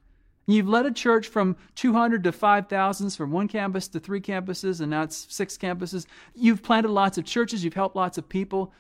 You've 0.47 0.69
led 0.69 0.87
a 0.87 0.93
church 0.93 1.27
from 1.27 1.57
200 1.75 2.23
to 2.25 2.33
5,000, 2.33 3.11
from 3.11 3.33
one 3.33 3.49
campus 3.49 3.89
to 3.89 3.99
three 3.99 4.21
campuses, 4.21 4.81
and 4.81 4.91
now 4.91 5.03
it's 5.03 5.27
six 5.29 5.59
campuses. 5.59 6.07
You've 6.35 6.63
planted 6.63 6.91
lots 6.91 7.19
of 7.19 7.25
churches. 7.25 7.65
You've 7.65 7.75
helped 7.75 7.97
lots 7.97 8.17
of 8.17 8.29
people. 8.29 8.73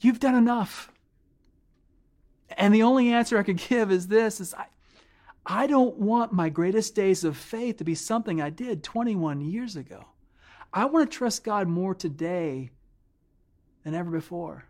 You've 0.00 0.20
done 0.20 0.34
enough. 0.34 0.90
And 2.56 2.74
the 2.74 2.82
only 2.82 3.12
answer 3.12 3.38
I 3.38 3.42
could 3.42 3.56
give 3.68 3.90
is 3.90 4.08
this 4.08 4.40
is 4.40 4.54
I, 4.54 4.66
I 5.44 5.66
don't 5.66 5.98
want 5.98 6.32
my 6.32 6.48
greatest 6.48 6.94
days 6.94 7.24
of 7.24 7.36
faith 7.36 7.76
to 7.78 7.84
be 7.84 7.94
something 7.94 8.40
I 8.40 8.50
did 8.50 8.82
21 8.82 9.42
years 9.42 9.76
ago. 9.76 10.06
I 10.72 10.86
want 10.86 11.10
to 11.10 11.16
trust 11.16 11.44
God 11.44 11.68
more 11.68 11.94
today 11.94 12.70
than 13.84 13.94
ever 13.94 14.10
before. 14.10 14.64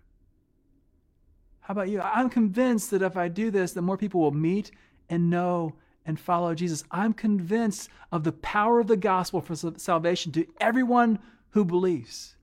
How 1.60 1.72
about 1.72 1.88
you? 1.88 2.00
I'm 2.00 2.28
convinced 2.28 2.90
that 2.90 3.02
if 3.02 3.16
I 3.16 3.28
do 3.28 3.50
this, 3.52 3.72
that 3.72 3.82
more 3.82 3.96
people 3.96 4.20
will 4.20 4.32
meet 4.32 4.72
and 5.08 5.30
know 5.30 5.74
and 6.06 6.18
follow 6.18 6.54
Jesus. 6.54 6.84
I'm 6.90 7.12
convinced 7.12 7.88
of 8.10 8.24
the 8.24 8.32
power 8.32 8.80
of 8.80 8.86
the 8.86 8.96
gospel 8.96 9.40
for 9.40 9.54
salvation 9.54 10.32
to 10.32 10.46
everyone 10.60 11.18
who 11.50 11.64
believes. 11.64 12.36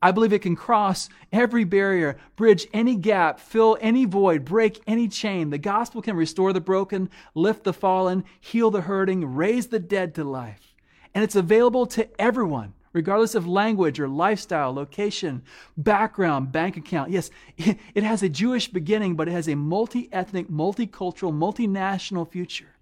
I 0.00 0.12
believe 0.12 0.32
it 0.32 0.42
can 0.42 0.54
cross 0.54 1.08
every 1.32 1.64
barrier, 1.64 2.18
bridge 2.36 2.68
any 2.72 2.94
gap, 2.94 3.40
fill 3.40 3.76
any 3.80 4.04
void, 4.04 4.44
break 4.44 4.80
any 4.86 5.08
chain. 5.08 5.50
The 5.50 5.58
gospel 5.58 6.02
can 6.02 6.14
restore 6.14 6.52
the 6.52 6.60
broken, 6.60 7.10
lift 7.34 7.64
the 7.64 7.72
fallen, 7.72 8.24
heal 8.40 8.70
the 8.70 8.82
hurting, 8.82 9.34
raise 9.34 9.66
the 9.66 9.80
dead 9.80 10.14
to 10.14 10.24
life. 10.24 10.76
And 11.14 11.24
it's 11.24 11.34
available 11.34 11.84
to 11.86 12.08
everyone, 12.20 12.74
regardless 12.92 13.34
of 13.34 13.48
language 13.48 13.98
or 13.98 14.06
lifestyle, 14.06 14.72
location, 14.72 15.42
background, 15.76 16.52
bank 16.52 16.76
account. 16.76 17.10
Yes, 17.10 17.30
it 17.56 18.04
has 18.04 18.22
a 18.22 18.28
Jewish 18.28 18.68
beginning, 18.68 19.16
but 19.16 19.26
it 19.26 19.32
has 19.32 19.48
a 19.48 19.56
multi 19.56 20.08
ethnic, 20.12 20.48
multicultural, 20.48 21.32
multinational 21.32 22.30
future. 22.30 22.77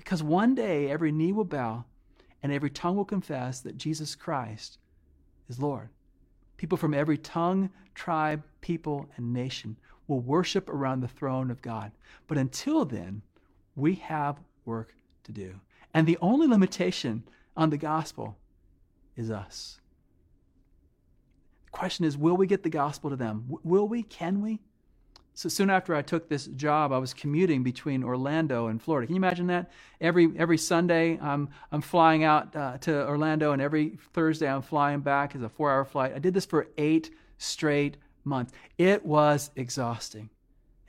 Because 0.00 0.22
one 0.22 0.54
day 0.54 0.90
every 0.90 1.12
knee 1.12 1.30
will 1.30 1.44
bow 1.44 1.84
and 2.42 2.50
every 2.50 2.70
tongue 2.70 2.96
will 2.96 3.04
confess 3.04 3.60
that 3.60 3.76
Jesus 3.76 4.14
Christ 4.14 4.78
is 5.50 5.60
Lord. 5.60 5.90
People 6.56 6.78
from 6.78 6.94
every 6.94 7.18
tongue, 7.18 7.68
tribe, 7.94 8.42
people, 8.62 9.10
and 9.18 9.34
nation 9.34 9.76
will 10.08 10.20
worship 10.20 10.70
around 10.70 11.00
the 11.00 11.08
throne 11.08 11.50
of 11.50 11.60
God. 11.60 11.92
But 12.28 12.38
until 12.38 12.86
then, 12.86 13.20
we 13.76 13.96
have 13.96 14.40
work 14.64 14.94
to 15.24 15.32
do. 15.32 15.60
And 15.92 16.06
the 16.06 16.16
only 16.22 16.46
limitation 16.46 17.24
on 17.54 17.68
the 17.68 17.76
gospel 17.76 18.38
is 19.16 19.30
us. 19.30 19.80
The 21.66 21.72
question 21.72 22.06
is 22.06 22.16
will 22.16 22.38
we 22.38 22.46
get 22.46 22.62
the 22.62 22.70
gospel 22.70 23.10
to 23.10 23.16
them? 23.16 23.44
Will 23.62 23.86
we? 23.86 24.02
Can 24.02 24.40
we? 24.40 24.60
So 25.40 25.48
soon 25.48 25.70
after 25.70 25.94
I 25.94 26.02
took 26.02 26.28
this 26.28 26.48
job, 26.48 26.92
I 26.92 26.98
was 26.98 27.14
commuting 27.14 27.62
between 27.62 28.04
Orlando 28.04 28.66
and 28.66 28.82
Florida. 28.82 29.06
Can 29.06 29.16
you 29.16 29.20
imagine 29.20 29.46
that? 29.46 29.70
Every 29.98 30.30
every 30.36 30.58
Sunday, 30.58 31.18
I'm 31.18 31.48
I'm 31.72 31.80
flying 31.80 32.24
out 32.24 32.54
uh, 32.54 32.76
to 32.82 33.08
Orlando, 33.08 33.52
and 33.52 33.62
every 33.62 33.96
Thursday 34.12 34.46
I'm 34.46 34.60
flying 34.60 35.00
back 35.00 35.34
as 35.34 35.40
a 35.40 35.48
four-hour 35.48 35.86
flight. 35.86 36.12
I 36.14 36.18
did 36.18 36.34
this 36.34 36.44
for 36.44 36.68
eight 36.76 37.14
straight 37.38 37.96
months. 38.22 38.52
It 38.76 39.02
was 39.02 39.50
exhausting, 39.56 40.28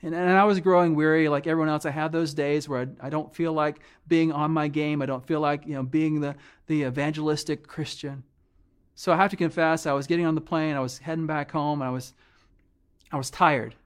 and, 0.02 0.14
and 0.14 0.32
I 0.32 0.44
was 0.44 0.60
growing 0.60 0.94
weary, 0.94 1.30
like 1.30 1.46
everyone 1.46 1.70
else. 1.70 1.86
I 1.86 1.90
had 1.90 2.12
those 2.12 2.34
days 2.34 2.68
where 2.68 2.80
I, 3.00 3.06
I 3.06 3.08
don't 3.08 3.34
feel 3.34 3.54
like 3.54 3.80
being 4.06 4.32
on 4.32 4.50
my 4.50 4.68
game. 4.68 5.00
I 5.00 5.06
don't 5.06 5.26
feel 5.26 5.40
like 5.40 5.66
you 5.66 5.76
know 5.76 5.82
being 5.82 6.20
the 6.20 6.36
the 6.66 6.82
evangelistic 6.82 7.66
Christian. 7.66 8.22
So 8.96 9.14
I 9.14 9.16
have 9.16 9.30
to 9.30 9.36
confess, 9.36 9.86
I 9.86 9.94
was 9.94 10.06
getting 10.06 10.26
on 10.26 10.34
the 10.34 10.42
plane. 10.42 10.76
I 10.76 10.80
was 10.80 10.98
heading 10.98 11.26
back 11.26 11.50
home, 11.52 11.80
and 11.80 11.88
I 11.88 11.90
was 11.90 12.12
I 13.10 13.16
was 13.16 13.30
tired 13.30 13.76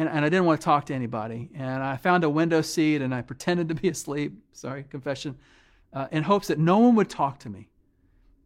and, 0.00 0.08
and 0.08 0.24
I 0.24 0.30
didn't 0.30 0.46
want 0.46 0.60
to 0.60 0.64
talk 0.64 0.86
to 0.86 0.94
anybody. 0.94 1.50
And 1.54 1.82
I 1.82 1.98
found 1.98 2.24
a 2.24 2.30
window 2.30 2.62
seat 2.62 3.02
and 3.02 3.14
I 3.14 3.20
pretended 3.20 3.68
to 3.68 3.74
be 3.74 3.88
asleep. 3.88 4.32
Sorry, 4.52 4.84
confession, 4.88 5.36
uh, 5.92 6.08
in 6.10 6.22
hopes 6.22 6.48
that 6.48 6.58
no 6.58 6.78
one 6.78 6.94
would 6.94 7.10
talk 7.10 7.38
to 7.40 7.50
me. 7.50 7.68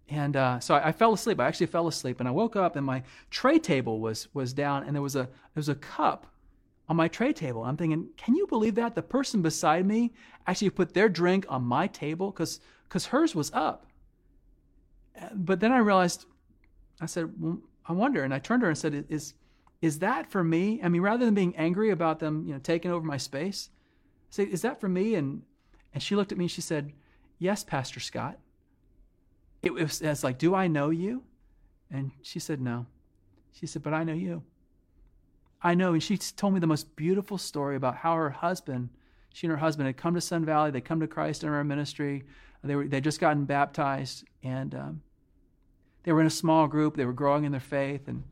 And 0.08 0.36
uh, 0.36 0.58
so 0.58 0.74
I, 0.74 0.88
I, 0.88 0.92
fell 0.92 1.12
asleep. 1.12 1.38
I 1.40 1.46
actually 1.46 1.66
fell 1.66 1.86
asleep, 1.88 2.20
and 2.20 2.28
I 2.28 2.32
woke 2.32 2.56
up, 2.56 2.76
and 2.76 2.84
my 2.84 3.02
tray 3.30 3.58
table 3.58 4.00
was 4.00 4.28
was 4.34 4.52
down, 4.52 4.84
and 4.84 4.94
there 4.94 5.00
was 5.00 5.16
a 5.16 5.22
there 5.22 5.56
was 5.56 5.70
a 5.70 5.74
cup 5.74 6.26
on 6.90 6.96
my 6.96 7.08
tray 7.08 7.32
table. 7.32 7.64
I'm 7.64 7.78
thinking, 7.78 8.08
can 8.18 8.36
you 8.36 8.46
believe 8.46 8.74
that 8.74 8.94
the 8.94 9.02
person 9.02 9.40
beside 9.40 9.86
me 9.86 10.12
actually 10.46 10.70
put 10.70 10.92
their 10.92 11.08
drink 11.08 11.46
on 11.48 11.62
my 11.62 11.86
table 11.86 12.30
because 12.30 12.60
hers 13.06 13.34
was 13.34 13.50
up. 13.54 13.86
But 15.32 15.60
then 15.60 15.72
I 15.72 15.78
realized, 15.78 16.26
I 17.00 17.06
said, 17.06 17.32
well, 17.40 17.58
I 17.86 17.92
wonder, 17.92 18.24
and 18.24 18.34
I 18.34 18.38
turned 18.38 18.60
to 18.60 18.66
her 18.66 18.70
and 18.70 18.78
said, 18.78 19.06
is 19.08 19.34
is 19.84 19.98
that 19.98 20.30
for 20.30 20.42
me? 20.42 20.80
I 20.82 20.88
mean, 20.88 21.02
rather 21.02 21.26
than 21.26 21.34
being 21.34 21.54
angry 21.56 21.90
about 21.90 22.18
them, 22.18 22.46
you 22.46 22.54
know, 22.54 22.58
taking 22.58 22.90
over 22.90 23.04
my 23.04 23.18
space, 23.18 23.68
say, 24.30 24.44
is 24.44 24.62
that 24.62 24.80
for 24.80 24.88
me? 24.88 25.14
And 25.14 25.42
and 25.92 26.02
she 26.02 26.16
looked 26.16 26.32
at 26.32 26.38
me 26.38 26.44
and 26.44 26.50
she 26.50 26.62
said, 26.62 26.94
Yes, 27.38 27.62
Pastor 27.62 28.00
Scott. 28.00 28.38
It 29.62 29.74
was, 29.74 30.00
it 30.00 30.08
was 30.08 30.24
like, 30.24 30.38
Do 30.38 30.54
I 30.54 30.68
know 30.68 30.88
you? 30.88 31.22
And 31.90 32.12
she 32.22 32.38
said, 32.38 32.62
No. 32.62 32.86
She 33.52 33.66
said, 33.66 33.82
But 33.82 33.92
I 33.92 34.04
know 34.04 34.14
you. 34.14 34.42
I 35.62 35.74
know. 35.74 35.92
And 35.92 36.02
she 36.02 36.16
told 36.16 36.54
me 36.54 36.60
the 36.60 36.66
most 36.66 36.96
beautiful 36.96 37.36
story 37.36 37.76
about 37.76 37.96
how 37.96 38.14
her 38.14 38.30
husband, 38.30 38.88
she 39.34 39.46
and 39.46 39.52
her 39.52 39.58
husband 39.58 39.86
had 39.86 39.98
come 39.98 40.14
to 40.14 40.20
Sun 40.22 40.46
Valley, 40.46 40.70
they 40.70 40.80
come 40.80 41.00
to 41.00 41.06
Christ 41.06 41.44
in 41.44 41.50
our 41.50 41.62
ministry. 41.62 42.24
They 42.62 42.74
were 42.74 42.88
they 42.88 43.02
just 43.02 43.20
gotten 43.20 43.44
baptized 43.44 44.24
and 44.42 44.74
um, 44.74 45.02
they 46.04 46.12
were 46.12 46.22
in 46.22 46.26
a 46.26 46.30
small 46.30 46.68
group. 46.68 46.96
They 46.96 47.04
were 47.04 47.12
growing 47.12 47.44
in 47.44 47.52
their 47.52 47.60
faith 47.60 48.08
and 48.08 48.24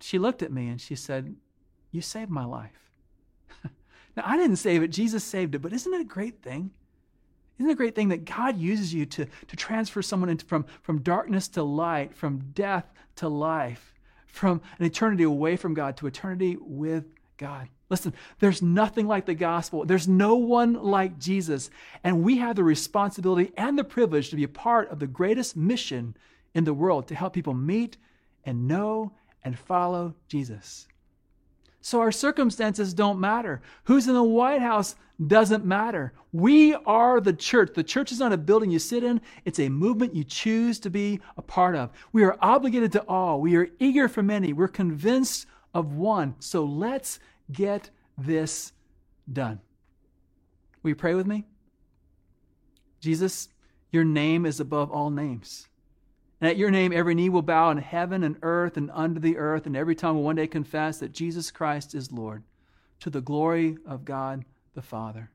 she 0.00 0.18
looked 0.18 0.42
at 0.42 0.52
me 0.52 0.68
and 0.68 0.80
she 0.80 0.94
said, 0.94 1.36
You 1.90 2.00
saved 2.00 2.30
my 2.30 2.44
life. 2.44 2.90
now, 4.16 4.22
I 4.24 4.36
didn't 4.36 4.56
save 4.56 4.82
it, 4.82 4.88
Jesus 4.88 5.24
saved 5.24 5.54
it, 5.54 5.60
but 5.60 5.72
isn't 5.72 5.92
it 5.92 6.00
a 6.00 6.04
great 6.04 6.42
thing? 6.42 6.70
Isn't 7.58 7.70
it 7.70 7.72
a 7.72 7.76
great 7.76 7.94
thing 7.94 8.08
that 8.08 8.24
God 8.24 8.58
uses 8.58 8.92
you 8.92 9.06
to, 9.06 9.26
to 9.46 9.56
transfer 9.56 10.02
someone 10.02 10.28
into, 10.28 10.44
from, 10.44 10.66
from 10.82 11.00
darkness 11.00 11.48
to 11.48 11.62
light, 11.62 12.14
from 12.14 12.50
death 12.52 12.84
to 13.16 13.28
life, 13.28 13.94
from 14.26 14.60
an 14.78 14.84
eternity 14.84 15.24
away 15.24 15.56
from 15.56 15.72
God 15.72 15.96
to 15.98 16.06
eternity 16.06 16.58
with 16.60 17.06
God? 17.38 17.68
Listen, 17.88 18.12
there's 18.40 18.60
nothing 18.62 19.06
like 19.06 19.26
the 19.26 19.34
gospel. 19.34 19.84
There's 19.84 20.08
no 20.08 20.34
one 20.34 20.74
like 20.74 21.18
Jesus. 21.18 21.70
And 22.02 22.24
we 22.24 22.38
have 22.38 22.56
the 22.56 22.64
responsibility 22.64 23.52
and 23.56 23.78
the 23.78 23.84
privilege 23.84 24.30
to 24.30 24.36
be 24.36 24.44
a 24.44 24.48
part 24.48 24.90
of 24.90 24.98
the 24.98 25.06
greatest 25.06 25.56
mission 25.56 26.16
in 26.52 26.64
the 26.64 26.74
world 26.74 27.06
to 27.08 27.14
help 27.14 27.32
people 27.32 27.54
meet 27.54 27.96
and 28.44 28.66
know 28.66 29.12
and 29.46 29.56
follow 29.56 30.12
Jesus. 30.26 30.88
So 31.80 32.00
our 32.00 32.10
circumstances 32.10 32.92
don't 32.92 33.20
matter. 33.20 33.62
Who's 33.84 34.08
in 34.08 34.14
the 34.14 34.22
White 34.22 34.60
House 34.60 34.96
doesn't 35.24 35.64
matter. 35.64 36.12
We 36.32 36.74
are 36.74 37.20
the 37.20 37.32
church. 37.32 37.70
The 37.72 37.84
church 37.84 38.10
is 38.10 38.18
not 38.18 38.32
a 38.32 38.36
building 38.36 38.72
you 38.72 38.80
sit 38.80 39.04
in, 39.04 39.20
it's 39.44 39.60
a 39.60 39.68
movement 39.68 40.16
you 40.16 40.24
choose 40.24 40.80
to 40.80 40.90
be 40.90 41.20
a 41.36 41.42
part 41.42 41.76
of. 41.76 41.90
We 42.12 42.24
are 42.24 42.36
obligated 42.42 42.90
to 42.92 43.04
all. 43.06 43.40
We 43.40 43.54
are 43.54 43.68
eager 43.78 44.08
for 44.08 44.20
many. 44.20 44.52
We're 44.52 44.66
convinced 44.66 45.46
of 45.72 45.94
one. 45.94 46.34
So 46.40 46.64
let's 46.64 47.20
get 47.52 47.90
this 48.18 48.72
done. 49.32 49.60
Will 50.82 50.90
you 50.90 50.96
pray 50.96 51.14
with 51.14 51.26
me? 51.28 51.46
Jesus, 53.00 53.48
your 53.92 54.02
name 54.02 54.44
is 54.44 54.58
above 54.58 54.90
all 54.90 55.10
names. 55.10 55.68
And 56.40 56.50
at 56.50 56.56
your 56.56 56.70
name, 56.70 56.92
every 56.92 57.14
knee 57.14 57.30
will 57.30 57.42
bow 57.42 57.70
in 57.70 57.78
heaven 57.78 58.22
and 58.22 58.36
earth 58.42 58.76
and 58.76 58.90
under 58.92 59.18
the 59.18 59.38
earth, 59.38 59.66
and 59.66 59.76
every 59.76 59.94
tongue 59.94 60.16
will 60.16 60.22
one 60.22 60.36
day 60.36 60.46
confess 60.46 60.98
that 60.98 61.12
Jesus 61.12 61.50
Christ 61.50 61.94
is 61.94 62.12
Lord, 62.12 62.42
to 63.00 63.10
the 63.10 63.22
glory 63.22 63.78
of 63.86 64.04
God 64.04 64.44
the 64.74 64.82
Father. 64.82 65.30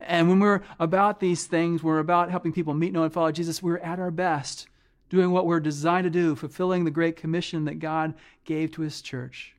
And 0.00 0.28
when 0.28 0.40
we're 0.40 0.62
about 0.78 1.20
these 1.20 1.46
things, 1.46 1.82
we're 1.82 1.98
about 1.98 2.30
helping 2.30 2.52
people 2.52 2.74
meet, 2.74 2.92
know, 2.92 3.04
and 3.04 3.12
follow 3.12 3.32
Jesus, 3.32 3.62
we're 3.62 3.78
at 3.78 4.00
our 4.00 4.10
best, 4.10 4.66
doing 5.08 5.30
what 5.30 5.46
we're 5.46 5.60
designed 5.60 6.04
to 6.04 6.10
do, 6.10 6.34
fulfilling 6.34 6.84
the 6.84 6.90
great 6.90 7.16
commission 7.16 7.64
that 7.64 7.78
God 7.78 8.14
gave 8.44 8.72
to 8.72 8.82
His 8.82 9.00
church. 9.00 9.54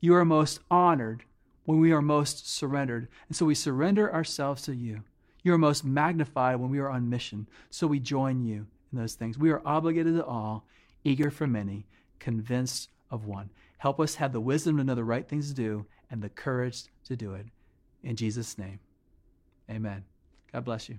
You 0.00 0.14
are 0.14 0.24
most 0.24 0.60
honored 0.70 1.24
when 1.64 1.80
we 1.80 1.92
are 1.92 2.02
most 2.02 2.50
surrendered. 2.50 3.08
And 3.28 3.36
so 3.36 3.46
we 3.46 3.54
surrender 3.54 4.12
ourselves 4.12 4.62
to 4.62 4.74
you. 4.74 5.02
You 5.42 5.54
are 5.54 5.58
most 5.58 5.84
magnified 5.84 6.56
when 6.56 6.70
we 6.70 6.78
are 6.78 6.90
on 6.90 7.10
mission. 7.10 7.48
So 7.70 7.86
we 7.86 7.98
join 7.98 8.44
you 8.44 8.66
in 8.92 8.98
those 8.98 9.14
things. 9.14 9.38
We 9.38 9.50
are 9.50 9.62
obligated 9.64 10.14
to 10.16 10.24
all, 10.24 10.64
eager 11.04 11.30
for 11.30 11.46
many, 11.46 11.86
convinced 12.18 12.88
of 13.10 13.24
one. 13.26 13.50
Help 13.78 13.98
us 13.98 14.16
have 14.16 14.32
the 14.32 14.40
wisdom 14.40 14.76
to 14.76 14.84
know 14.84 14.94
the 14.94 15.04
right 15.04 15.26
things 15.26 15.48
to 15.48 15.54
do 15.54 15.86
and 16.10 16.22
the 16.22 16.28
courage 16.28 16.84
to 17.06 17.16
do 17.16 17.34
it. 17.34 17.46
In 18.02 18.16
Jesus' 18.16 18.58
name, 18.58 18.78
amen. 19.70 20.04
God 20.52 20.64
bless 20.64 20.88
you. 20.88 20.98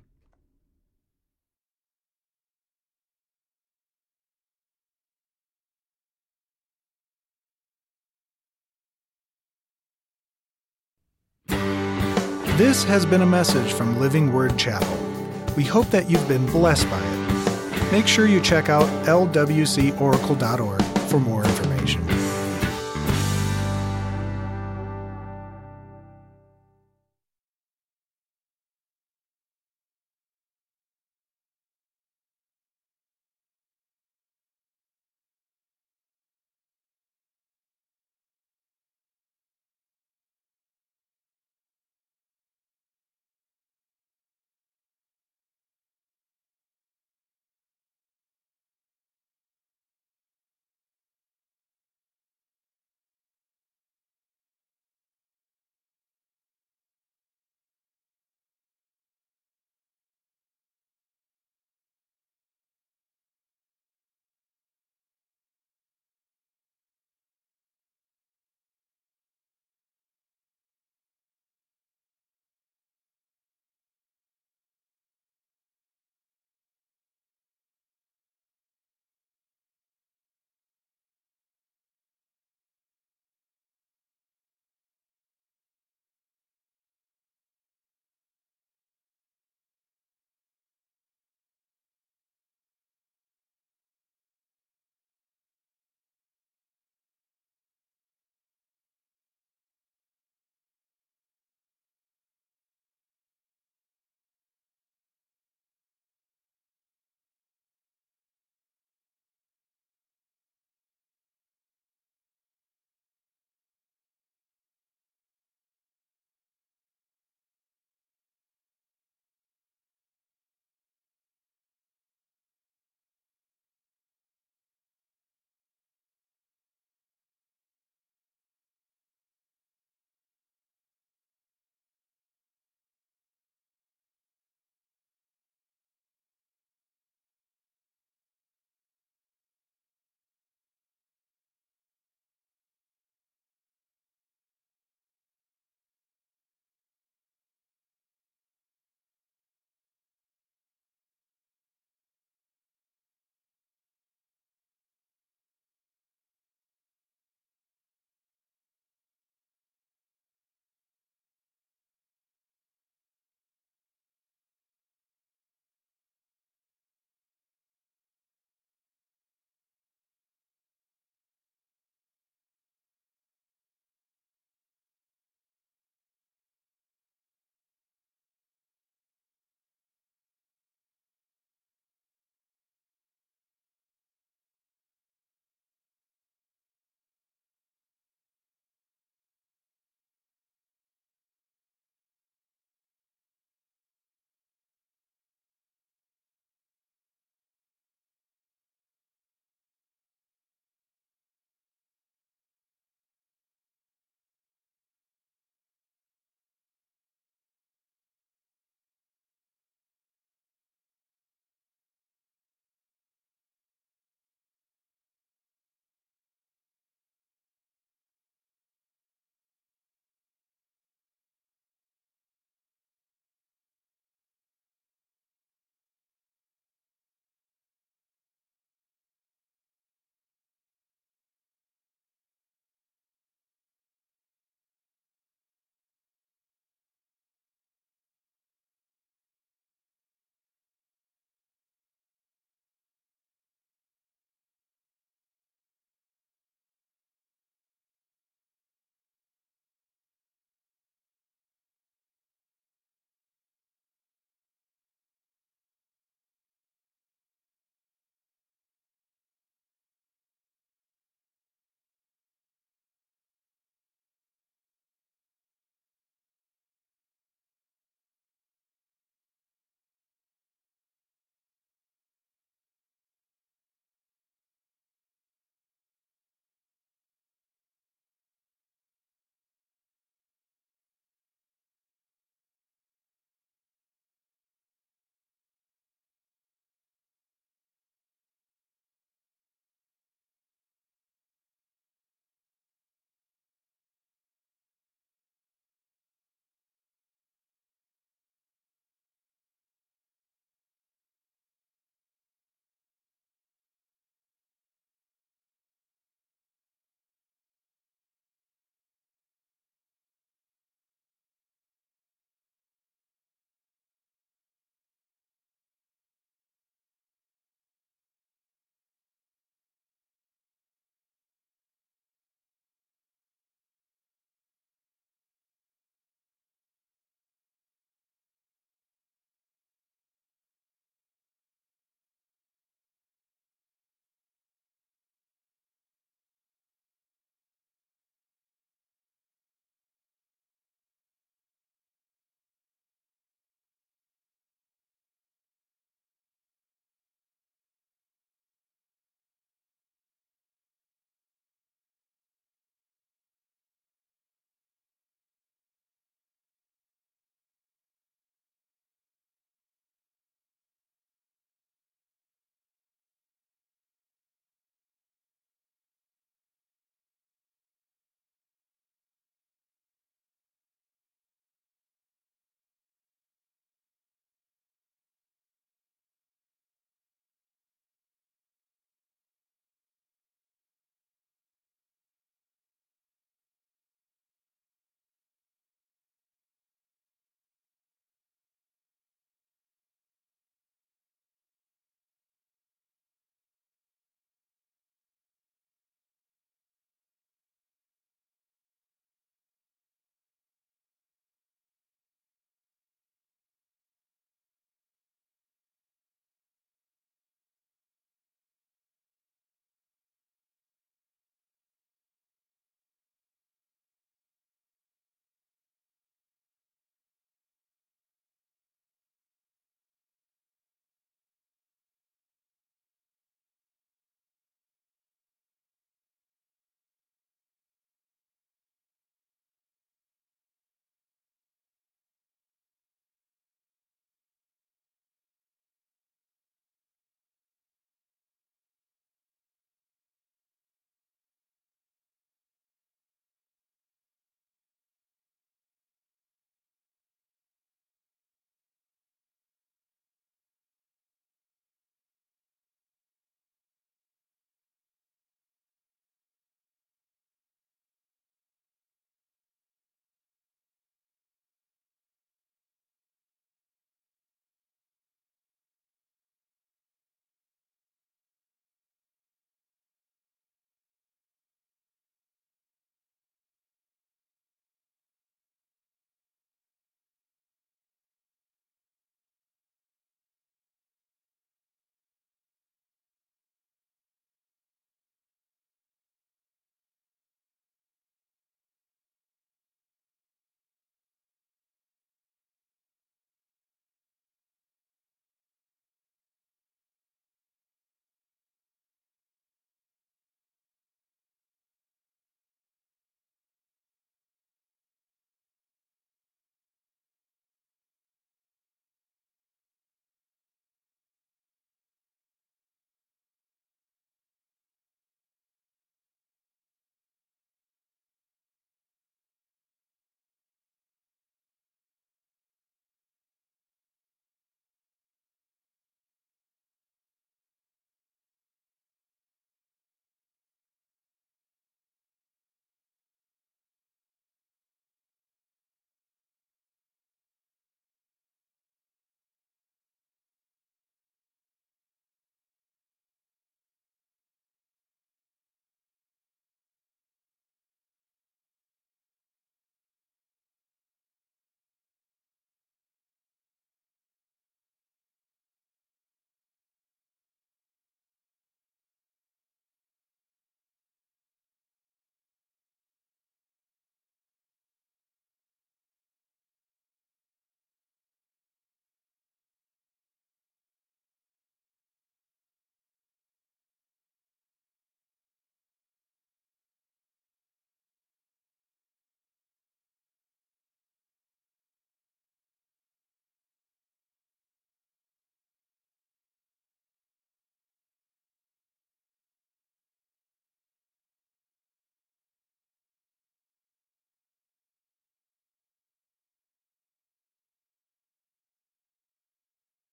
This 12.58 12.84
has 12.84 13.04
been 13.04 13.24
a 13.24 13.26
message 13.26 13.74
from 13.74 14.00
Living 14.00 14.32
Word 14.32 14.60
Chapel. 14.60 14.96
We 15.58 15.64
hope 15.64 15.88
that 15.88 16.08
you've 16.08 16.28
been 16.28 16.46
blessed 16.46 16.88
by 16.88 17.00
it. 17.04 17.23
Make 17.94 18.08
sure 18.08 18.26
you 18.26 18.42
check 18.42 18.70
out 18.70 18.88
lwcoracle.org 19.06 20.82
for 21.10 21.20
more 21.20 21.44
information. 21.46 21.73